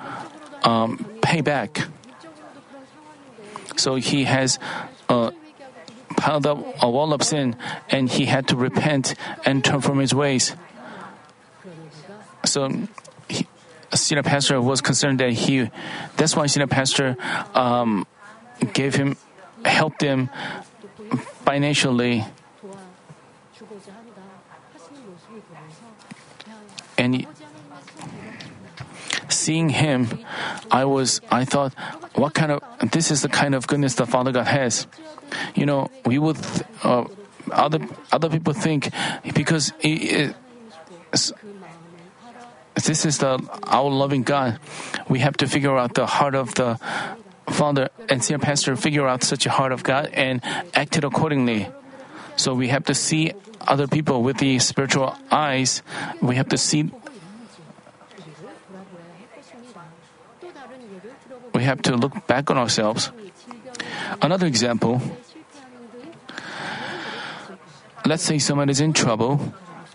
um, 0.63 1.05
pay 1.21 1.41
back. 1.41 1.87
So 3.75 3.95
he 3.95 4.23
has 4.23 4.59
uh, 5.07 5.31
piled 6.17 6.47
up 6.47 6.57
a 6.81 6.89
wall 6.89 7.13
of 7.13 7.21
sin 7.23 7.55
and 7.89 8.09
he 8.09 8.25
had 8.25 8.47
to 8.49 8.55
repent 8.55 9.15
and 9.45 9.63
turn 9.63 9.81
from 9.81 9.99
his 9.99 10.13
ways. 10.13 10.55
So, 12.47 12.87
he, 13.27 13.45
senior 13.93 14.23
pastor 14.23 14.61
was 14.61 14.81
concerned 14.81 15.19
that 15.19 15.31
he, 15.31 15.69
that's 16.15 16.35
why 16.35 16.47
senior 16.47 16.67
pastor 16.67 17.17
um, 17.53 18.07
gave 18.73 18.95
him, 18.95 19.17
helped 19.65 20.01
him 20.01 20.29
financially. 21.43 22.25
And 26.97 27.15
he, 27.15 27.27
seeing 29.29 29.69
him, 29.69 30.07
I 30.71 30.85
was, 30.85 31.21
I 31.29 31.45
thought, 31.45 31.73
what 32.15 32.33
kind 32.33 32.51
of, 32.51 32.63
this 32.91 33.11
is 33.11 33.21
the 33.21 33.29
kind 33.29 33.53
of 33.53 33.67
goodness 33.67 33.95
that 33.95 34.07
Father 34.07 34.31
God 34.31 34.47
has. 34.47 34.87
You 35.53 35.65
know, 35.65 35.89
we 36.05 36.17
would, 36.17 36.37
uh, 36.83 37.05
other, 37.51 37.79
other 38.11 38.29
people 38.29 38.53
think 38.53 38.89
because 39.35 39.73
it, 39.79 40.33
it, 40.33 40.35
this 42.85 43.05
is 43.05 43.17
the 43.17 43.41
our 43.63 43.89
loving 43.89 44.23
God. 44.23 44.59
We 45.09 45.19
have 45.19 45.35
to 45.37 45.47
figure 45.47 45.75
out 45.77 45.95
the 45.95 46.05
heart 46.05 46.35
of 46.35 46.53
the 46.53 46.79
Father 47.49 47.89
and 48.07 48.23
senior 48.23 48.39
pastor, 48.39 48.75
figure 48.75 49.07
out 49.07 49.23
such 49.23 49.45
a 49.45 49.49
heart 49.49 49.71
of 49.71 49.83
God 49.83 50.09
and 50.13 50.41
act 50.73 50.97
it 50.97 51.03
accordingly. 51.03 51.67
So 52.35 52.53
we 52.53 52.67
have 52.69 52.85
to 52.85 52.93
see 52.93 53.33
other 53.67 53.87
people 53.87 54.21
with 54.21 54.37
the 54.37 54.59
spiritual 54.59 55.17
eyes. 55.31 55.81
We 56.21 56.35
have 56.35 56.49
to 56.49 56.57
see. 56.57 56.91
We 61.53 61.63
have 61.63 61.81
to 61.81 61.97
look 61.97 62.27
back 62.27 62.51
on 62.51 62.57
ourselves. 62.57 63.11
Another 64.21 64.45
example. 64.45 65.01
Let's 68.05 68.23
say 68.23 68.37
someone 68.37 68.69
is 68.69 68.79
in 68.79 68.93
trouble 68.93 69.41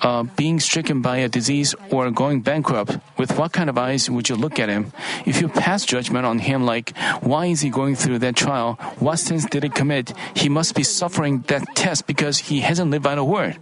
uh, 0.02 0.24
being 0.36 0.60
stricken 0.60 1.00
by 1.00 1.18
a 1.18 1.28
disease 1.28 1.74
or 1.90 2.10
going 2.10 2.40
bankrupt. 2.42 2.98
With 3.16 3.38
what 3.38 3.52
kind 3.52 3.70
of 3.70 3.78
eyes 3.78 4.10
would 4.10 4.28
you 4.28 4.34
look 4.34 4.58
at 4.58 4.68
him? 4.68 4.92
If 5.24 5.40
you 5.40 5.48
pass 5.48 5.86
judgment 5.86 6.26
on 6.26 6.38
him 6.40 6.64
like, 6.64 6.96
why 7.22 7.46
is 7.46 7.60
he 7.60 7.70
going 7.70 7.94
through 7.94 8.18
that 8.20 8.36
trial? 8.36 8.74
What 8.98 9.18
sins 9.18 9.46
did 9.46 9.62
he 9.62 9.68
commit? 9.68 10.12
He 10.34 10.48
must 10.48 10.74
be 10.74 10.82
suffering 10.82 11.44
that 11.48 11.74
test 11.74 12.06
because 12.06 12.38
he 12.38 12.60
hasn't 12.60 12.90
lived 12.90 13.04
by 13.04 13.14
the 13.14 13.24
word. 13.24 13.58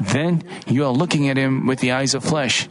Then 0.00 0.42
you 0.66 0.84
are 0.84 0.92
looking 0.92 1.28
at 1.28 1.36
him 1.36 1.66
with 1.66 1.80
the 1.80 1.92
eyes 1.92 2.14
of 2.14 2.24
flesh. 2.24 2.68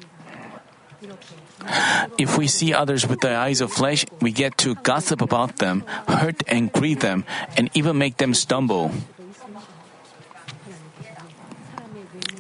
If 2.18 2.38
we 2.38 2.48
see 2.48 2.74
others 2.74 3.08
with 3.08 3.22
the 3.22 3.36
eyes 3.36 3.62
of 3.62 3.72
flesh, 3.72 4.06
we 4.20 4.32
get 4.32 4.58
to 4.60 4.76
gossip 4.76 5.22
about 5.22 5.58
them, 5.58 5.86
hurt 6.08 6.44
and 6.48 6.72
grieve 6.72 7.00
them, 7.00 7.24
and 7.56 7.70
even 7.74 7.98
make 7.98 8.18
them 8.18 8.34
stumble. 8.34 8.92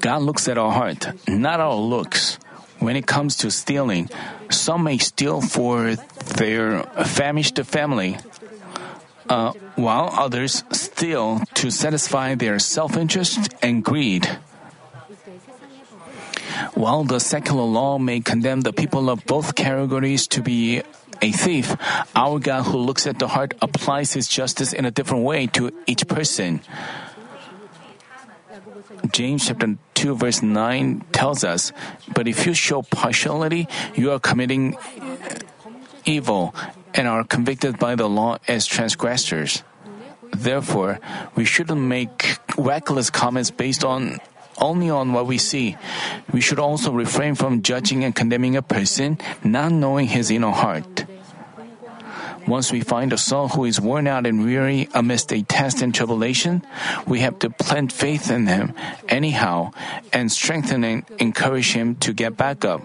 God 0.04 0.22
looks 0.22 0.50
at 0.50 0.58
our 0.58 0.74
heart, 0.74 1.08
not 1.30 1.62
our 1.62 1.80
looks. 1.80 2.36
When 2.80 2.98
it 2.98 3.08
comes 3.08 3.38
to 3.38 3.50
stealing, 3.50 4.10
some 4.52 4.84
may 4.84 4.98
steal 4.98 5.40
for 5.40 5.96
their 6.36 6.84
famished 7.08 7.56
family, 7.64 8.18
uh, 9.30 9.54
while 9.80 10.12
others 10.12 10.68
steal 10.76 11.40
to 11.56 11.72
satisfy 11.72 12.36
their 12.36 12.60
self 12.60 12.98
interest 12.98 13.56
and 13.64 13.80
greed. 13.80 14.28
While 16.76 17.06
the 17.06 17.24
secular 17.24 17.64
law 17.64 17.98
may 17.98 18.20
condemn 18.20 18.68
the 18.68 18.74
people 18.74 19.10
of 19.10 19.24
both 19.24 19.56
categories 19.56 20.28
to 20.36 20.44
be 20.44 20.84
a 21.22 21.32
thief, 21.32 21.80
our 22.14 22.40
God 22.40 22.64
who 22.64 22.78
looks 22.78 23.08
at 23.08 23.20
the 23.20 23.30
heart 23.30 23.56
applies 23.62 24.12
his 24.12 24.28
justice 24.28 24.74
in 24.74 24.84
a 24.84 24.92
different 24.92 25.24
way 25.24 25.48
to 25.56 25.72
each 25.88 26.06
person. 26.12 26.60
James 29.12 29.48
chapter 29.48 29.78
2 30.04 30.20
verse 30.20 30.44
9 30.44 31.00
tells 31.16 31.46
us, 31.48 31.72
But 32.14 32.28
if 32.28 32.46
you 32.46 32.54
show 32.54 32.82
partiality, 32.82 33.70
you 33.96 34.12
are 34.12 34.20
committing 34.20 34.76
evil 36.04 36.54
and 36.94 37.08
are 37.08 37.24
convicted 37.24 37.80
by 37.80 37.96
the 37.96 38.10
law 38.12 38.36
as 38.46 38.68
transgressors. 38.68 39.64
Therefore, 40.36 41.00
we 41.36 41.46
shouldn't 41.46 41.80
make 41.80 42.36
reckless 42.58 43.10
comments 43.10 43.50
based 43.50 43.86
on 43.86 44.20
only 44.60 44.90
on 44.90 45.14
what 45.14 45.26
we 45.26 45.38
see. 45.38 45.78
We 46.34 46.42
should 46.42 46.60
also 46.60 46.92
refrain 46.92 47.36
from 47.36 47.62
judging 47.64 48.04
and 48.04 48.14
condemning 48.14 48.58
a 48.58 48.62
person, 48.62 49.18
not 49.42 49.72
knowing 49.72 50.08
his 50.08 50.30
inner 50.30 50.52
heart. 50.52 50.93
Once 52.48 52.72
we 52.72 52.82
find 52.82 53.14
a 53.14 53.18
soul 53.18 53.48
who 53.50 53.64
is 53.64 53.80
worn 53.80 54.08
out 54.08 54.26
and 54.26 54.44
weary 54.44 54.90
amidst 54.94 55.32
a 55.32 55.42
test 55.44 55.82
and 55.82 55.96
tribulation, 55.96 56.62
we 57.08 57.22
have 57.22 57.40
to 57.40 57.50
plant 57.50 57.92
faith 57.92 58.30
in 58.30 58.48
him 58.48 58.74
anyhow 59.08 59.72
and 60.12 60.32
strengthen 60.32 60.84
and 60.84 61.06
encourage 61.20 61.72
him 61.72 61.96
to 61.96 62.14
get 62.14 62.36
back 62.36 62.66
up. 62.66 62.82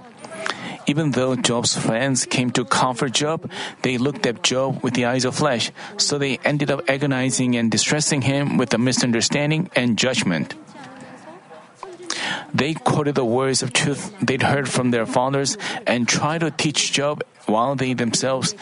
Even 0.87 1.11
though 1.11 1.37
Job's 1.37 1.77
friends 1.77 2.25
came 2.25 2.51
to 2.53 2.65
comfort 2.65 3.13
Job, 3.13 3.51
they 3.83 3.99
looked 3.99 4.25
at 4.27 4.43
Job 4.43 4.83
with 4.83 4.95
the 4.95 5.05
eyes 5.05 5.27
of 5.27 5.35
flesh, 5.35 5.71
so 5.99 6.17
they 6.17 6.39
ended 6.45 6.71
up 6.71 6.89
agonizing 6.89 7.57
and 7.57 7.71
distressing 7.71 8.23
him 8.23 8.57
with 8.57 8.73
a 8.73 8.79
misunderstanding 8.79 9.71
and 9.77 9.99
judgment. 9.99 10.55
They 12.55 12.73
quoted 12.73 13.17
the 13.17 13.25
words 13.25 13.63
of 13.63 13.75
truth 13.75 14.15
they'd 14.23 14.43
heard 14.43 14.69
from 14.69 14.91
their 14.91 15.05
fathers 15.05 15.59
and 15.87 16.09
tried 16.09 16.41
to 16.41 16.51
teach 16.51 16.93
Job 16.93 17.23
while 17.45 17.75
they 17.75 17.93
themselves 17.93 18.55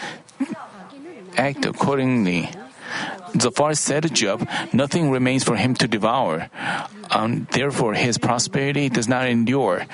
act 1.36 1.64
accordingly. 1.64 2.50
Zophar 3.38 3.74
said 3.74 4.04
to 4.04 4.08
Job, 4.08 4.48
Nothing 4.72 5.10
remains 5.10 5.44
for 5.44 5.56
him 5.56 5.74
to 5.74 5.88
devour. 5.88 6.48
Um, 7.10 7.46
therefore, 7.52 7.94
his 7.94 8.18
prosperity 8.18 8.88
does 8.88 9.08
not 9.08 9.28
endure. 9.28 9.86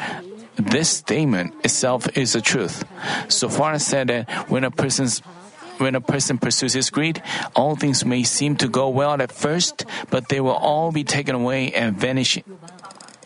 This 0.57 0.90
statement 0.90 1.55
itself 1.64 2.07
is 2.16 2.34
the 2.34 2.40
truth. 2.40 2.84
Zophar 3.30 3.78
said 3.78 4.09
that 4.09 4.51
when 4.51 4.64
a 4.64 4.70
person's 4.70 5.20
when 5.78 5.95
a 5.97 6.01
person 6.01 6.38
pursues 6.38 6.74
his 6.74 6.90
greed, 6.90 7.22
all 7.57 7.74
things 7.74 8.05
may 8.05 8.22
seem 8.22 8.55
to 8.57 8.68
go 8.68 8.88
well 8.88 9.20
at 9.20 9.32
first, 9.32 9.84
but 10.11 10.28
they 10.28 10.38
will 10.38 10.55
all 10.55 10.93
be 10.93 11.03
taken 11.03 11.34
away 11.34 11.72
and 11.72 11.97
vanish 11.97 12.38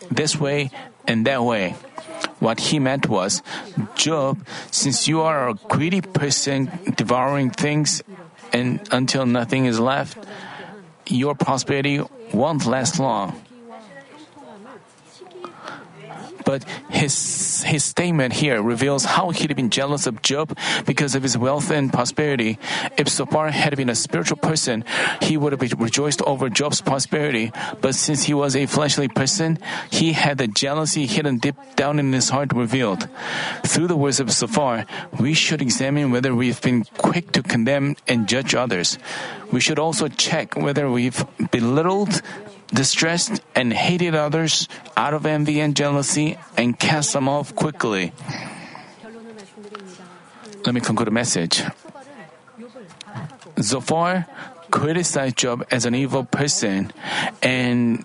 this 0.09 0.39
way 0.39 0.71
and 1.05 1.27
that 1.27 1.43
way. 1.43 1.75
What 2.39 2.59
he 2.59 2.79
meant 2.79 3.09
was, 3.09 3.41
Job, 3.95 4.45
since 4.69 5.07
you 5.07 5.21
are 5.21 5.49
a 5.49 5.55
greedy 5.55 6.01
person 6.01 6.71
devouring 6.95 7.49
things 7.49 8.03
and 8.53 8.79
until 8.91 9.25
nothing 9.25 9.65
is 9.65 9.79
left, 9.79 10.17
your 11.07 11.35
prosperity 11.35 12.01
won't 12.33 12.65
last 12.65 12.99
long. 12.99 13.41
But 16.47 16.63
his, 16.89 17.63
his 17.63 17.83
statement 17.83 18.31
here 18.31 18.61
reveals 18.61 19.03
how 19.03 19.31
he'd 19.31 19.53
been 19.53 19.69
jealous 19.69 20.07
of 20.07 20.21
Job 20.21 20.57
because 20.85 21.13
of 21.13 21.21
his 21.21 21.37
wealth 21.37 21.69
and 21.71 21.91
prosperity. 21.91 22.57
If 22.97 23.09
Zophar 23.09 23.51
had 23.51 23.75
been 23.75 23.89
a 23.89 23.95
spiritual 23.95 24.37
person, 24.37 24.85
he 25.21 25.35
would 25.35 25.51
have 25.51 25.61
rejoiced 25.77 26.21
over 26.21 26.47
Job's 26.47 26.79
prosperity. 26.79 27.51
But 27.81 27.95
since 27.95 28.23
he 28.23 28.33
was 28.33 28.55
a 28.55 28.65
fleshly 28.65 29.09
person, 29.09 29.59
he 29.91 30.13
had 30.13 30.37
the 30.37 30.47
jealousy 30.47 31.05
hidden 31.05 31.39
deep 31.39 31.57
down 31.75 31.99
in 31.99 32.13
his 32.13 32.29
heart 32.29 32.53
revealed. 32.53 33.09
Through 33.65 33.87
the 33.87 33.97
words 33.97 34.21
of 34.21 34.31
Zophar, 34.31 34.85
we 35.19 35.33
should 35.33 35.61
examine 35.61 36.11
whether 36.11 36.33
we've 36.33 36.61
been 36.61 36.85
quick 36.97 37.33
to 37.33 37.43
condemn 37.43 37.97
and 38.07 38.25
judge 38.25 38.55
others. 38.55 38.97
We 39.51 39.59
should 39.59 39.79
also 39.79 40.07
check 40.07 40.55
whether 40.55 40.89
we've 40.89 41.25
belittled, 41.51 42.21
distressed 42.73 43.41
and 43.55 43.73
hated 43.73 44.15
others 44.15 44.67
out 44.95 45.13
of 45.13 45.25
envy 45.25 45.59
and 45.59 45.75
jealousy 45.75 46.37
and 46.55 46.77
cast 46.77 47.13
them 47.13 47.29
off 47.29 47.55
quickly. 47.55 48.11
Let 50.65 50.73
me 50.73 50.81
conclude 50.81 51.07
the 51.07 51.11
message. 51.11 51.63
Zophar 53.61 54.25
criticized 54.69 55.37
Job 55.37 55.65
as 55.71 55.85
an 55.85 55.95
evil 55.95 56.25
person 56.25 56.91
and 57.41 58.03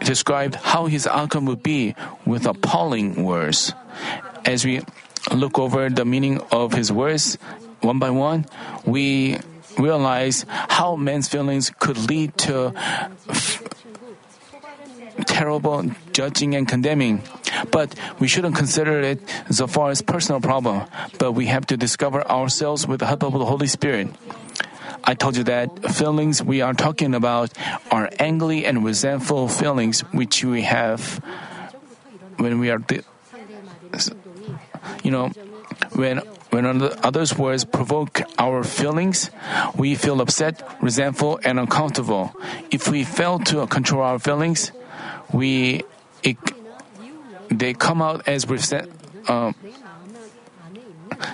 described 0.00 0.54
how 0.56 0.86
his 0.86 1.06
outcome 1.06 1.46
would 1.46 1.62
be 1.62 1.94
with 2.26 2.46
appalling 2.46 3.24
words. 3.24 3.72
As 4.44 4.64
we 4.64 4.82
look 5.32 5.58
over 5.58 5.88
the 5.88 6.04
meaning 6.04 6.40
of 6.52 6.74
his 6.74 6.92
words 6.92 7.38
one 7.80 7.98
by 7.98 8.10
one, 8.10 8.46
we 8.84 9.38
realize 9.78 10.44
how 10.48 10.96
men's 10.96 11.28
feelings 11.28 11.72
could 11.78 11.98
lead 12.08 12.36
to 12.38 12.72
terrible 15.24 15.90
judging 16.12 16.54
and 16.54 16.68
condemning. 16.68 17.22
But 17.70 17.94
we 18.18 18.28
shouldn't 18.28 18.56
consider 18.56 19.00
it 19.00 19.24
Zophar's 19.48 20.02
personal 20.02 20.40
problem, 20.40 20.86
but 21.18 21.32
we 21.32 21.46
have 21.46 21.66
to 21.66 21.76
discover 21.76 22.26
ourselves 22.28 22.86
with 22.86 23.00
the 23.00 23.06
help 23.06 23.22
of 23.22 23.32
the 23.32 23.44
Holy 23.44 23.66
Spirit. 23.66 24.08
I 25.04 25.14
told 25.14 25.36
you 25.36 25.44
that 25.44 25.92
feelings 25.92 26.42
we 26.42 26.62
are 26.62 26.72
talking 26.72 27.14
about 27.14 27.52
are 27.90 28.08
angry 28.18 28.64
and 28.64 28.84
resentful 28.84 29.48
feelings 29.48 30.00
which 30.12 30.44
we 30.44 30.62
have 30.62 31.20
when 32.38 32.58
we 32.58 32.70
are, 32.70 32.80
you 35.02 35.10
know, 35.10 35.28
when 35.92 36.22
when 36.54 36.80
others' 37.02 37.36
words 37.36 37.64
provoke 37.64 38.22
our 38.38 38.62
feelings, 38.62 39.30
we 39.76 39.96
feel 39.96 40.20
upset, 40.20 40.62
resentful, 40.80 41.40
and 41.44 41.58
uncomfortable. 41.58 42.30
If 42.70 42.88
we 42.88 43.02
fail 43.02 43.40
to 43.50 43.66
control 43.66 44.02
our 44.02 44.20
feelings, 44.20 44.70
we 45.34 45.82
it, 46.22 46.38
they 47.50 47.74
come 47.74 48.00
out 48.00 48.26
as 48.28 48.48
resent. 48.48 48.88
Uh, 49.26 49.52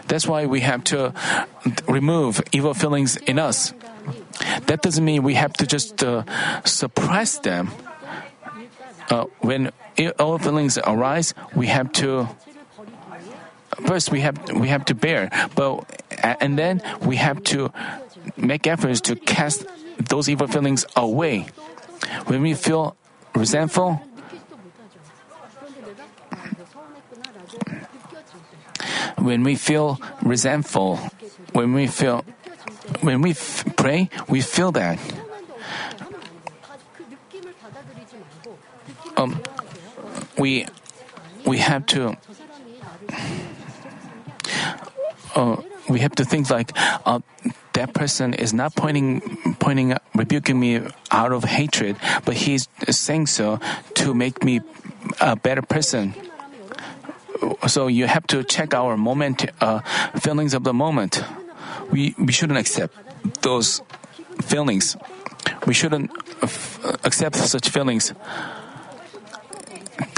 that's 0.08 0.26
why 0.26 0.46
we 0.46 0.60
have 0.60 0.82
to 0.84 1.12
remove 1.86 2.42
evil 2.52 2.74
feelings 2.74 3.16
in 3.16 3.38
us. 3.38 3.74
That 4.66 4.80
doesn't 4.82 5.04
mean 5.04 5.22
we 5.22 5.34
have 5.34 5.52
to 5.60 5.66
just 5.66 6.02
uh, 6.02 6.24
suppress 6.64 7.38
them. 7.38 7.70
Uh, 9.10 9.26
when 9.40 9.70
evil 9.96 10.38
feelings 10.38 10.78
arise, 10.78 11.34
we 11.54 11.66
have 11.66 11.92
to 12.00 12.28
first 13.86 14.10
we 14.10 14.20
have 14.20 14.36
we 14.52 14.68
have 14.68 14.84
to 14.86 14.94
bear, 14.94 15.30
but 15.54 15.84
and 16.40 16.58
then 16.58 16.80
we 17.02 17.16
have 17.16 17.42
to 17.52 17.72
make 18.36 18.66
efforts 18.66 19.00
to 19.02 19.16
cast 19.16 19.66
those 20.08 20.28
evil 20.28 20.46
feelings 20.46 20.86
away. 20.96 21.46
When 22.26 22.42
we 22.42 22.54
feel 22.54 22.96
resentful, 23.34 24.00
when 29.18 29.42
we 29.42 29.54
feel 29.56 30.00
resentful, 30.22 30.96
when 31.52 31.72
we 31.72 31.86
feel, 31.86 32.24
when 33.00 33.22
we 33.22 33.30
f- 33.30 33.64
pray, 33.76 34.08
we 34.28 34.40
feel 34.40 34.72
that. 34.72 34.98
Um, 39.16 39.40
we 40.38 40.66
we 41.44 41.58
have 41.58 41.84
to 41.86 42.16
uh, 45.34 45.56
we 45.88 46.00
have 46.00 46.14
to 46.16 46.24
think 46.24 46.48
like 46.48 46.72
uh, 47.04 47.20
that 47.80 47.94
person 47.94 48.34
is 48.34 48.52
not 48.52 48.76
pointing, 48.76 49.24
pointing, 49.56 49.96
rebuking 50.14 50.60
me 50.60 50.84
out 51.10 51.32
of 51.32 51.44
hatred, 51.44 51.96
but 52.26 52.36
he's 52.36 52.68
saying 52.90 53.24
so 53.24 53.58
to 53.94 54.12
make 54.12 54.44
me 54.44 54.60
a 55.18 55.34
better 55.34 55.62
person. 55.62 56.12
So 57.66 57.86
you 57.86 58.04
have 58.04 58.26
to 58.28 58.44
check 58.44 58.74
our 58.74 58.98
moment, 58.98 59.48
uh, 59.62 59.80
feelings 60.20 60.52
of 60.52 60.62
the 60.62 60.74
moment. 60.74 61.24
We 61.90 62.14
we 62.20 62.36
shouldn't 62.36 62.60
accept 62.60 62.92
those 63.40 63.80
feelings. 64.44 65.00
We 65.64 65.72
shouldn't 65.72 66.12
accept 67.00 67.36
such 67.36 67.72
feelings. 67.72 68.12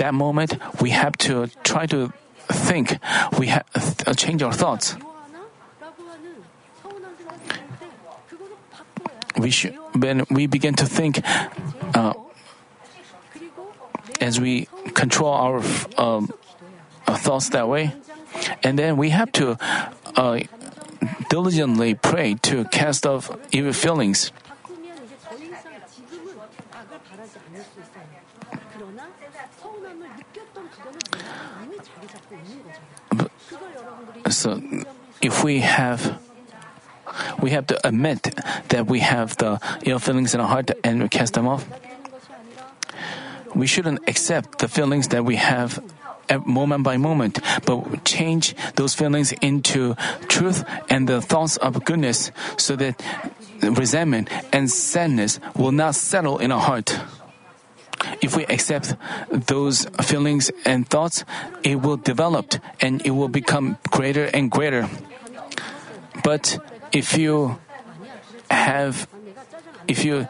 That 0.03 0.15
moment, 0.15 0.59
we 0.83 0.91
have 0.91 1.15
to 1.31 1.47
try 1.63 1.87
to 1.87 2.11
think. 2.51 2.99
We 3.39 3.55
have 3.55 3.71
uh, 4.03 4.15
change 4.19 4.43
our 4.43 4.53
thoughts. 4.53 4.99
We 9.43 9.51
when 9.99 10.25
we 10.31 10.47
begin 10.47 10.75
to 10.75 10.87
think, 10.87 11.21
uh, 11.95 12.15
as 14.21 14.41
we 14.41 14.69
control 14.95 15.33
our 15.35 15.63
um, 15.99 16.33
uh, 17.07 17.17
thoughts 17.17 17.51
that 17.51 17.69
way, 17.69 17.93
and 18.63 18.79
then 18.79 18.97
we 18.97 19.11
have 19.11 19.33
to 19.33 19.59
uh, 20.17 20.41
diligently 21.29 21.95
pray 21.95 22.35
to 22.43 22.65
cast 22.67 23.07
off 23.07 23.31
evil 23.51 23.73
feelings. 23.73 24.31
So, 34.31 34.63
if 35.21 35.45
we 35.45 35.61
have 35.61 36.22
we 37.43 37.51
have 37.51 37.67
to 37.67 37.87
admit 37.87 38.23
that 38.69 38.87
we 38.87 39.01
have 39.01 39.37
the 39.37 39.61
ill 39.83 39.99
feelings 39.99 40.35
in 40.35 40.41
our 40.41 40.49
heart 40.49 40.71
and 40.85 41.11
cast 41.11 41.35
them 41.35 41.47
off. 41.47 41.67
We 43.55 43.67
shouldn't 43.67 44.09
accept 44.09 44.61
the 44.61 44.69
feelings 44.69 45.09
that 45.09 45.25
we 45.25 45.37
have 45.37 45.83
moment 46.47 46.85
by 46.85 46.97
moment, 46.97 47.41
but 47.67 48.05
change 48.05 48.55
those 48.77 48.95
feelings 48.95 49.33
into 49.43 49.95
truth 50.29 50.65
and 50.89 51.07
the 51.07 51.21
thoughts 51.21 51.59
of 51.59 51.85
goodness 51.85 52.31
so 52.57 52.77
that 52.77 53.03
resentment 53.61 54.31
and 54.53 54.71
sadness 54.71 55.41
will 55.55 55.73
not 55.73 55.95
settle 55.95 56.39
in 56.39 56.51
our 56.51 56.61
heart. 56.61 56.99
If 58.23 58.37
we 58.37 58.47
accept 58.47 58.97
those 59.31 59.85
feelings 60.01 60.51
and 60.65 60.89
thoughts, 60.89 61.25
it 61.63 61.83
will 61.83 61.99
develop 61.99 62.55
and 62.81 63.05
it 63.05 63.11
will 63.11 63.29
become 63.29 63.77
greater 63.91 64.25
and 64.25 64.51
greater. 64.51 64.89
But 66.25 66.59
if 66.93 67.17
you 67.17 67.59
have, 68.51 69.09
if 69.89 70.05
you 70.05 70.29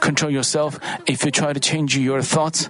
control 0.00 0.30
yourself, 0.30 0.78
if 1.06 1.24
you 1.24 1.30
try 1.30 1.52
to 1.52 1.60
change 1.60 1.96
your 1.96 2.22
thoughts, 2.22 2.68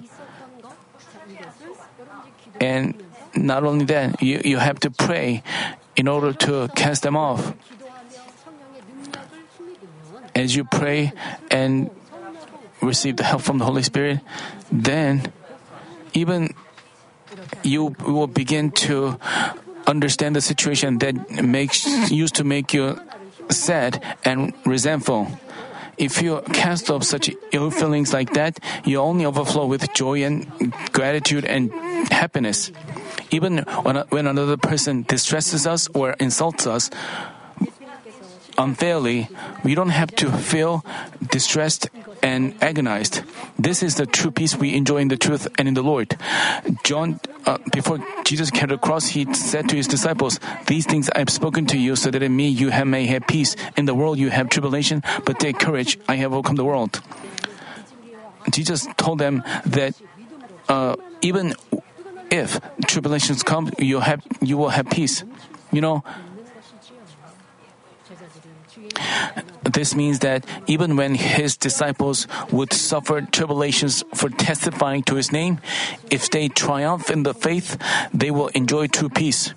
and 2.61 3.01
not 3.35 3.65
only 3.65 3.85
that, 3.87 4.23
you, 4.23 4.41
you 4.45 4.59
have 4.59 4.81
to 4.81 4.91
pray 4.91 5.43
in 5.97 6.09
order 6.09 6.33
to 6.33 6.69
cast 6.75 7.03
them 7.03 7.17
off. 7.17 7.55
As 10.35 10.55
you 10.55 10.65
pray 10.65 11.13
and 11.51 11.91
receive 12.81 13.17
the 13.17 13.25
help 13.25 13.43
from 13.43 13.59
the 13.59 13.65
Holy 13.65 13.83
Spirit, 13.83 14.21
then 14.71 15.33
even 16.15 16.55
you 17.63 17.95
will 18.07 18.27
begin 18.27 18.71
to 18.71 19.19
understand 19.87 20.37
the 20.37 20.41
situation 20.41 20.99
that 20.99 21.43
makes 21.43 22.11
used 22.11 22.37
to 22.37 22.45
make 22.45 22.75
you 22.75 23.01
sad 23.51 24.03
and 24.25 24.53
resentful. 24.65 25.29
If 25.99 26.23
you 26.23 26.43
cast 26.53 26.91
off 26.91 27.03
such 27.03 27.31
ill 27.51 27.71
feelings 27.71 28.13
like 28.13 28.35
that, 28.35 28.61
you 28.85 29.01
only 29.01 29.27
overflow 29.27 29.67
with 29.67 29.93
joy 29.95 30.23
and 30.23 30.47
gratitude 30.93 31.45
and 31.45 31.73
happiness. 32.13 32.71
Even 33.31 33.59
when, 33.83 34.27
another 34.27 34.57
person 34.57 35.03
distresses 35.03 35.67
us 35.67 35.89
or 35.95 36.13
insults 36.21 36.67
us 36.67 36.91
unfairly, 38.59 39.29
we 39.65 39.75
don't 39.75 39.91
have 39.91 40.15
to 40.17 40.31
feel 40.31 40.85
distressed 41.31 41.89
and 42.23 42.55
agonized. 42.63 43.23
This 43.59 43.83
is 43.83 43.95
the 43.95 44.07
true 44.07 44.31
peace 44.31 44.57
we 44.57 44.75
enjoy 44.75 44.99
in 44.99 45.09
the 45.09 45.17
truth 45.17 45.47
and 45.57 45.69
in 45.69 45.75
the 45.75 45.83
Lord. 45.83 46.17
John, 46.85 47.21
uh, 47.47 47.59
before 47.73 48.05
Jesus 48.25 48.51
came 48.51 48.69
to 48.69 48.75
the 48.75 48.79
cross, 48.79 49.07
he 49.09 49.33
said 49.35 49.69
to 49.69 49.77
his 49.77 49.87
disciples, 49.87 50.41
These 50.67 50.87
things 50.87 51.09
I 51.11 51.21
have 51.21 51.31
spoken 51.31 51.67
to 51.67 51.79
you 51.79 51.97
so 51.97 52.11
that 52.11 52.23
in 52.23 52.35
me 52.35 52.49
you 52.49 52.71
have, 52.71 52.87
may 52.87 53.07
have 53.07 53.27
peace. 53.27 53.57
In 53.77 53.87
the 53.87 53.95
world 53.95 54.19
you 54.19 54.31
have 54.31 54.51
tribulation, 54.51 55.03
but 55.25 55.39
take 55.39 55.59
courage, 55.59 55.99
I 56.09 56.17
have 56.17 56.33
overcome 56.33 56.57
the 56.57 56.65
world. 56.65 57.01
Jesus 58.51 58.87
told 58.97 59.19
them 59.19 59.43
that 59.67 59.95
uh, 60.69 60.97
even 61.23 61.55
if 62.31 62.61
tribulations 62.87 63.43
come, 63.43 63.71
you 63.79 64.01
have 64.01 64.23
you 64.41 64.57
will 64.57 64.69
have 64.69 64.89
peace. 64.91 65.25
You 65.73 65.81
know, 65.81 66.05
this 69.63 69.95
means 69.95 70.21
that 70.21 70.45
even 70.67 70.97
when 70.97 71.15
his 71.15 71.57
disciples 71.57 72.27
would 72.51 72.73
suffer 72.73 73.21
tribulations 73.21 74.05
for 74.15 74.29
testifying 74.29 75.03
to 75.05 75.15
his 75.15 75.33
name, 75.33 75.61
if 76.11 76.31
they 76.31 76.49
triumph 76.49 77.11
in 77.11 77.23
the 77.23 77.35
faith, 77.35 77.77
they 78.13 78.31
will 78.31 78.49
enjoy 78.49 78.87
true 78.87 79.09
peace. 79.09 79.55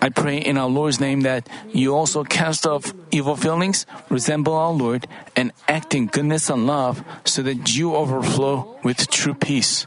I 0.00 0.08
pray 0.08 0.38
in 0.38 0.58
our 0.58 0.68
Lord's 0.68 0.98
name 0.98 1.20
that 1.20 1.48
you 1.72 1.94
also 1.94 2.24
cast 2.24 2.66
off 2.66 2.92
evil 3.12 3.36
feelings, 3.36 3.86
resemble 4.10 4.54
our 4.54 4.72
Lord, 4.72 5.06
and 5.36 5.52
act 5.68 5.94
in 5.94 6.06
goodness 6.06 6.50
and 6.50 6.66
love 6.66 7.04
so 7.24 7.42
that 7.42 7.76
you 7.76 7.94
overflow 7.94 8.78
with 8.82 9.08
true 9.10 9.34
peace. 9.34 9.86